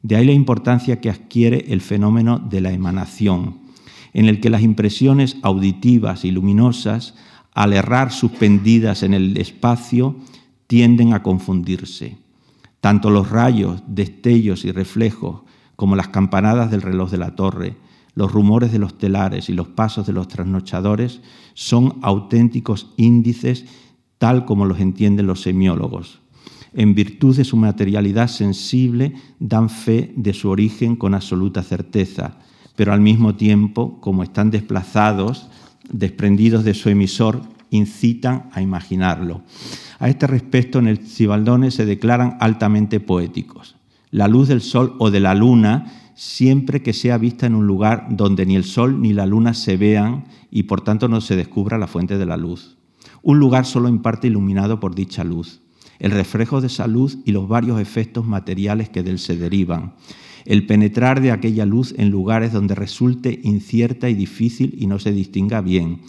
De 0.04 0.16
ahí 0.16 0.26
la 0.26 0.32
importancia 0.32 1.00
que 1.00 1.10
adquiere 1.10 1.66
el 1.70 1.82
fenómeno 1.82 2.40
de 2.40 2.62
la 2.62 2.72
emanación, 2.72 3.61
en 4.14 4.28
el 4.28 4.40
que 4.40 4.50
las 4.50 4.62
impresiones 4.62 5.38
auditivas 5.42 6.26
y 6.26 6.32
luminosas, 6.32 7.16
al 7.54 7.74
errar 7.74 8.12
suspendidas 8.12 9.04
en 9.04 9.14
el 9.14 9.38
espacio, 9.38 10.16
tienden 10.68 11.14
a 11.14 11.24
confundirse. 11.24 12.18
Tanto 12.80 13.10
los 13.10 13.30
rayos, 13.30 13.84
destellos 13.88 14.66
y 14.66 14.72
reflejos, 14.72 15.42
como 15.76 15.96
las 15.96 16.10
campanadas 16.10 16.72
del 16.72 16.82
reloj 16.82 17.10
de 17.12 17.18
la 17.18 17.36
torre, 17.36 17.76
los 18.14 18.32
rumores 18.32 18.72
de 18.72 18.80
los 18.80 18.98
telares 18.98 19.50
y 19.50 19.54
los 19.54 19.68
pasos 19.68 20.06
de 20.06 20.14
los 20.14 20.28
trasnochadores 20.28 21.22
son 21.54 22.00
auténticos 22.02 22.94
índices 22.98 23.66
tal 24.18 24.46
como 24.46 24.66
los 24.66 24.80
entienden 24.80 25.28
los 25.28 25.42
semiólogos. 25.42 26.22
En 26.74 26.94
virtud 26.94 27.36
de 27.36 27.44
su 27.44 27.58
materialidad 27.58 28.28
sensible, 28.28 29.16
dan 29.40 29.70
fe 29.70 30.14
de 30.16 30.34
su 30.34 30.50
origen 30.50 30.96
con 30.96 31.14
absoluta 31.16 31.64
certeza, 31.64 32.38
pero 32.76 32.94
al 32.94 33.02
mismo 33.02 33.36
tiempo, 33.36 34.00
como 34.00 34.24
están 34.24 34.52
desplazados, 34.52 35.50
desprendidos 35.92 36.64
de 36.64 36.74
su 36.74 36.90
emisor, 36.90 37.42
incitan 37.70 38.50
a 38.54 38.62
imaginarlo. 38.62 39.42
A 40.00 40.10
este 40.10 40.28
respecto, 40.28 40.80
en 40.80 40.88
el 40.88 41.00
Cibaldone 41.00 41.72
se 41.72 41.86
declaran 41.86 42.38
altamente 42.40 43.00
poéticos. 43.00 43.76
La 44.10 44.28
luz 44.28 44.48
del 44.48 44.62
sol 44.62 44.96
o 45.00 45.12
de 45.12 45.20
la 45.20 45.36
luna, 45.36 46.12
siempre 46.16 46.82
que 46.82 46.94
sea 46.94 47.18
vista 47.18 47.46
en 47.46 47.56
un 47.56 47.66
lugar 47.66 48.08
donde 48.10 48.46
ni 48.46 48.56
el 48.56 48.64
sol 48.64 49.02
ni 49.02 49.14
la 49.14 49.26
luna 49.26 49.54
se 49.54 49.78
vean 49.78 50.26
y 50.52 50.64
por 50.64 50.82
tanto 50.82 51.08
no 51.08 51.22
se 51.22 51.36
descubra 51.36 51.78
la 51.78 51.88
fuente 51.88 52.18
de 52.18 52.26
la 52.26 52.38
luz. 52.38 52.78
Un 53.22 53.40
lugar 53.40 53.66
solo 53.66 53.88
en 53.88 54.02
parte 54.02 54.28
iluminado 54.28 54.80
por 54.80 54.96
dicha 54.96 55.24
luz. 55.24 55.62
El 56.00 56.12
reflejo 56.12 56.62
de 56.62 56.68
esa 56.68 56.88
luz 56.88 57.20
y 57.26 57.32
los 57.32 57.48
varios 57.48 57.80
efectos 57.80 58.26
materiales 58.26 58.90
que 58.90 59.04
de 59.04 59.12
él 59.12 59.20
se 59.20 59.38
derivan 59.38 59.94
el 60.46 60.66
penetrar 60.66 61.22
de 61.22 61.32
aquella 61.32 61.66
luz 61.66 61.94
en 61.98 62.10
lugares 62.10 62.54
donde 62.54 62.76
resulte 62.76 63.40
incierta 63.44 64.10
y 64.10 64.14
difícil 64.14 64.76
y 64.78 64.88
no 64.88 65.00
se 65.00 65.12
distinga 65.12 65.62
bien. 65.62 66.02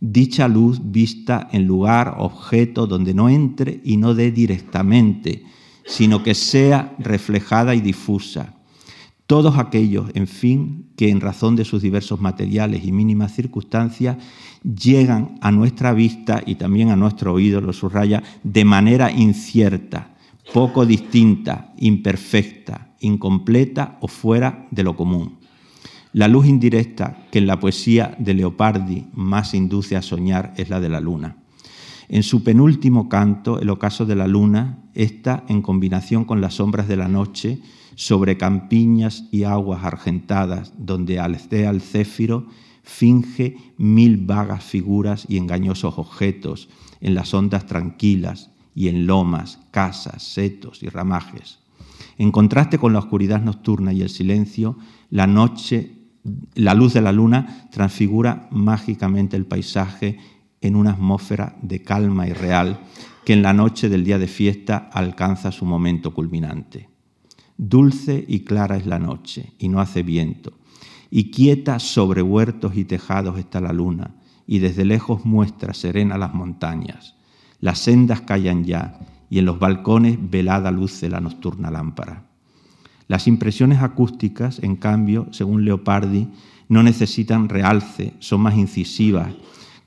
Dicha 0.00 0.48
luz 0.48 0.80
vista 0.82 1.48
en 1.52 1.66
lugar, 1.66 2.16
objeto, 2.18 2.86
donde 2.86 3.14
no 3.14 3.28
entre 3.28 3.80
y 3.84 3.96
no 3.96 4.14
dé 4.14 4.30
directamente, 4.30 5.44
sino 5.86 6.22
que 6.22 6.34
sea 6.34 6.94
reflejada 6.98 7.74
y 7.74 7.80
difusa. 7.80 8.54
Todos 9.26 9.56
aquellos, 9.56 10.10
en 10.14 10.26
fin, 10.26 10.90
que 10.96 11.08
en 11.08 11.22
razón 11.22 11.56
de 11.56 11.64
sus 11.64 11.80
diversos 11.80 12.20
materiales 12.20 12.84
y 12.84 12.92
mínimas 12.92 13.34
circunstancias 13.34 14.18
llegan 14.62 15.38
a 15.40 15.50
nuestra 15.50 15.94
vista 15.94 16.42
y 16.44 16.56
también 16.56 16.90
a 16.90 16.96
nuestro 16.96 17.32
oído, 17.32 17.62
lo 17.62 17.72
subraya, 17.72 18.22
de 18.42 18.66
manera 18.66 19.10
incierta, 19.10 20.14
poco 20.52 20.84
distinta, 20.84 21.72
imperfecta, 21.78 22.93
incompleta 23.04 23.98
o 24.00 24.08
fuera 24.08 24.66
de 24.70 24.82
lo 24.82 24.96
común. 24.96 25.38
La 26.12 26.28
luz 26.28 26.46
indirecta 26.46 27.26
que 27.32 27.38
en 27.38 27.46
la 27.46 27.58
poesía 27.58 28.14
de 28.18 28.34
Leopardi 28.34 29.06
más 29.14 29.54
induce 29.54 29.96
a 29.96 30.02
soñar 30.02 30.54
es 30.56 30.70
la 30.70 30.80
de 30.80 30.88
la 30.88 31.00
luna. 31.00 31.38
En 32.08 32.22
su 32.22 32.44
penúltimo 32.44 33.08
canto, 33.08 33.58
El 33.60 33.70
ocaso 33.70 34.06
de 34.06 34.14
la 34.14 34.28
luna, 34.28 34.78
está 34.94 35.44
en 35.48 35.62
combinación 35.62 36.24
con 36.24 36.40
las 36.40 36.54
sombras 36.54 36.86
de 36.86 36.96
la 36.96 37.08
noche 37.08 37.60
sobre 37.96 38.36
campiñas 38.36 39.24
y 39.32 39.44
aguas 39.44 39.84
argentadas, 39.84 40.72
donde 40.78 41.18
Alcea 41.18 41.70
el 41.70 41.80
céfiro 41.80 42.46
finge 42.84 43.56
mil 43.78 44.18
vagas 44.18 44.62
figuras 44.62 45.26
y 45.28 45.38
engañosos 45.38 45.98
objetos 45.98 46.68
en 47.00 47.14
las 47.14 47.34
ondas 47.34 47.66
tranquilas 47.66 48.50
y 48.74 48.88
en 48.88 49.06
lomas, 49.06 49.58
casas, 49.70 50.22
setos 50.22 50.82
y 50.82 50.88
ramajes. 50.88 51.63
En 52.18 52.30
contraste 52.30 52.78
con 52.78 52.92
la 52.92 53.00
oscuridad 53.00 53.40
nocturna 53.40 53.92
y 53.92 54.02
el 54.02 54.10
silencio, 54.10 54.76
la 55.10 55.26
noche, 55.26 55.92
la 56.54 56.74
luz 56.74 56.94
de 56.94 57.00
la 57.00 57.12
luna 57.12 57.68
transfigura 57.70 58.48
mágicamente 58.50 59.36
el 59.36 59.46
paisaje 59.46 60.18
en 60.60 60.76
una 60.76 60.92
atmósfera 60.92 61.56
de 61.60 61.82
calma 61.82 62.26
y 62.26 62.32
real 62.32 62.80
que 63.24 63.32
en 63.32 63.42
la 63.42 63.52
noche 63.52 63.88
del 63.88 64.04
día 64.04 64.18
de 64.18 64.28
fiesta 64.28 64.90
alcanza 64.92 65.50
su 65.52 65.64
momento 65.64 66.14
culminante. 66.14 66.88
Dulce 67.56 68.24
y 68.26 68.40
clara 68.40 68.76
es 68.76 68.86
la 68.86 68.98
noche 68.98 69.52
y 69.58 69.68
no 69.68 69.80
hace 69.80 70.02
viento, 70.02 70.52
y 71.10 71.30
quieta 71.30 71.78
sobre 71.78 72.22
huertos 72.22 72.76
y 72.76 72.84
tejados 72.84 73.38
está 73.38 73.60
la 73.60 73.72
luna, 73.72 74.16
y 74.46 74.58
desde 74.58 74.84
lejos 74.84 75.24
muestra 75.24 75.72
serena 75.72 76.18
las 76.18 76.34
montañas. 76.34 77.16
Las 77.60 77.78
sendas 77.78 78.22
callan 78.22 78.64
ya, 78.64 78.98
y 79.34 79.40
en 79.40 79.46
los 79.46 79.58
balcones 79.58 80.16
velada 80.30 80.70
luce 80.70 81.08
la 81.08 81.18
nocturna 81.18 81.68
lámpara. 81.68 82.22
Las 83.08 83.26
impresiones 83.26 83.82
acústicas, 83.82 84.60
en 84.62 84.76
cambio, 84.76 85.26
según 85.32 85.64
Leopardi, 85.64 86.28
no 86.68 86.84
necesitan 86.84 87.48
realce, 87.48 88.14
son 88.20 88.42
más 88.42 88.54
incisivas, 88.54 89.34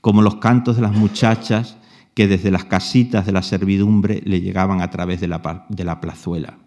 como 0.02 0.20
los 0.20 0.36
cantos 0.36 0.76
de 0.76 0.82
las 0.82 0.94
muchachas 0.94 1.78
que 2.12 2.28
desde 2.28 2.50
las 2.50 2.66
casitas 2.66 3.24
de 3.24 3.32
la 3.32 3.40
servidumbre 3.40 4.20
le 4.26 4.42
llegaban 4.42 4.82
a 4.82 4.90
través 4.90 5.18
de 5.18 5.28
la, 5.28 5.64
de 5.70 5.84
la 5.84 5.98
plazuela. 5.98 6.58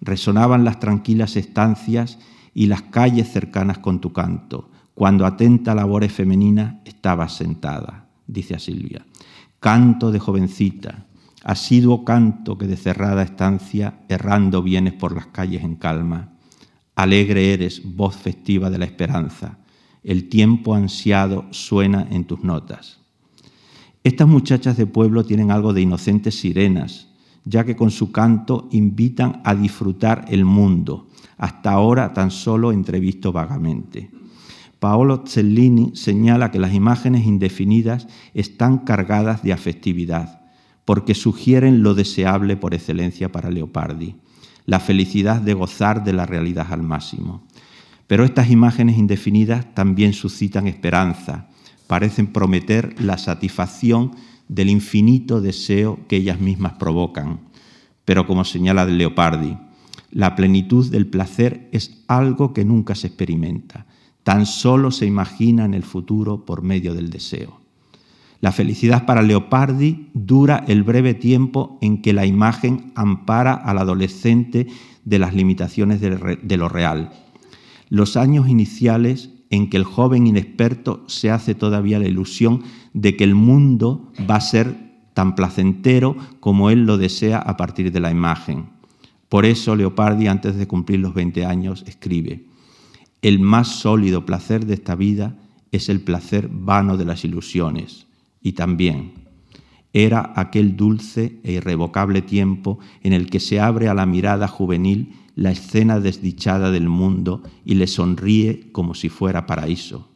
Resonaban 0.00 0.62
las 0.62 0.78
tranquilas 0.78 1.34
estancias 1.34 2.20
y 2.54 2.66
las 2.66 2.82
calles 2.82 3.32
cercanas 3.32 3.78
con 3.78 4.00
tu 4.00 4.12
canto, 4.12 4.70
cuando 4.94 5.26
atenta 5.26 5.74
labores 5.74 6.12
femenina 6.12 6.82
estabas 6.84 7.32
sentada, 7.36 8.06
dice 8.28 8.54
a 8.54 8.60
Silvia. 8.60 9.04
Canto 9.58 10.12
de 10.12 10.20
jovencita, 10.20 11.05
asiduo 11.46 12.04
canto 12.04 12.58
que 12.58 12.66
de 12.66 12.76
cerrada 12.76 13.22
estancia 13.22 14.00
errando 14.08 14.64
vienes 14.64 14.94
por 14.94 15.14
las 15.14 15.26
calles 15.28 15.62
en 15.62 15.76
calma. 15.76 16.32
Alegre 16.96 17.52
eres, 17.52 17.82
voz 17.84 18.16
festiva 18.16 18.68
de 18.68 18.78
la 18.78 18.84
esperanza, 18.84 19.58
el 20.02 20.28
tiempo 20.28 20.74
ansiado 20.74 21.46
suena 21.52 22.08
en 22.10 22.24
tus 22.24 22.42
notas. 22.42 22.98
Estas 24.02 24.26
muchachas 24.26 24.76
de 24.76 24.86
pueblo 24.86 25.24
tienen 25.24 25.52
algo 25.52 25.72
de 25.72 25.82
inocentes 25.82 26.34
sirenas, 26.34 27.10
ya 27.44 27.62
que 27.62 27.76
con 27.76 27.92
su 27.92 28.10
canto 28.10 28.68
invitan 28.72 29.40
a 29.44 29.54
disfrutar 29.54 30.24
el 30.28 30.44
mundo, 30.44 31.06
hasta 31.38 31.70
ahora 31.70 32.12
tan 32.12 32.32
solo 32.32 32.72
entrevisto 32.72 33.30
vagamente. 33.30 34.10
Paolo 34.80 35.22
Cellini 35.24 35.94
señala 35.94 36.50
que 36.50 36.58
las 36.58 36.74
imágenes 36.74 37.24
indefinidas 37.24 38.08
están 38.34 38.78
cargadas 38.78 39.44
de 39.44 39.52
afectividad, 39.52 40.45
porque 40.86 41.14
sugieren 41.14 41.82
lo 41.82 41.94
deseable 41.94 42.56
por 42.56 42.72
excelencia 42.72 43.30
para 43.30 43.50
Leopardi, 43.50 44.14
la 44.64 44.80
felicidad 44.80 45.42
de 45.42 45.52
gozar 45.52 46.04
de 46.04 46.14
la 46.14 46.24
realidad 46.24 46.68
al 46.70 46.82
máximo. 46.82 47.42
Pero 48.06 48.24
estas 48.24 48.50
imágenes 48.50 48.96
indefinidas 48.96 49.74
también 49.74 50.12
suscitan 50.12 50.68
esperanza, 50.68 51.48
parecen 51.88 52.28
prometer 52.28 52.94
la 53.02 53.18
satisfacción 53.18 54.12
del 54.48 54.70
infinito 54.70 55.40
deseo 55.40 55.98
que 56.08 56.16
ellas 56.16 56.40
mismas 56.40 56.74
provocan. 56.74 57.40
Pero 58.04 58.26
como 58.28 58.44
señala 58.44 58.84
Leopardi, 58.84 59.58
la 60.12 60.36
plenitud 60.36 60.88
del 60.88 61.08
placer 61.08 61.68
es 61.72 62.04
algo 62.06 62.54
que 62.54 62.64
nunca 62.64 62.94
se 62.94 63.08
experimenta, 63.08 63.86
tan 64.22 64.46
solo 64.46 64.92
se 64.92 65.06
imagina 65.06 65.64
en 65.64 65.74
el 65.74 65.82
futuro 65.82 66.44
por 66.44 66.62
medio 66.62 66.94
del 66.94 67.10
deseo. 67.10 67.65
La 68.46 68.52
felicidad 68.52 69.06
para 69.06 69.22
Leopardi 69.22 70.06
dura 70.14 70.64
el 70.68 70.84
breve 70.84 71.14
tiempo 71.14 71.78
en 71.80 72.00
que 72.00 72.12
la 72.12 72.26
imagen 72.26 72.92
ampara 72.94 73.54
al 73.54 73.76
adolescente 73.76 74.68
de 75.04 75.18
las 75.18 75.34
limitaciones 75.34 76.00
de 76.00 76.56
lo 76.56 76.68
real. 76.68 77.10
Los 77.88 78.16
años 78.16 78.48
iniciales 78.48 79.30
en 79.50 79.68
que 79.68 79.76
el 79.76 79.82
joven 79.82 80.28
inexperto 80.28 81.02
se 81.08 81.28
hace 81.32 81.56
todavía 81.56 81.98
la 81.98 82.06
ilusión 82.06 82.62
de 82.92 83.16
que 83.16 83.24
el 83.24 83.34
mundo 83.34 84.12
va 84.30 84.36
a 84.36 84.40
ser 84.40 84.76
tan 85.12 85.34
placentero 85.34 86.16
como 86.38 86.70
él 86.70 86.86
lo 86.86 86.98
desea 86.98 87.38
a 87.38 87.56
partir 87.56 87.90
de 87.90 87.98
la 87.98 88.12
imagen. 88.12 88.66
Por 89.28 89.44
eso 89.44 89.74
Leopardi, 89.74 90.28
antes 90.28 90.54
de 90.54 90.68
cumplir 90.68 91.00
los 91.00 91.14
20 91.14 91.44
años, 91.44 91.82
escribe, 91.88 92.46
el 93.22 93.40
más 93.40 93.66
sólido 93.66 94.24
placer 94.24 94.66
de 94.66 94.74
esta 94.74 94.94
vida 94.94 95.36
es 95.72 95.88
el 95.88 96.00
placer 96.00 96.48
vano 96.48 96.96
de 96.96 97.06
las 97.06 97.24
ilusiones. 97.24 98.05
Y 98.46 98.52
también 98.52 99.10
era 99.92 100.32
aquel 100.36 100.76
dulce 100.76 101.40
e 101.42 101.54
irrevocable 101.54 102.22
tiempo 102.22 102.78
en 103.02 103.12
el 103.12 103.28
que 103.28 103.40
se 103.40 103.58
abre 103.58 103.88
a 103.88 103.94
la 103.94 104.06
mirada 104.06 104.46
juvenil 104.46 105.16
la 105.34 105.50
escena 105.50 105.98
desdichada 105.98 106.70
del 106.70 106.88
mundo 106.88 107.42
y 107.64 107.74
le 107.74 107.88
sonríe 107.88 108.70
como 108.70 108.94
si 108.94 109.08
fuera 109.08 109.46
paraíso. 109.46 110.12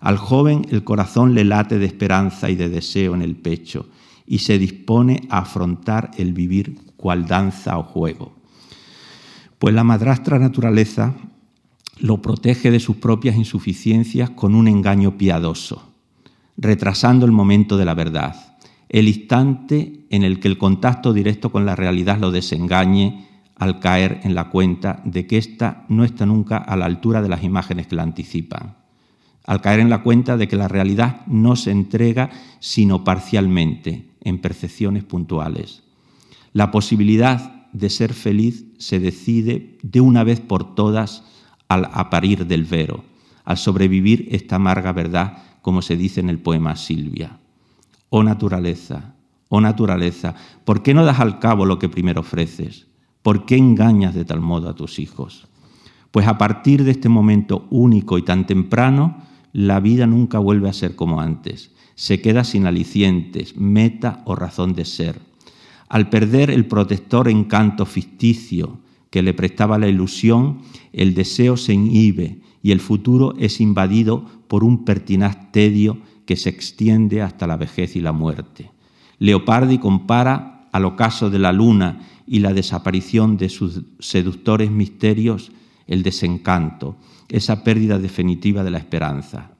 Al 0.00 0.16
joven 0.16 0.64
el 0.70 0.82
corazón 0.82 1.34
le 1.34 1.44
late 1.44 1.78
de 1.78 1.84
esperanza 1.84 2.48
y 2.48 2.56
de 2.56 2.70
deseo 2.70 3.14
en 3.14 3.20
el 3.20 3.36
pecho 3.36 3.84
y 4.26 4.38
se 4.38 4.58
dispone 4.58 5.28
a 5.28 5.40
afrontar 5.40 6.12
el 6.16 6.32
vivir 6.32 6.78
cual 6.96 7.26
danza 7.26 7.76
o 7.76 7.82
juego. 7.82 8.32
Pues 9.58 9.74
la 9.74 9.84
madrastra 9.84 10.38
naturaleza 10.38 11.14
lo 12.00 12.22
protege 12.22 12.70
de 12.70 12.80
sus 12.80 12.96
propias 12.96 13.36
insuficiencias 13.36 14.30
con 14.30 14.54
un 14.54 14.68
engaño 14.68 15.18
piadoso, 15.18 15.87
retrasando 16.58 17.24
el 17.24 17.32
momento 17.32 17.78
de 17.78 17.84
la 17.84 17.94
verdad, 17.94 18.58
el 18.88 19.08
instante 19.08 20.06
en 20.10 20.24
el 20.24 20.40
que 20.40 20.48
el 20.48 20.58
contacto 20.58 21.12
directo 21.12 21.50
con 21.50 21.64
la 21.64 21.76
realidad 21.76 22.18
lo 22.18 22.30
desengañe 22.30 23.26
al 23.54 23.80
caer 23.80 24.20
en 24.24 24.34
la 24.34 24.50
cuenta 24.50 25.00
de 25.04 25.26
que 25.26 25.38
ésta 25.38 25.84
no 25.88 26.04
está 26.04 26.26
nunca 26.26 26.58
a 26.58 26.76
la 26.76 26.86
altura 26.86 27.22
de 27.22 27.28
las 27.28 27.44
imágenes 27.44 27.86
que 27.86 27.96
la 27.96 28.02
anticipan, 28.02 28.76
al 29.46 29.60
caer 29.60 29.80
en 29.80 29.90
la 29.90 30.02
cuenta 30.02 30.36
de 30.36 30.48
que 30.48 30.56
la 30.56 30.68
realidad 30.68 31.24
no 31.26 31.56
se 31.56 31.70
entrega 31.70 32.30
sino 32.60 33.04
parcialmente, 33.04 34.08
en 34.20 34.38
percepciones 34.38 35.04
puntuales. 35.04 35.84
La 36.52 36.70
posibilidad 36.70 37.66
de 37.72 37.90
ser 37.90 38.12
feliz 38.14 38.66
se 38.78 38.98
decide 38.98 39.78
de 39.82 40.00
una 40.00 40.24
vez 40.24 40.40
por 40.40 40.74
todas 40.74 41.24
al 41.68 41.88
aparir 41.92 42.46
del 42.46 42.64
vero, 42.64 43.04
al 43.44 43.58
sobrevivir 43.58 44.28
esta 44.30 44.56
amarga 44.56 44.92
verdad, 44.92 45.38
como 45.68 45.82
se 45.82 45.98
dice 45.98 46.20
en 46.20 46.30
el 46.30 46.38
poema 46.38 46.76
Silvia. 46.76 47.40
Oh 48.08 48.22
naturaleza, 48.22 49.12
oh 49.50 49.60
naturaleza, 49.60 50.34
¿por 50.64 50.82
qué 50.82 50.94
no 50.94 51.04
das 51.04 51.20
al 51.20 51.40
cabo 51.40 51.66
lo 51.66 51.78
que 51.78 51.90
primero 51.90 52.22
ofreces? 52.22 52.86
¿Por 53.20 53.44
qué 53.44 53.58
engañas 53.58 54.14
de 54.14 54.24
tal 54.24 54.40
modo 54.40 54.70
a 54.70 54.74
tus 54.74 54.98
hijos? 54.98 55.46
Pues 56.10 56.26
a 56.26 56.38
partir 56.38 56.84
de 56.84 56.92
este 56.92 57.10
momento 57.10 57.66
único 57.68 58.16
y 58.16 58.22
tan 58.22 58.46
temprano, 58.46 59.18
la 59.52 59.78
vida 59.78 60.06
nunca 60.06 60.38
vuelve 60.38 60.70
a 60.70 60.72
ser 60.72 60.96
como 60.96 61.20
antes. 61.20 61.70
Se 61.96 62.22
queda 62.22 62.44
sin 62.44 62.66
alicientes, 62.66 63.54
meta 63.54 64.22
o 64.24 64.36
razón 64.36 64.72
de 64.72 64.86
ser. 64.86 65.20
Al 65.90 66.08
perder 66.08 66.48
el 66.48 66.64
protector 66.64 67.28
encanto 67.28 67.84
ficticio 67.84 68.78
que 69.10 69.20
le 69.20 69.34
prestaba 69.34 69.78
la 69.78 69.88
ilusión, 69.88 70.62
el 70.94 71.12
deseo 71.12 71.58
se 71.58 71.74
inhibe 71.74 72.40
y 72.62 72.72
el 72.72 72.80
futuro 72.80 73.34
es 73.38 73.60
invadido 73.60 74.24
por 74.48 74.64
un 74.64 74.84
pertinaz 74.84 75.52
tedio 75.52 75.98
que 76.26 76.36
se 76.36 76.48
extiende 76.48 77.22
hasta 77.22 77.46
la 77.46 77.56
vejez 77.56 77.96
y 77.96 78.00
la 78.00 78.12
muerte. 78.12 78.70
Leopardi 79.18 79.78
compara 79.78 80.68
al 80.72 80.84
ocaso 80.84 81.30
de 81.30 81.38
la 81.38 81.52
luna 81.52 82.00
y 82.26 82.40
la 82.40 82.52
desaparición 82.52 83.36
de 83.36 83.48
sus 83.48 83.82
seductores 83.98 84.70
misterios, 84.70 85.50
el 85.86 86.02
desencanto, 86.02 86.96
esa 87.28 87.64
pérdida 87.64 87.98
definitiva 87.98 88.62
de 88.62 88.70
la 88.70 88.78
esperanza. 88.78 89.52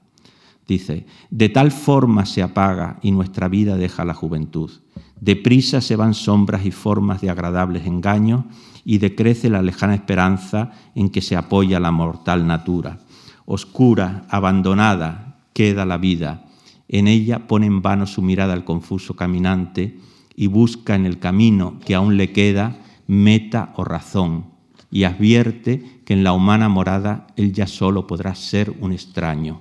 Dice, 0.66 1.06
de 1.30 1.48
tal 1.48 1.72
forma 1.72 2.26
se 2.26 2.42
apaga 2.42 2.98
y 3.00 3.10
nuestra 3.10 3.48
vida 3.48 3.76
deja 3.76 4.04
la 4.04 4.12
juventud. 4.12 4.70
Deprisa 5.18 5.80
se 5.80 5.96
van 5.96 6.12
sombras 6.12 6.66
y 6.66 6.70
formas 6.70 7.22
de 7.22 7.30
agradables 7.30 7.86
engaños 7.86 8.44
y 8.88 8.96
decrece 8.96 9.50
la 9.50 9.60
lejana 9.60 9.94
esperanza 9.94 10.72
en 10.94 11.10
que 11.10 11.20
se 11.20 11.36
apoya 11.36 11.78
la 11.78 11.90
mortal 11.90 12.46
natura. 12.46 13.00
Oscura, 13.44 14.24
abandonada, 14.30 15.40
queda 15.52 15.84
la 15.84 15.98
vida. 15.98 16.46
En 16.88 17.06
ella 17.06 17.46
pone 17.46 17.66
en 17.66 17.82
vano 17.82 18.06
su 18.06 18.22
mirada 18.22 18.54
al 18.54 18.64
confuso 18.64 19.14
caminante 19.14 19.98
y 20.34 20.46
busca 20.46 20.94
en 20.94 21.04
el 21.04 21.18
camino 21.18 21.78
que 21.84 21.94
aún 21.94 22.16
le 22.16 22.32
queda 22.32 22.78
meta 23.06 23.74
o 23.76 23.84
razón 23.84 24.46
y 24.90 25.04
advierte 25.04 26.00
que 26.06 26.14
en 26.14 26.24
la 26.24 26.32
humana 26.32 26.70
morada 26.70 27.26
él 27.36 27.52
ya 27.52 27.66
solo 27.66 28.06
podrá 28.06 28.34
ser 28.34 28.74
un 28.80 28.92
extraño. 28.92 29.60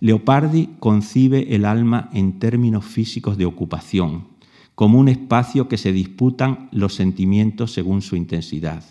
Leopardi 0.00 0.70
concibe 0.80 1.54
el 1.54 1.64
alma 1.64 2.10
en 2.12 2.40
términos 2.40 2.84
físicos 2.84 3.38
de 3.38 3.46
ocupación, 3.46 4.26
como 4.78 5.00
un 5.00 5.08
espacio 5.08 5.66
que 5.66 5.76
se 5.76 5.92
disputan 5.92 6.68
los 6.70 6.94
sentimientos 6.94 7.72
según 7.72 8.00
su 8.00 8.14
intensidad. 8.14 8.84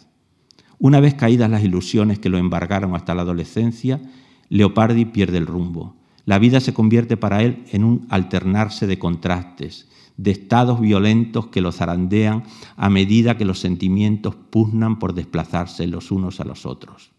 Una 0.79 0.99
vez 0.99 1.13
caídas 1.13 1.49
las 1.49 1.63
ilusiones 1.63 2.19
que 2.19 2.27
lo 2.27 2.37
embargaron 2.37 2.93
hasta 2.93 3.15
la 3.15 3.21
adolescencia, 3.21 4.01
Leopardi 4.49 5.05
pierde 5.05 5.37
el 5.37 5.47
rumbo. 5.47 5.95
La 6.25 6.39
vida 6.39 6.59
se 6.59 6.73
convierte 6.73 7.15
para 7.15 7.41
él 7.41 7.63
en 7.71 7.85
un 7.85 8.05
alternarse 8.09 8.85
de 8.85 8.99
contrastes, 8.99 9.87
de 10.17 10.31
estados 10.31 10.81
violentos 10.81 11.47
que 11.47 11.61
lo 11.61 11.71
zarandean 11.71 12.43
a 12.75 12.89
medida 12.89 13.37
que 13.37 13.45
los 13.45 13.59
sentimientos 13.59 14.35
pugnan 14.35 14.99
por 14.99 15.13
desplazarse 15.13 15.87
los 15.87 16.11
unos 16.11 16.41
a 16.41 16.43
los 16.43 16.65
otros. 16.65 17.11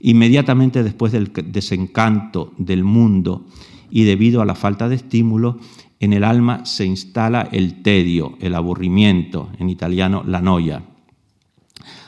Inmediatamente 0.00 0.82
después 0.82 1.12
del 1.12 1.32
desencanto 1.46 2.52
del 2.58 2.84
mundo 2.84 3.46
y 3.88 4.04
debido 4.04 4.42
a 4.42 4.44
la 4.44 4.54
falta 4.54 4.90
de 4.90 4.96
estímulo, 4.96 5.60
en 6.00 6.12
el 6.12 6.24
alma 6.24 6.64
se 6.66 6.84
instala 6.84 7.48
el 7.52 7.82
tedio, 7.82 8.36
el 8.40 8.54
aburrimiento, 8.54 9.50
en 9.58 9.70
italiano 9.70 10.22
la 10.26 10.40
noia. 10.40 10.82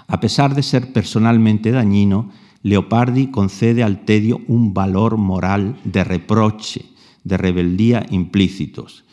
A 0.07 0.21
pesar 0.21 0.55
de 0.55 0.63
ser 0.63 0.93
personalmente 0.93 1.71
dañino, 1.71 2.31
Leopardi 2.63 3.29
concede 3.29 3.83
al 3.83 4.05
tedio 4.05 4.41
un 4.49 4.75
valor 4.75 5.17
moral 5.17 5.79
de 5.85 6.05
reproche, 6.05 6.87
de 7.25 7.37
rebeldía 7.37 8.07
implícitos, 8.11 9.05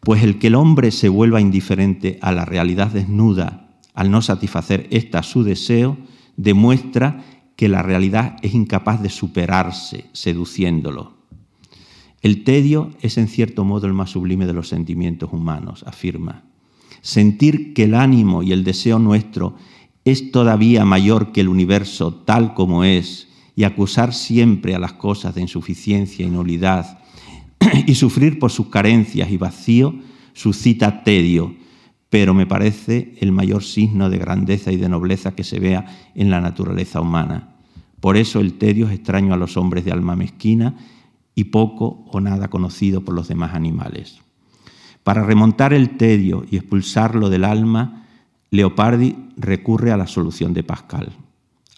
pues 0.00 0.22
el 0.22 0.38
que 0.38 0.46
el 0.46 0.54
hombre 0.54 0.90
se 0.90 1.08
vuelva 1.08 1.40
indiferente 1.40 2.18
a 2.22 2.32
la 2.32 2.44
realidad 2.44 2.88
desnuda 2.88 3.68
al 3.94 4.12
no 4.12 4.22
satisfacer 4.22 4.86
esta 4.90 5.24
su 5.24 5.42
deseo, 5.42 5.98
demuestra 6.36 7.24
que 7.56 7.68
la 7.68 7.82
realidad 7.82 8.36
es 8.42 8.54
incapaz 8.54 9.02
de 9.02 9.10
superarse 9.10 10.04
seduciéndolo. 10.12 11.17
El 12.20 12.44
tedio 12.44 12.90
es 13.00 13.16
en 13.16 13.28
cierto 13.28 13.64
modo 13.64 13.86
el 13.86 13.92
más 13.92 14.10
sublime 14.10 14.46
de 14.46 14.52
los 14.52 14.68
sentimientos 14.68 15.32
humanos, 15.32 15.84
afirma. 15.86 16.44
Sentir 17.00 17.74
que 17.74 17.84
el 17.84 17.94
ánimo 17.94 18.42
y 18.42 18.52
el 18.52 18.64
deseo 18.64 18.98
nuestro 18.98 19.54
es 20.04 20.32
todavía 20.32 20.84
mayor 20.84 21.32
que 21.32 21.40
el 21.40 21.48
universo 21.48 22.14
tal 22.14 22.54
como 22.54 22.82
es 22.82 23.28
y 23.54 23.64
acusar 23.64 24.14
siempre 24.14 24.74
a 24.74 24.78
las 24.78 24.94
cosas 24.94 25.34
de 25.34 25.42
insuficiencia 25.42 26.26
y 26.26 26.30
nulidad 26.30 26.98
y 27.86 27.94
sufrir 27.94 28.38
por 28.38 28.50
sus 28.50 28.68
carencias 28.68 29.30
y 29.30 29.36
vacío 29.36 29.94
suscita 30.32 31.02
tedio, 31.02 31.54
pero 32.10 32.34
me 32.34 32.46
parece 32.46 33.14
el 33.20 33.32
mayor 33.32 33.62
signo 33.62 34.08
de 34.10 34.18
grandeza 34.18 34.72
y 34.72 34.76
de 34.76 34.88
nobleza 34.88 35.34
que 35.34 35.44
se 35.44 35.58
vea 35.58 36.10
en 36.14 36.30
la 36.30 36.40
naturaleza 36.40 37.00
humana. 37.00 37.56
Por 38.00 38.16
eso 38.16 38.40
el 38.40 38.54
tedio 38.54 38.86
es 38.86 38.92
extraño 38.92 39.34
a 39.34 39.36
los 39.36 39.56
hombres 39.56 39.84
de 39.84 39.92
alma 39.92 40.14
mezquina 40.14 40.76
y 41.38 41.44
poco 41.44 42.04
o 42.10 42.20
nada 42.20 42.48
conocido 42.48 43.02
por 43.02 43.14
los 43.14 43.28
demás 43.28 43.54
animales. 43.54 44.18
Para 45.04 45.22
remontar 45.22 45.72
el 45.72 45.96
tedio 45.96 46.44
y 46.50 46.56
expulsarlo 46.56 47.30
del 47.30 47.44
alma, 47.44 48.08
Leopardi 48.50 49.14
recurre 49.36 49.92
a 49.92 49.96
la 49.96 50.08
solución 50.08 50.52
de 50.52 50.64
Pascal. 50.64 51.12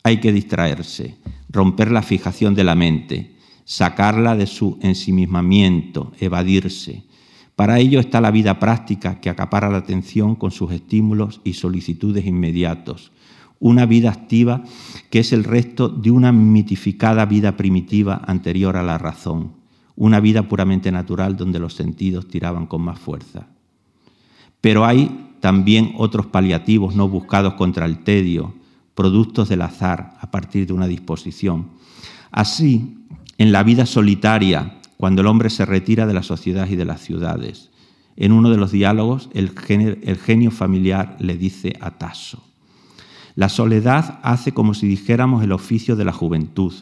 Hay 0.03 0.19
que 0.19 0.33
distraerse, 0.33 1.19
romper 1.51 1.91
la 1.91 2.01
fijación 2.01 2.55
de 2.55 2.65
la 2.65 2.75
mente, 2.75 3.37
sacarla 3.67 4.35
de 4.35 4.47
su 4.47 4.79
ensimismamiento, 4.81 6.13
evadirse, 6.21 7.05
para 7.61 7.79
ello 7.79 8.01
está 8.01 8.23
la 8.23 8.31
vida 8.31 8.59
práctica 8.59 9.21
que 9.21 9.29
acapara 9.29 9.69
la 9.69 9.77
atención 9.77 10.35
con 10.35 10.51
sus 10.51 10.73
estímulos 10.73 11.43
y 11.45 11.53
solicitudes 11.53 12.25
inmediatos. 12.25 13.13
Una 13.61 13.87
vida 13.87 14.11
activa 14.11 14.65
que 15.11 15.21
es 15.21 15.33
el 15.33 15.45
resto 15.45 15.89
de 15.89 16.11
una 16.11 16.33
mitificada 16.33 17.25
vida 17.27 17.57
primitiva 17.57 18.21
anterior 18.27 18.77
a 18.77 18.83
la 18.83 18.99
razón. 18.99 19.53
Una 19.95 20.19
vida 20.19 20.49
puramente 20.49 20.91
natural 20.91 21.37
donde 21.37 21.61
los 21.61 21.75
sentidos 21.75 22.27
tiraban 22.27 22.67
con 22.67 22.83
más 22.83 22.99
fuerza. 22.99 23.47
Pero 24.61 24.85
hay 24.85 25.31
también 25.41 25.95
otros 25.97 26.27
paliativos 26.27 26.97
no 26.97 27.09
buscados 27.09 27.55
contra 27.55 27.87
el 27.87 28.03
tedio, 28.03 28.55
productos 28.95 29.49
del 29.49 29.63
azar 29.63 30.17
a 30.21 30.31
partir 30.31 30.67
de 30.67 30.73
una 30.73 30.87
disposición. 30.87 31.69
Así, 32.31 32.99
en 33.39 33.53
la 33.53 33.63
vida 33.63 33.87
solitaria, 33.87 34.81
cuando 34.97 35.23
el 35.23 35.29
hombre 35.29 35.49
se 35.49 35.65
retira 35.65 36.07
de 36.07 36.13
la 36.13 36.23
sociedad 36.23 36.69
y 36.69 36.77
de 36.77 36.85
las 36.85 37.01
ciudades. 37.01 37.71
En 38.17 38.33
uno 38.33 38.51
de 38.51 38.59
los 38.59 38.71
diálogos, 38.71 39.31
el, 39.33 39.51
genio 39.59 40.51
familiar 40.51 41.17
le 41.21 41.39
dice 41.39 41.73
a 41.81 41.93
Tasso, 41.93 42.45
la 43.41 43.49
soledad 43.49 44.21
hace 44.23 44.53
como 44.53 44.75
si 44.75 44.87
dijéramos 44.87 45.43
el 45.43 45.53
oficio 45.53 45.97
de 45.97 46.05
la 46.05 46.13
juventud, 46.13 46.75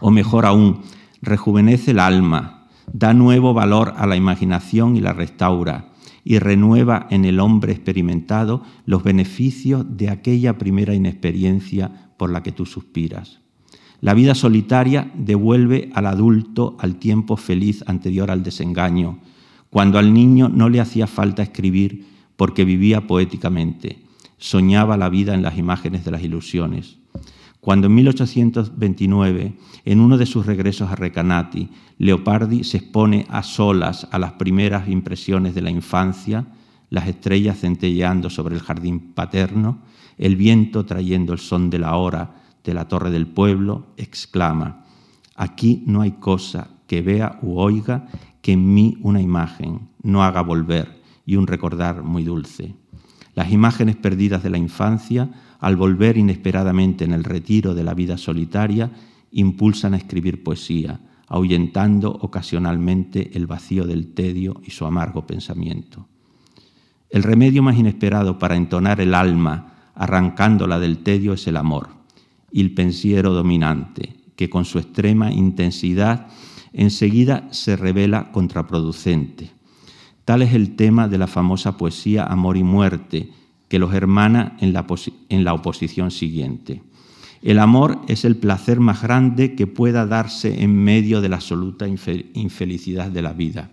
o 0.00 0.10
mejor 0.10 0.44
aún, 0.44 0.80
rejuvenece 1.22 1.92
el 1.92 2.00
alma, 2.00 2.66
da 2.92 3.14
nuevo 3.14 3.54
valor 3.54 3.94
a 3.98 4.08
la 4.08 4.16
imaginación 4.16 4.96
y 4.96 5.00
la 5.00 5.12
restaura, 5.12 5.90
y 6.24 6.40
renueva 6.40 7.06
en 7.10 7.24
el 7.24 7.38
hombre 7.38 7.70
experimentado 7.70 8.64
los 8.84 9.04
beneficios 9.04 9.86
de 9.88 10.10
aquella 10.10 10.58
primera 10.58 10.92
inexperiencia 10.92 12.10
por 12.16 12.32
la 12.32 12.42
que 12.42 12.50
tú 12.50 12.66
suspiras. 12.66 13.38
La 14.00 14.14
vida 14.14 14.34
solitaria 14.34 15.12
devuelve 15.14 15.92
al 15.94 16.06
adulto 16.06 16.76
al 16.80 16.96
tiempo 16.96 17.36
feliz 17.36 17.84
anterior 17.86 18.32
al 18.32 18.42
desengaño, 18.42 19.20
cuando 19.70 20.00
al 20.00 20.12
niño 20.12 20.48
no 20.48 20.68
le 20.68 20.80
hacía 20.80 21.06
falta 21.06 21.44
escribir 21.44 22.08
porque 22.34 22.64
vivía 22.64 23.06
poéticamente, 23.06 24.07
soñaba 24.38 24.96
la 24.96 25.08
vida 25.08 25.34
en 25.34 25.42
las 25.42 25.58
imágenes 25.58 26.04
de 26.04 26.10
las 26.10 26.22
ilusiones. 26.22 26.98
Cuando 27.60 27.88
en 27.88 27.94
1829, 27.96 29.58
en 29.84 30.00
uno 30.00 30.16
de 30.16 30.26
sus 30.26 30.46
regresos 30.46 30.90
a 30.90 30.96
Recanati, 30.96 31.68
Leopardi 31.98 32.64
se 32.64 32.78
expone 32.78 33.26
a 33.28 33.42
solas 33.42 34.08
a 34.10 34.18
las 34.18 34.32
primeras 34.32 34.88
impresiones 34.88 35.54
de 35.54 35.62
la 35.62 35.70
infancia, 35.70 36.46
las 36.88 37.08
estrellas 37.08 37.60
centelleando 37.60 38.30
sobre 38.30 38.54
el 38.54 38.62
jardín 38.62 39.12
paterno, 39.12 39.82
el 40.16 40.36
viento 40.36 40.86
trayendo 40.86 41.32
el 41.32 41.38
son 41.40 41.68
de 41.68 41.80
la 41.80 41.96
hora 41.96 42.34
de 42.64 42.74
la 42.74 42.86
torre 42.86 43.10
del 43.10 43.26
pueblo, 43.26 43.86
exclama, 43.96 44.84
aquí 45.34 45.82
no 45.86 46.02
hay 46.02 46.12
cosa 46.12 46.68
que 46.86 47.02
vea 47.02 47.38
u 47.42 47.58
oiga 47.58 48.08
que 48.40 48.52
en 48.52 48.74
mí 48.74 48.98
una 49.02 49.20
imagen 49.20 49.88
no 50.02 50.22
haga 50.22 50.42
volver 50.42 51.00
y 51.26 51.36
un 51.36 51.46
recordar 51.46 52.02
muy 52.02 52.24
dulce. 52.24 52.74
Las 53.38 53.52
imágenes 53.52 53.94
perdidas 53.94 54.42
de 54.42 54.50
la 54.50 54.58
infancia, 54.58 55.30
al 55.60 55.76
volver 55.76 56.16
inesperadamente 56.16 57.04
en 57.04 57.12
el 57.12 57.22
retiro 57.22 57.72
de 57.72 57.84
la 57.84 57.94
vida 57.94 58.18
solitaria, 58.18 58.90
impulsan 59.30 59.94
a 59.94 59.96
escribir 59.96 60.42
poesía, 60.42 60.98
ahuyentando 61.28 62.10
ocasionalmente 62.10 63.30
el 63.34 63.46
vacío 63.46 63.86
del 63.86 64.12
tedio 64.12 64.60
y 64.64 64.72
su 64.72 64.86
amargo 64.86 65.24
pensamiento. 65.24 66.08
El 67.10 67.22
remedio 67.22 67.62
más 67.62 67.78
inesperado 67.78 68.40
para 68.40 68.56
entonar 68.56 69.00
el 69.00 69.14
alma, 69.14 69.92
arrancándola 69.94 70.80
del 70.80 70.98
tedio, 70.98 71.34
es 71.34 71.46
el 71.46 71.58
amor 71.58 71.90
el 72.52 72.74
pensiero 72.74 73.34
dominante, 73.34 74.16
que 74.34 74.50
con 74.50 74.64
su 74.64 74.80
extrema 74.80 75.30
intensidad 75.30 76.26
enseguida 76.72 77.46
se 77.52 77.76
revela 77.76 78.32
contraproducente. 78.32 79.57
Tal 80.28 80.42
es 80.42 80.52
el 80.52 80.76
tema 80.76 81.08
de 81.08 81.16
la 81.16 81.26
famosa 81.26 81.78
poesía 81.78 82.22
Amor 82.22 82.58
y 82.58 82.62
Muerte, 82.62 83.30
que 83.66 83.78
los 83.78 83.94
hermana 83.94 84.58
en 84.60 84.74
la, 84.74 84.84
en 85.30 85.42
la 85.42 85.54
oposición 85.54 86.10
siguiente. 86.10 86.82
El 87.40 87.58
amor 87.58 88.02
es 88.08 88.26
el 88.26 88.36
placer 88.36 88.78
más 88.78 89.00
grande 89.00 89.54
que 89.54 89.66
pueda 89.66 90.04
darse 90.04 90.62
en 90.62 90.84
medio 90.84 91.22
de 91.22 91.30
la 91.30 91.36
absoluta 91.36 91.88
infelicidad 91.88 93.10
de 93.10 93.22
la 93.22 93.32
vida. 93.32 93.70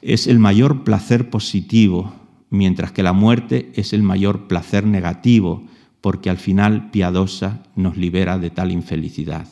Es 0.00 0.28
el 0.28 0.38
mayor 0.38 0.84
placer 0.84 1.28
positivo, 1.28 2.12
mientras 2.50 2.92
que 2.92 3.02
la 3.02 3.12
muerte 3.12 3.72
es 3.74 3.92
el 3.92 4.04
mayor 4.04 4.46
placer 4.46 4.86
negativo, 4.86 5.64
porque 6.00 6.30
al 6.30 6.38
final 6.38 6.92
piadosa 6.92 7.64
nos 7.74 7.96
libera 7.96 8.38
de 8.38 8.50
tal 8.50 8.70
infelicidad. 8.70 9.48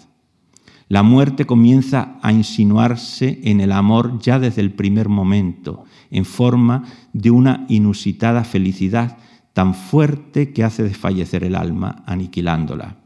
La 0.88 1.02
muerte 1.02 1.46
comienza 1.46 2.16
a 2.22 2.32
insinuarse 2.32 3.40
en 3.42 3.60
el 3.60 3.72
amor 3.72 4.20
ya 4.20 4.38
desde 4.38 4.60
el 4.60 4.72
primer 4.72 5.08
momento, 5.08 5.84
en 6.12 6.24
forma 6.24 6.84
de 7.12 7.32
una 7.32 7.66
inusitada 7.68 8.44
felicidad 8.44 9.18
tan 9.52 9.74
fuerte 9.74 10.52
que 10.52 10.62
hace 10.62 10.84
desfallecer 10.84 11.42
el 11.42 11.56
alma, 11.56 12.04
aniquilándola. 12.06 12.98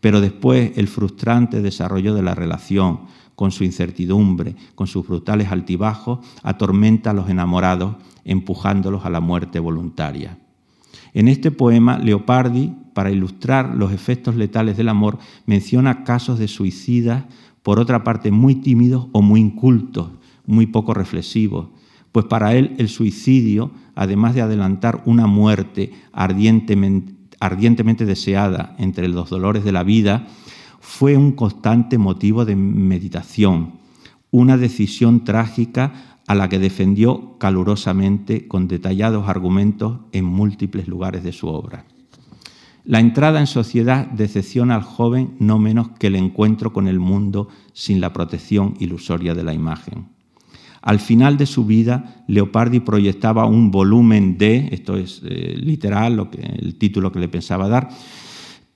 Pero 0.00 0.20
después 0.20 0.72
el 0.76 0.86
frustrante 0.86 1.62
desarrollo 1.62 2.14
de 2.14 2.22
la 2.22 2.34
relación, 2.34 3.00
con 3.34 3.50
su 3.50 3.64
incertidumbre, 3.64 4.54
con 4.76 4.86
sus 4.86 5.06
brutales 5.06 5.50
altibajos, 5.50 6.20
atormenta 6.44 7.10
a 7.10 7.14
los 7.14 7.28
enamorados, 7.28 7.96
empujándolos 8.24 9.04
a 9.04 9.10
la 9.10 9.20
muerte 9.20 9.58
voluntaria. 9.58 10.38
En 11.12 11.28
este 11.28 11.50
poema, 11.50 11.98
Leopardi, 11.98 12.72
para 12.96 13.10
ilustrar 13.10 13.74
los 13.76 13.92
efectos 13.92 14.36
letales 14.36 14.78
del 14.78 14.88
amor, 14.88 15.18
menciona 15.44 16.02
casos 16.02 16.38
de 16.38 16.48
suicidas, 16.48 17.24
por 17.62 17.78
otra 17.78 18.02
parte, 18.02 18.30
muy 18.30 18.54
tímidos 18.54 19.08
o 19.12 19.20
muy 19.20 19.38
incultos, 19.38 20.08
muy 20.46 20.64
poco 20.64 20.94
reflexivos, 20.94 21.66
pues 22.10 22.24
para 22.24 22.54
él 22.54 22.74
el 22.78 22.88
suicidio, 22.88 23.70
además 23.94 24.34
de 24.34 24.40
adelantar 24.40 25.02
una 25.04 25.26
muerte 25.26 25.92
ardientemente, 26.10 27.12
ardientemente 27.38 28.06
deseada 28.06 28.74
entre 28.78 29.08
los 29.08 29.28
dolores 29.28 29.62
de 29.62 29.72
la 29.72 29.82
vida, 29.82 30.26
fue 30.80 31.18
un 31.18 31.32
constante 31.32 31.98
motivo 31.98 32.46
de 32.46 32.56
meditación, 32.56 33.72
una 34.30 34.56
decisión 34.56 35.22
trágica 35.22 36.16
a 36.26 36.34
la 36.34 36.48
que 36.48 36.58
defendió 36.58 37.36
calurosamente 37.36 38.48
con 38.48 38.68
detallados 38.68 39.28
argumentos 39.28 39.98
en 40.12 40.24
múltiples 40.24 40.88
lugares 40.88 41.22
de 41.24 41.32
su 41.32 41.48
obra. 41.48 41.84
La 42.86 43.00
entrada 43.00 43.40
en 43.40 43.48
sociedad 43.48 44.06
decepciona 44.06 44.76
al 44.76 44.82
joven 44.82 45.34
no 45.40 45.58
menos 45.58 45.90
que 45.98 46.06
el 46.06 46.14
encuentro 46.14 46.72
con 46.72 46.86
el 46.86 47.00
mundo 47.00 47.48
sin 47.72 48.00
la 48.00 48.12
protección 48.12 48.74
ilusoria 48.78 49.34
de 49.34 49.42
la 49.42 49.52
imagen. 49.52 50.06
Al 50.82 51.00
final 51.00 51.36
de 51.36 51.46
su 51.46 51.66
vida, 51.66 52.24
Leopardi 52.28 52.78
proyectaba 52.78 53.46
un 53.46 53.72
volumen 53.72 54.38
de, 54.38 54.68
esto 54.70 54.96
es 54.96 55.20
eh, 55.24 55.54
literal 55.56 56.14
lo 56.14 56.30
que, 56.30 56.40
el 56.40 56.76
título 56.76 57.10
que 57.10 57.18
le 57.18 57.28
pensaba 57.28 57.68
dar, 57.68 57.88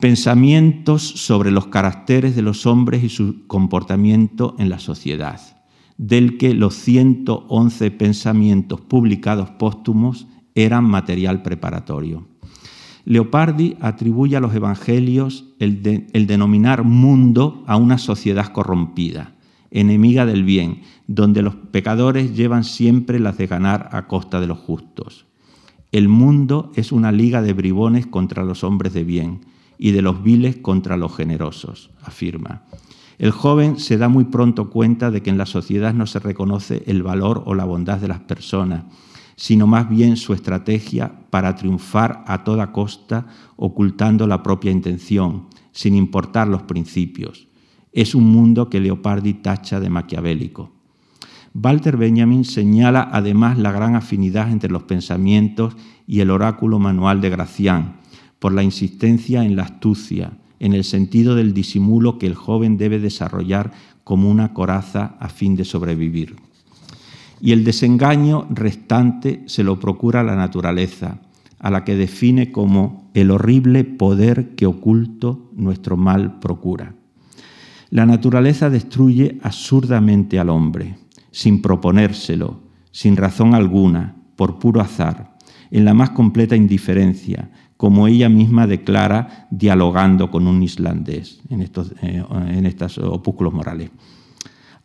pensamientos 0.00 1.02
sobre 1.02 1.52
los 1.52 1.68
caracteres 1.68 2.34
de 2.34 2.42
los 2.42 2.66
hombres 2.66 3.04
y 3.04 3.08
su 3.08 3.46
comportamiento 3.46 4.56
en 4.58 4.70
la 4.70 4.80
sociedad 4.80 5.40
del 6.00 6.38
que 6.38 6.54
los 6.54 6.76
111 6.76 7.90
pensamientos 7.90 8.80
publicados 8.80 9.50
póstumos 9.50 10.26
eran 10.54 10.84
material 10.84 11.42
preparatorio. 11.42 12.26
Leopardi 13.10 13.76
atribuye 13.80 14.36
a 14.36 14.40
los 14.40 14.54
evangelios 14.54 15.44
el, 15.58 15.82
denominar 16.28 16.84
mundo 16.84 17.64
a 17.66 17.74
una 17.74 17.98
sociedad 17.98 18.52
corrompida, 18.52 19.34
enemiga 19.72 20.26
del 20.26 20.44
bien, 20.44 20.82
donde 21.08 21.42
los 21.42 21.56
pecadores 21.56 22.36
llevan 22.36 22.62
siempre 22.62 23.18
las 23.18 23.36
de 23.36 23.48
ganar 23.48 23.88
a 23.90 24.06
costa 24.06 24.40
de 24.40 24.46
los 24.46 24.58
justos. 24.58 25.26
El 25.90 26.06
mundo 26.06 26.70
es 26.76 26.92
una 26.92 27.10
liga 27.10 27.42
de 27.42 27.52
bribones 27.52 28.06
contra 28.06 28.44
los 28.44 28.62
hombres 28.62 28.92
de 28.92 29.02
bien 29.02 29.40
y 29.76 29.90
de 29.90 30.02
los 30.02 30.22
viles 30.22 30.58
contra 30.58 30.96
los 30.96 31.16
generosos, 31.16 31.90
afirma. 32.04 32.62
El 33.18 33.32
joven 33.32 33.80
se 33.80 33.98
da 33.98 34.08
muy 34.08 34.26
pronto 34.26 34.70
cuenta 34.70 35.10
de 35.10 35.20
que 35.20 35.30
en 35.30 35.38
la 35.38 35.46
sociedad 35.46 35.92
no 35.92 36.06
se 36.06 36.20
reconoce 36.20 36.84
el 36.86 37.02
valor 37.02 37.42
o 37.44 37.56
la 37.56 37.64
bondad 37.64 37.98
de 37.98 38.06
las 38.06 38.20
personas, 38.20 38.84
sino 39.40 39.66
más 39.66 39.88
bien 39.88 40.18
su 40.18 40.34
estrategia 40.34 41.10
para 41.30 41.54
triunfar 41.54 42.24
a 42.26 42.44
toda 42.44 42.72
costa, 42.72 43.26
ocultando 43.56 44.26
la 44.26 44.42
propia 44.42 44.70
intención, 44.70 45.46
sin 45.72 45.94
importar 45.94 46.46
los 46.46 46.64
principios. 46.64 47.48
Es 47.90 48.14
un 48.14 48.30
mundo 48.30 48.68
que 48.68 48.80
Leopardi 48.80 49.32
tacha 49.32 49.80
de 49.80 49.88
maquiavélico. 49.88 50.72
Walter 51.54 51.96
Benjamin 51.96 52.44
señala 52.44 53.08
además 53.10 53.56
la 53.56 53.72
gran 53.72 53.96
afinidad 53.96 54.52
entre 54.52 54.70
los 54.70 54.82
pensamientos 54.82 55.74
y 56.06 56.20
el 56.20 56.30
oráculo 56.30 56.78
manual 56.78 57.22
de 57.22 57.30
Gracián, 57.30 57.96
por 58.40 58.52
la 58.52 58.62
insistencia 58.62 59.42
en 59.42 59.56
la 59.56 59.62
astucia, 59.62 60.32
en 60.58 60.74
el 60.74 60.84
sentido 60.84 61.34
del 61.34 61.54
disimulo 61.54 62.18
que 62.18 62.26
el 62.26 62.34
joven 62.34 62.76
debe 62.76 62.98
desarrollar 62.98 63.72
como 64.04 64.30
una 64.30 64.52
coraza 64.52 65.16
a 65.18 65.30
fin 65.30 65.56
de 65.56 65.64
sobrevivir 65.64 66.49
y 67.40 67.52
el 67.52 67.64
desengaño 67.64 68.46
restante 68.50 69.42
se 69.46 69.64
lo 69.64 69.80
procura 69.80 70.22
la 70.22 70.36
naturaleza, 70.36 71.20
a 71.58 71.70
la 71.70 71.84
que 71.84 71.94
define 71.94 72.52
como 72.52 73.10
el 73.14 73.30
horrible 73.30 73.84
poder 73.84 74.54
que 74.54 74.66
oculto 74.66 75.50
nuestro 75.54 75.96
mal 75.96 76.38
procura. 76.40 76.94
La 77.90 78.06
naturaleza 78.06 78.70
destruye 78.70 79.38
absurdamente 79.42 80.38
al 80.38 80.48
hombre, 80.48 80.96
sin 81.30 81.60
proponérselo, 81.60 82.60
sin 82.92 83.16
razón 83.16 83.54
alguna, 83.54 84.16
por 84.36 84.58
puro 84.58 84.80
azar, 84.80 85.36
en 85.70 85.84
la 85.84 85.94
más 85.94 86.10
completa 86.10 86.56
indiferencia, 86.56 87.50
como 87.76 88.06
ella 88.06 88.28
misma 88.28 88.66
declara 88.66 89.48
dialogando 89.50 90.30
con 90.30 90.46
un 90.46 90.62
islandés 90.62 91.40
en 91.48 91.62
estos, 91.62 91.92
eh, 92.02 92.22
en 92.30 92.66
estos 92.66 92.98
opúsculos 92.98 93.52
morales. 93.52 93.90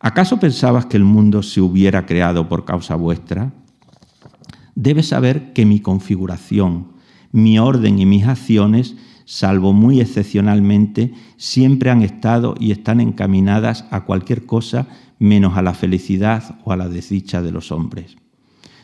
¿Acaso 0.06 0.38
pensabas 0.38 0.86
que 0.86 0.96
el 0.96 1.02
mundo 1.02 1.42
se 1.42 1.60
hubiera 1.60 2.06
creado 2.06 2.48
por 2.48 2.64
causa 2.64 2.94
vuestra? 2.94 3.52
Debes 4.76 5.08
saber 5.08 5.52
que 5.52 5.66
mi 5.66 5.80
configuración, 5.80 6.92
mi 7.32 7.58
orden 7.58 7.98
y 7.98 8.06
mis 8.06 8.24
acciones, 8.24 8.94
salvo 9.24 9.72
muy 9.72 10.00
excepcionalmente, 10.00 11.12
siempre 11.38 11.90
han 11.90 12.02
estado 12.02 12.54
y 12.60 12.70
están 12.70 13.00
encaminadas 13.00 13.84
a 13.90 14.04
cualquier 14.04 14.46
cosa 14.46 14.86
menos 15.18 15.56
a 15.56 15.62
la 15.62 15.74
felicidad 15.74 16.56
o 16.62 16.70
a 16.70 16.76
la 16.76 16.88
desdicha 16.88 17.42
de 17.42 17.50
los 17.50 17.72
hombres. 17.72 18.14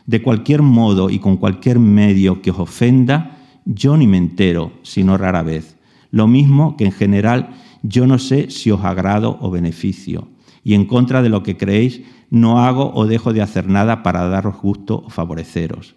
De 0.05 0.21
cualquier 0.21 0.61
modo 0.61 1.09
y 1.09 1.19
con 1.19 1.37
cualquier 1.37 1.79
medio 1.79 2.41
que 2.41 2.51
os 2.51 2.59
ofenda, 2.59 3.37
yo 3.63 3.95
ni 3.95 4.07
me 4.07 4.17
entero, 4.17 4.73
sino 4.81 5.17
rara 5.17 5.41
vez. 5.41 5.77
Lo 6.11 6.27
mismo 6.27 6.75
que 6.75 6.83
en 6.83 6.91
general 6.91 7.51
yo 7.81 8.07
no 8.07 8.19
sé 8.19 8.49
si 8.49 8.71
os 8.71 8.83
agrado 8.83 9.37
o 9.39 9.49
beneficio 9.49 10.32
y 10.63 10.73
en 10.73 10.85
contra 10.85 11.21
de 11.21 11.29
lo 11.29 11.43
que 11.43 11.57
creéis, 11.57 12.01
no 12.29 12.63
hago 12.63 12.91
o 12.95 13.05
dejo 13.05 13.33
de 13.33 13.41
hacer 13.41 13.67
nada 13.67 14.03
para 14.03 14.27
daros 14.27 14.57
gusto 14.61 15.03
o 15.05 15.09
favoreceros. 15.09 15.95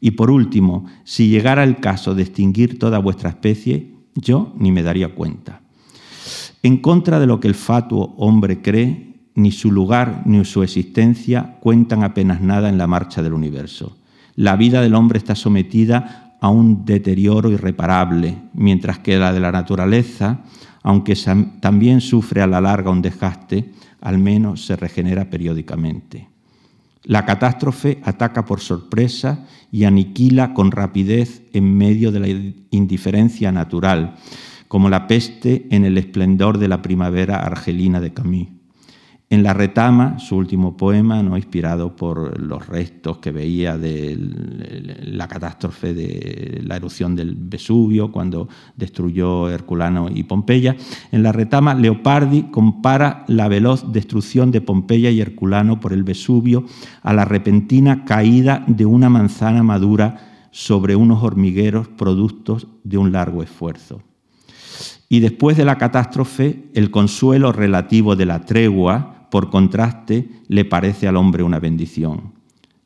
Y 0.00 0.12
por 0.12 0.30
último, 0.30 0.86
si 1.04 1.28
llegara 1.28 1.64
el 1.64 1.76
caso 1.76 2.14
de 2.14 2.22
extinguir 2.22 2.78
toda 2.78 2.98
vuestra 2.98 3.30
especie, 3.30 3.94
yo 4.14 4.52
ni 4.58 4.72
me 4.72 4.82
daría 4.82 5.14
cuenta. 5.14 5.60
En 6.62 6.78
contra 6.78 7.20
de 7.20 7.26
lo 7.26 7.40
que 7.40 7.48
el 7.48 7.54
fatuo 7.54 8.14
hombre 8.18 8.62
cree, 8.62 9.14
ni 9.34 9.52
su 9.52 9.70
lugar 9.70 10.22
ni 10.24 10.44
su 10.44 10.62
existencia 10.62 11.58
cuentan 11.60 12.02
apenas 12.02 12.40
nada 12.40 12.68
en 12.68 12.78
la 12.78 12.86
marcha 12.86 13.22
del 13.22 13.34
universo. 13.34 13.96
La 14.34 14.56
vida 14.56 14.80
del 14.80 14.94
hombre 14.94 15.18
está 15.18 15.34
sometida 15.34 16.36
a 16.40 16.48
un 16.48 16.84
deterioro 16.84 17.50
irreparable, 17.50 18.38
mientras 18.54 18.98
que 18.98 19.18
la 19.18 19.32
de 19.32 19.40
la 19.40 19.52
naturaleza, 19.52 20.40
aunque 20.82 21.14
también 21.60 22.00
sufre 22.00 22.42
a 22.42 22.46
la 22.46 22.60
larga 22.60 22.90
un 22.90 23.02
desgaste, 23.02 23.72
al 24.06 24.18
menos 24.18 24.64
se 24.64 24.76
regenera 24.76 25.30
periódicamente. 25.30 26.28
La 27.02 27.26
catástrofe 27.26 27.98
ataca 28.04 28.44
por 28.44 28.60
sorpresa 28.60 29.48
y 29.72 29.82
aniquila 29.82 30.54
con 30.54 30.70
rapidez 30.70 31.42
en 31.52 31.76
medio 31.76 32.12
de 32.12 32.20
la 32.20 32.28
indiferencia 32.70 33.50
natural, 33.50 34.14
como 34.68 34.90
la 34.90 35.08
peste 35.08 35.66
en 35.72 35.84
el 35.84 35.98
esplendor 35.98 36.58
de 36.58 36.68
la 36.68 36.82
primavera 36.82 37.40
argelina 37.40 37.98
de 37.98 38.12
Camus. 38.12 38.46
En 39.28 39.42
La 39.42 39.52
retama, 39.52 40.20
su 40.20 40.36
último 40.36 40.76
poema, 40.76 41.20
¿no? 41.20 41.36
inspirado 41.36 41.96
por 41.96 42.40
los 42.40 42.68
restos 42.68 43.18
que 43.18 43.32
veía 43.32 43.76
de 43.76 44.16
la 45.02 45.26
catástrofe 45.26 45.94
de 45.94 46.62
la 46.64 46.76
erupción 46.76 47.16
del 47.16 47.34
Vesubio, 47.34 48.12
cuando 48.12 48.48
destruyó 48.76 49.48
Herculano 49.50 50.08
y 50.14 50.22
Pompeya, 50.22 50.76
en 51.10 51.24
la 51.24 51.32
retama 51.32 51.74
Leopardi 51.74 52.44
compara 52.52 53.24
la 53.26 53.48
veloz 53.48 53.92
destrucción 53.92 54.52
de 54.52 54.60
Pompeya 54.60 55.10
y 55.10 55.20
Herculano 55.20 55.80
por 55.80 55.92
el 55.92 56.04
Vesubio 56.04 56.64
a 57.02 57.12
la 57.12 57.24
repentina 57.24 58.04
caída 58.04 58.62
de 58.68 58.86
una 58.86 59.10
manzana 59.10 59.64
madura 59.64 60.48
sobre 60.52 60.94
unos 60.94 61.24
hormigueros 61.24 61.88
productos 61.88 62.68
de 62.84 62.96
un 62.96 63.10
largo 63.10 63.42
esfuerzo. 63.42 64.02
Y 65.08 65.18
después 65.18 65.56
de 65.56 65.64
la 65.64 65.78
catástrofe, 65.78 66.64
el 66.74 66.92
consuelo 66.92 67.50
relativo 67.52 68.14
de 68.14 68.26
la 68.26 68.44
tregua, 68.44 69.15
por 69.30 69.50
contraste, 69.50 70.28
le 70.48 70.64
parece 70.64 71.08
al 71.08 71.16
hombre 71.16 71.42
una 71.42 71.58
bendición. 71.58 72.32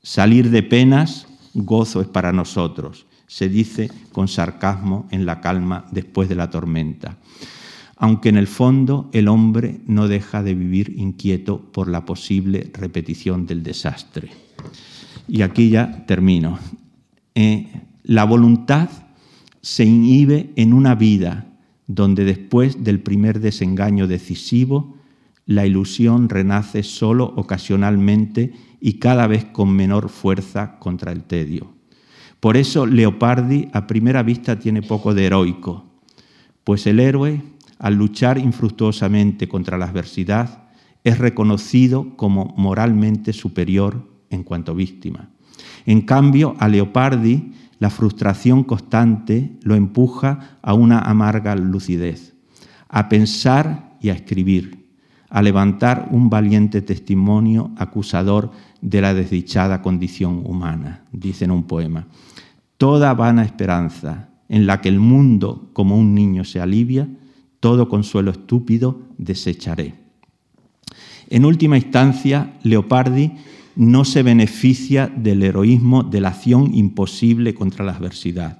Salir 0.03 0.51
de 0.51 0.63
penas, 0.63 1.27
gozo 1.55 2.01
es 2.01 2.09
para 2.09 2.33
nosotros, 2.33 3.07
se 3.27 3.49
dice 3.49 3.91
con 4.13 4.29
sarcasmo 4.29 5.07
en 5.11 5.27
la 5.27 5.41
calma 5.41 5.87
después 5.93 6.29
de 6.29 6.35
la 6.35 6.51
tormenta. 6.51 7.19
Aunque 7.97 8.31
en 8.31 8.37
el 8.37 8.47
fondo 8.47 9.11
el 9.13 9.29
hombre 9.29 9.81
no 9.87 10.09
deja 10.09 10.43
de 10.43 10.55
vivir 10.55 10.95
inquieto 10.97 11.61
por 11.61 11.89
la 11.89 12.07
posible 12.07 12.71
repetición 12.73 13.47
del 13.47 13.63
desastre. 13.63 14.31
Y 15.29 15.43
aquí 15.43 15.69
ya 15.69 16.07
termino. 16.07 16.59
Eh, 17.35 17.71
la 18.05 18.25
voluntad 18.25 18.89
se 19.61 19.85
inhibe 19.85 20.51
en 20.57 20.73
una 20.73 20.95
vida 20.95 21.47
donde 21.87 22.25
después 22.25 22.83
del 22.83 23.01
primer 23.01 23.41
desengaño 23.41 24.07
decisivo 24.07 24.97
la 25.51 25.67
ilusión 25.67 26.29
renace 26.29 26.85
solo 26.85 27.25
ocasionalmente 27.25 28.53
y 28.81 29.01
cada 29.01 29.27
vez 29.27 29.47
con 29.47 29.75
menor 29.75 30.09
fuerza 30.09 30.79
contra 30.79 31.11
el 31.11 31.25
tedio. 31.25 31.75
Por 32.39 32.57
eso 32.57 32.87
Leopardi 32.87 33.69
a 33.73 33.89
primera 33.89 34.23
vista 34.23 34.61
tiene 34.61 34.81
poco 34.81 35.13
de 35.13 35.27
heroico, 35.27 35.87
pues 36.63 36.87
el 36.87 37.01
héroe, 37.01 37.43
al 37.81 37.97
luchar 37.97 38.39
infructuosamente 38.39 39.49
contra 39.49 39.77
la 39.77 39.87
adversidad, 39.87 40.69
es 41.03 41.19
reconocido 41.19 42.17
como 42.17 42.55
moralmente 42.57 43.33
superior 43.33 44.09
en 44.31 44.45
cuanto 44.45 44.77
víctima. 44.77 45.31
En 45.85 46.03
cambio, 46.03 46.55
a 46.61 46.69
Leopardi 46.69 47.55
la 47.81 47.91
frustración 47.91 48.63
constante 48.63 49.59
lo 49.65 49.75
empuja 49.75 50.59
a 50.63 50.75
una 50.75 51.01
amarga 51.01 51.57
lucidez, 51.57 52.35
a 52.89 53.09
pensar 53.09 53.97
y 54.01 54.11
a 54.11 54.13
escribir, 54.13 54.80
a 55.31 55.43
levantar 55.43 56.09
un 56.11 56.29
valiente 56.29 56.83
testimonio 56.83 57.71
acusador 57.77 58.51
de 58.81 59.01
la 59.01 59.15
desdichada 59.15 59.81
condición 59.81 60.43
humana, 60.45 61.05
dice 61.13 61.45
en 61.45 61.53
un 61.53 61.63
poema. 61.65 62.09
Toda 62.77 63.15
vana 63.15 63.45
esperanza 63.45 64.29
en 64.49 64.67
la 64.67 64.81
que 64.81 64.89
el 64.89 64.99
mundo 64.99 65.71
como 65.73 65.97
un 65.97 66.15
niño 66.15 66.45
se 66.45 66.61
alivia, 66.61 67.09
todo 67.61 67.89
consuelo 67.89 68.33
estúpido 68.33 69.03
desecharé. 69.17 69.95
En 71.29 71.45
última 71.45 71.77
instancia, 71.77 72.55
Leopardi 72.65 73.33
no 73.77 74.05
se 74.05 74.25
beneficia 74.25 75.07
del 75.07 75.45
heroísmo 75.45 76.03
de 76.03 76.21
la 76.21 76.31
acción 76.31 76.75
imposible 76.75 77.55
contra 77.55 77.85
la 77.85 77.93
adversidad. 77.93 78.59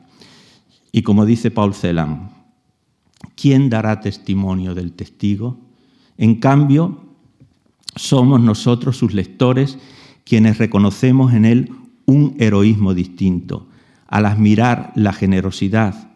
Y 0.93 1.03
como 1.03 1.27
dice 1.27 1.51
Paul 1.51 1.75
Celan, 1.75 2.31
¿quién 3.35 3.71
dará 3.71 4.01
testimonio 4.01 4.75
del 4.75 4.93
testigo? 4.93 5.70
En 6.21 6.35
cambio, 6.35 7.01
somos 7.97 8.43
nosotros, 8.43 8.99
sus 8.99 9.15
lectores, 9.15 9.79
quienes 10.27 10.59
reconocemos 10.59 11.33
en 11.33 11.47
él 11.47 11.73
un 12.05 12.37
heroísmo 12.39 12.93
distinto, 12.93 13.69
al 14.07 14.27
admirar 14.27 14.93
la 14.97 15.15
generosidad 15.15 16.11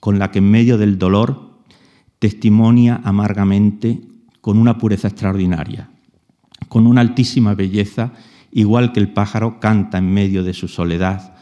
con 0.00 0.18
la 0.18 0.30
que 0.30 0.38
en 0.38 0.50
medio 0.50 0.78
del 0.78 0.98
dolor 0.98 1.50
testimonia 2.18 3.02
amargamente 3.04 4.00
con 4.40 4.56
una 4.56 4.78
pureza 4.78 5.08
extraordinaria, 5.08 5.90
con 6.70 6.86
una 6.86 7.02
altísima 7.02 7.54
belleza, 7.54 8.14
igual 8.52 8.92
que 8.92 9.00
el 9.00 9.12
pájaro 9.12 9.60
canta 9.60 9.98
en 9.98 10.14
medio 10.14 10.44
de 10.44 10.54
su 10.54 10.66
soledad, 10.66 11.34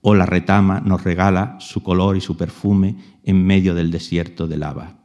o 0.00 0.16
la 0.16 0.26
retama 0.26 0.80
nos 0.80 1.04
regala 1.04 1.58
su 1.60 1.80
color 1.84 2.16
y 2.16 2.20
su 2.20 2.36
perfume 2.36 2.96
en 3.22 3.46
medio 3.46 3.72
del 3.76 3.92
desierto 3.92 4.48
de 4.48 4.56
lava. 4.56 5.01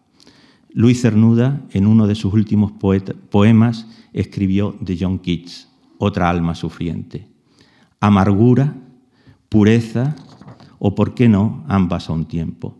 Luis 0.74 1.01
Cernuda, 1.01 1.61
en 1.72 1.88
uno 1.88 2.07
de 2.07 2.15
sus 2.15 2.34
últimos 2.34 2.72
poemas, 2.72 3.88
escribió 4.13 4.76
de 4.80 4.97
John 4.99 5.20
Keats, 5.20 5.70
otra 5.97 6.30
alma 6.30 6.55
sufriente. 6.55 7.28
Amargura, 7.99 8.76
pureza 9.49 10.15
o, 10.80 10.93
por 10.93 11.13
qué 11.13 11.30
no, 11.30 11.63
ambas 11.68 12.09
a 12.09 12.13
un 12.13 12.26
tiempo. 12.26 12.78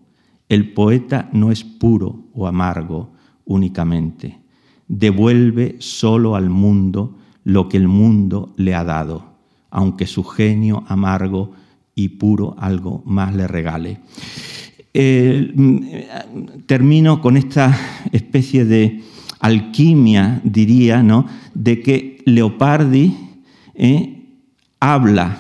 El 0.50 0.74
poeta 0.74 1.30
no 1.34 1.52
es 1.52 1.64
puro 1.64 2.26
o 2.34 2.48
amargo 2.48 3.12
únicamente. 3.46 4.40
Devuelve 4.88 5.78
solo 5.80 6.36
al 6.36 6.50
mundo 6.50 7.18
lo 7.44 7.70
que 7.70 7.78
el 7.78 7.88
mundo 7.88 8.54
le 8.58 8.76
ha 8.76 8.84
dado, 8.84 9.34
aunque 9.72 10.06
su 10.06 10.24
genio 10.24 10.84
amargo 10.88 11.52
y 11.96 12.10
puro 12.10 12.56
algo 12.60 13.02
más 13.06 13.34
le 13.34 13.48
regale. 13.48 14.02
Eh, 14.94 16.08
termino 16.66 17.22
con 17.22 17.38
esta 17.38 17.78
especie 18.12 18.66
de 18.66 19.02
alquimia, 19.40 20.42
diría, 20.44 21.04
¿no? 21.04 21.28
de 21.54 21.82
que 21.82 22.22
Leopardi 22.26 23.16
eh, 23.76 24.26
habla 24.80 25.38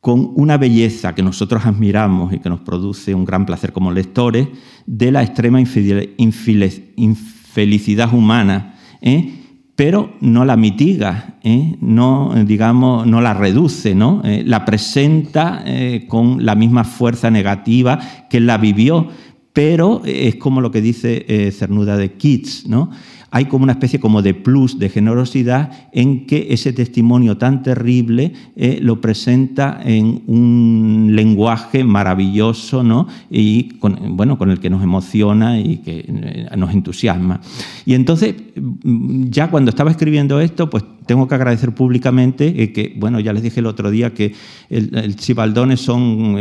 con 0.00 0.30
una 0.34 0.56
belleza 0.56 1.14
que 1.14 1.22
nosotros 1.22 1.66
admiramos 1.66 2.32
y 2.32 2.38
que 2.38 2.48
nos 2.48 2.60
produce 2.60 3.14
un 3.14 3.24
gran 3.24 3.46
placer 3.46 3.72
como 3.72 3.90
lectores, 3.90 4.46
de 4.86 5.10
la 5.10 5.22
extrema 5.22 5.60
infelicidad 5.60 8.14
humana, 8.14 8.76
¿eh? 9.00 9.45
Pero 9.76 10.14
no 10.20 10.44
la 10.44 10.56
mitiga, 10.56 11.36
¿eh? 11.42 11.76
no, 11.80 12.32
digamos, 12.46 13.06
no 13.06 13.20
la 13.20 13.34
reduce, 13.34 13.94
¿no? 13.94 14.22
la 14.24 14.64
presenta 14.64 15.64
con 16.08 16.44
la 16.44 16.54
misma 16.54 16.84
fuerza 16.84 17.30
negativa 17.30 18.00
que 18.30 18.40
la 18.40 18.56
vivió, 18.56 19.08
pero 19.52 20.02
es 20.04 20.36
como 20.36 20.62
lo 20.62 20.70
que 20.70 20.80
dice 20.80 21.52
Cernuda 21.52 21.98
de 21.98 22.12
Keats, 22.12 22.66
¿no? 22.66 22.90
Hay 23.36 23.44
como 23.44 23.64
una 23.64 23.72
especie 23.72 24.00
como 24.00 24.22
de 24.22 24.32
plus, 24.32 24.78
de 24.78 24.88
generosidad, 24.88 25.70
en 25.92 26.24
que 26.24 26.46
ese 26.54 26.72
testimonio 26.72 27.36
tan 27.36 27.62
terrible 27.62 28.32
eh, 28.56 28.78
lo 28.80 29.02
presenta 29.02 29.78
en 29.84 30.22
un 30.26 31.10
lenguaje 31.12 31.84
maravilloso, 31.84 32.82
¿no? 32.82 33.06
Y 33.28 33.74
con, 33.78 34.16
bueno, 34.16 34.38
con 34.38 34.50
el 34.50 34.58
que 34.58 34.70
nos 34.70 34.82
emociona 34.82 35.60
y 35.60 35.76
que 35.84 36.06
eh, 36.08 36.48
nos 36.56 36.72
entusiasma. 36.72 37.42
Y 37.84 37.92
entonces, 37.92 38.36
mm, 38.56 39.24
ya 39.28 39.50
cuando 39.50 39.68
estaba 39.68 39.90
escribiendo 39.90 40.40
esto, 40.40 40.70
pues 40.70 40.84
tengo 41.06 41.28
que 41.28 41.34
agradecer 41.34 41.72
públicamente 41.72 42.62
eh, 42.62 42.72
que, 42.72 42.94
bueno, 42.96 43.20
ya 43.20 43.32
les 43.32 43.42
dije 43.42 43.60
el 43.60 43.66
otro 43.66 43.90
día 43.90 44.12
que 44.12 44.34
el, 44.70 44.96
el 44.96 45.76
son 45.76 46.36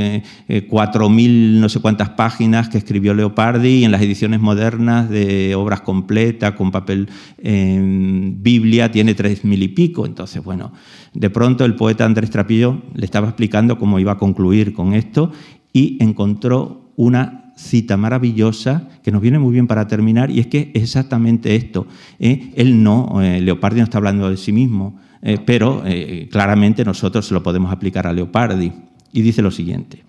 cuatro 0.69 1.09
mil 1.09 1.59
no 1.59 1.69
sé 1.69 1.79
cuántas 1.79 2.09
páginas 2.09 2.69
que 2.69 2.77
escribió 2.77 3.13
Leopardi 3.13 3.79
y 3.79 3.83
en 3.83 3.91
las 3.91 4.01
ediciones 4.01 4.39
modernas 4.39 5.09
de 5.09 5.55
obras 5.55 5.81
completas, 5.81 6.53
con 6.53 6.71
papel 6.71 7.07
Biblia, 7.41 8.91
tiene 8.91 9.13
tres 9.15 9.43
mil 9.43 9.61
y 9.63 9.69
pico. 9.69 10.05
Entonces, 10.05 10.43
bueno, 10.43 10.71
de 11.13 11.29
pronto 11.29 11.65
el 11.65 11.75
poeta 11.75 12.05
Andrés 12.05 12.29
Trapillo 12.29 12.81
le 12.93 13.05
estaba 13.05 13.27
explicando 13.27 13.77
cómo 13.77 13.99
iba 13.99 14.13
a 14.13 14.17
concluir 14.17 14.73
con 14.73 14.93
esto 14.93 15.31
y 15.73 15.97
encontró 16.01 16.93
una 16.95 17.44
cita 17.55 17.97
maravillosa 17.97 18.89
que 19.01 19.11
nos 19.11 19.21
viene 19.21 19.39
muy 19.39 19.53
bien 19.53 19.67
para 19.67 19.87
terminar 19.87 20.29
y 20.29 20.39
es 20.39 20.47
que 20.47 20.71
es 20.73 20.83
exactamente 20.83 21.55
esto. 21.55 21.87
¿eh? 22.19 22.51
Él 22.55 22.83
no, 22.83 23.21
eh, 23.21 23.41
Leopardi 23.41 23.79
no 23.79 23.85
está 23.85 23.97
hablando 23.97 24.29
de 24.29 24.37
sí 24.37 24.51
mismo, 24.51 24.99
eh, 25.21 25.39
pero 25.43 25.83
claramente 26.29 26.85
nosotros 26.85 27.25
se 27.27 27.33
lo 27.33 27.41
podemos 27.41 27.71
aplicar 27.71 28.05
a 28.07 28.13
Leopardi. 28.13 28.71
Y 29.11 29.21
dice 29.21 29.41
lo 29.41 29.49
siguiente, 29.49 30.03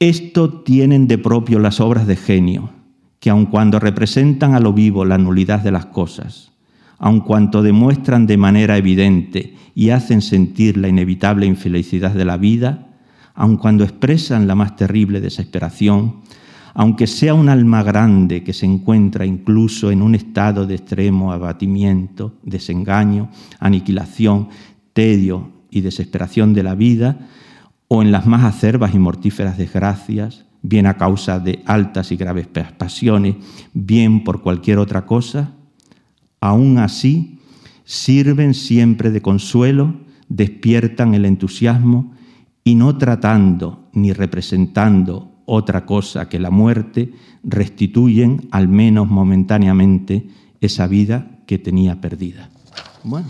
esto 0.00 0.62
tienen 0.62 1.06
de 1.06 1.18
propio 1.18 1.58
las 1.58 1.78
obras 1.80 2.06
de 2.06 2.16
genio 2.16 2.70
que 3.20 3.30
aun 3.30 3.46
cuando 3.46 3.78
representan 3.78 4.54
a 4.54 4.60
lo 4.60 4.72
vivo 4.72 5.04
la 5.04 5.18
nulidad 5.18 5.60
de 5.60 5.70
las 5.70 5.86
cosas, 5.86 6.52
aun 6.98 7.20
cuanto 7.20 7.62
demuestran 7.62 8.26
de 8.26 8.36
manera 8.36 8.76
evidente 8.76 9.54
y 9.74 9.90
hacen 9.90 10.22
sentir 10.22 10.76
la 10.76 10.88
inevitable 10.88 11.46
infelicidad 11.46 12.12
de 12.12 12.24
la 12.24 12.36
vida, 12.36 12.88
aun 13.34 13.56
cuando 13.56 13.84
expresan 13.84 14.46
la 14.46 14.54
más 14.54 14.76
terrible 14.76 15.20
desesperación, 15.20 16.16
aunque 16.74 17.06
sea 17.06 17.34
un 17.34 17.48
alma 17.48 17.82
grande 17.84 18.42
que 18.42 18.52
se 18.52 18.66
encuentra 18.66 19.24
incluso 19.24 19.92
en 19.92 20.02
un 20.02 20.16
estado 20.16 20.66
de 20.66 20.74
extremo 20.74 21.32
abatimiento, 21.32 22.34
desengaño, 22.42 23.30
aniquilación, 23.60 24.48
tedio 24.92 25.52
y 25.70 25.80
desesperación 25.80 26.52
de 26.52 26.64
la 26.64 26.74
vida, 26.74 27.28
o 27.86 28.02
en 28.02 28.10
las 28.10 28.26
más 28.26 28.44
acerbas 28.44 28.94
y 28.94 28.98
mortíferas 28.98 29.56
desgracias, 29.56 30.46
bien 30.62 30.86
a 30.86 30.94
causa 30.94 31.38
de 31.38 31.62
altas 31.66 32.10
y 32.10 32.16
graves 32.16 32.48
pasiones, 32.48 33.36
bien 33.72 34.24
por 34.24 34.42
cualquier 34.42 34.78
otra 34.78 35.06
cosa, 35.06 35.52
aún 36.40 36.78
así 36.78 37.38
sirven 37.84 38.54
siempre 38.54 39.10
de 39.10 39.22
consuelo, 39.22 39.94
despiertan 40.28 41.14
el 41.14 41.24
entusiasmo 41.24 42.14
y 42.64 42.74
no 42.74 42.96
tratando 42.96 43.90
ni 43.92 44.12
representando 44.12 45.33
otra 45.46 45.86
cosa 45.86 46.28
que 46.28 46.38
la 46.38 46.50
muerte, 46.50 47.12
restituyen, 47.42 48.48
al 48.50 48.68
menos 48.68 49.08
momentáneamente, 49.08 50.28
esa 50.60 50.86
vida 50.86 51.38
que 51.46 51.58
tenía 51.58 52.00
perdida. 52.00 52.50
Bueno. 53.02 53.28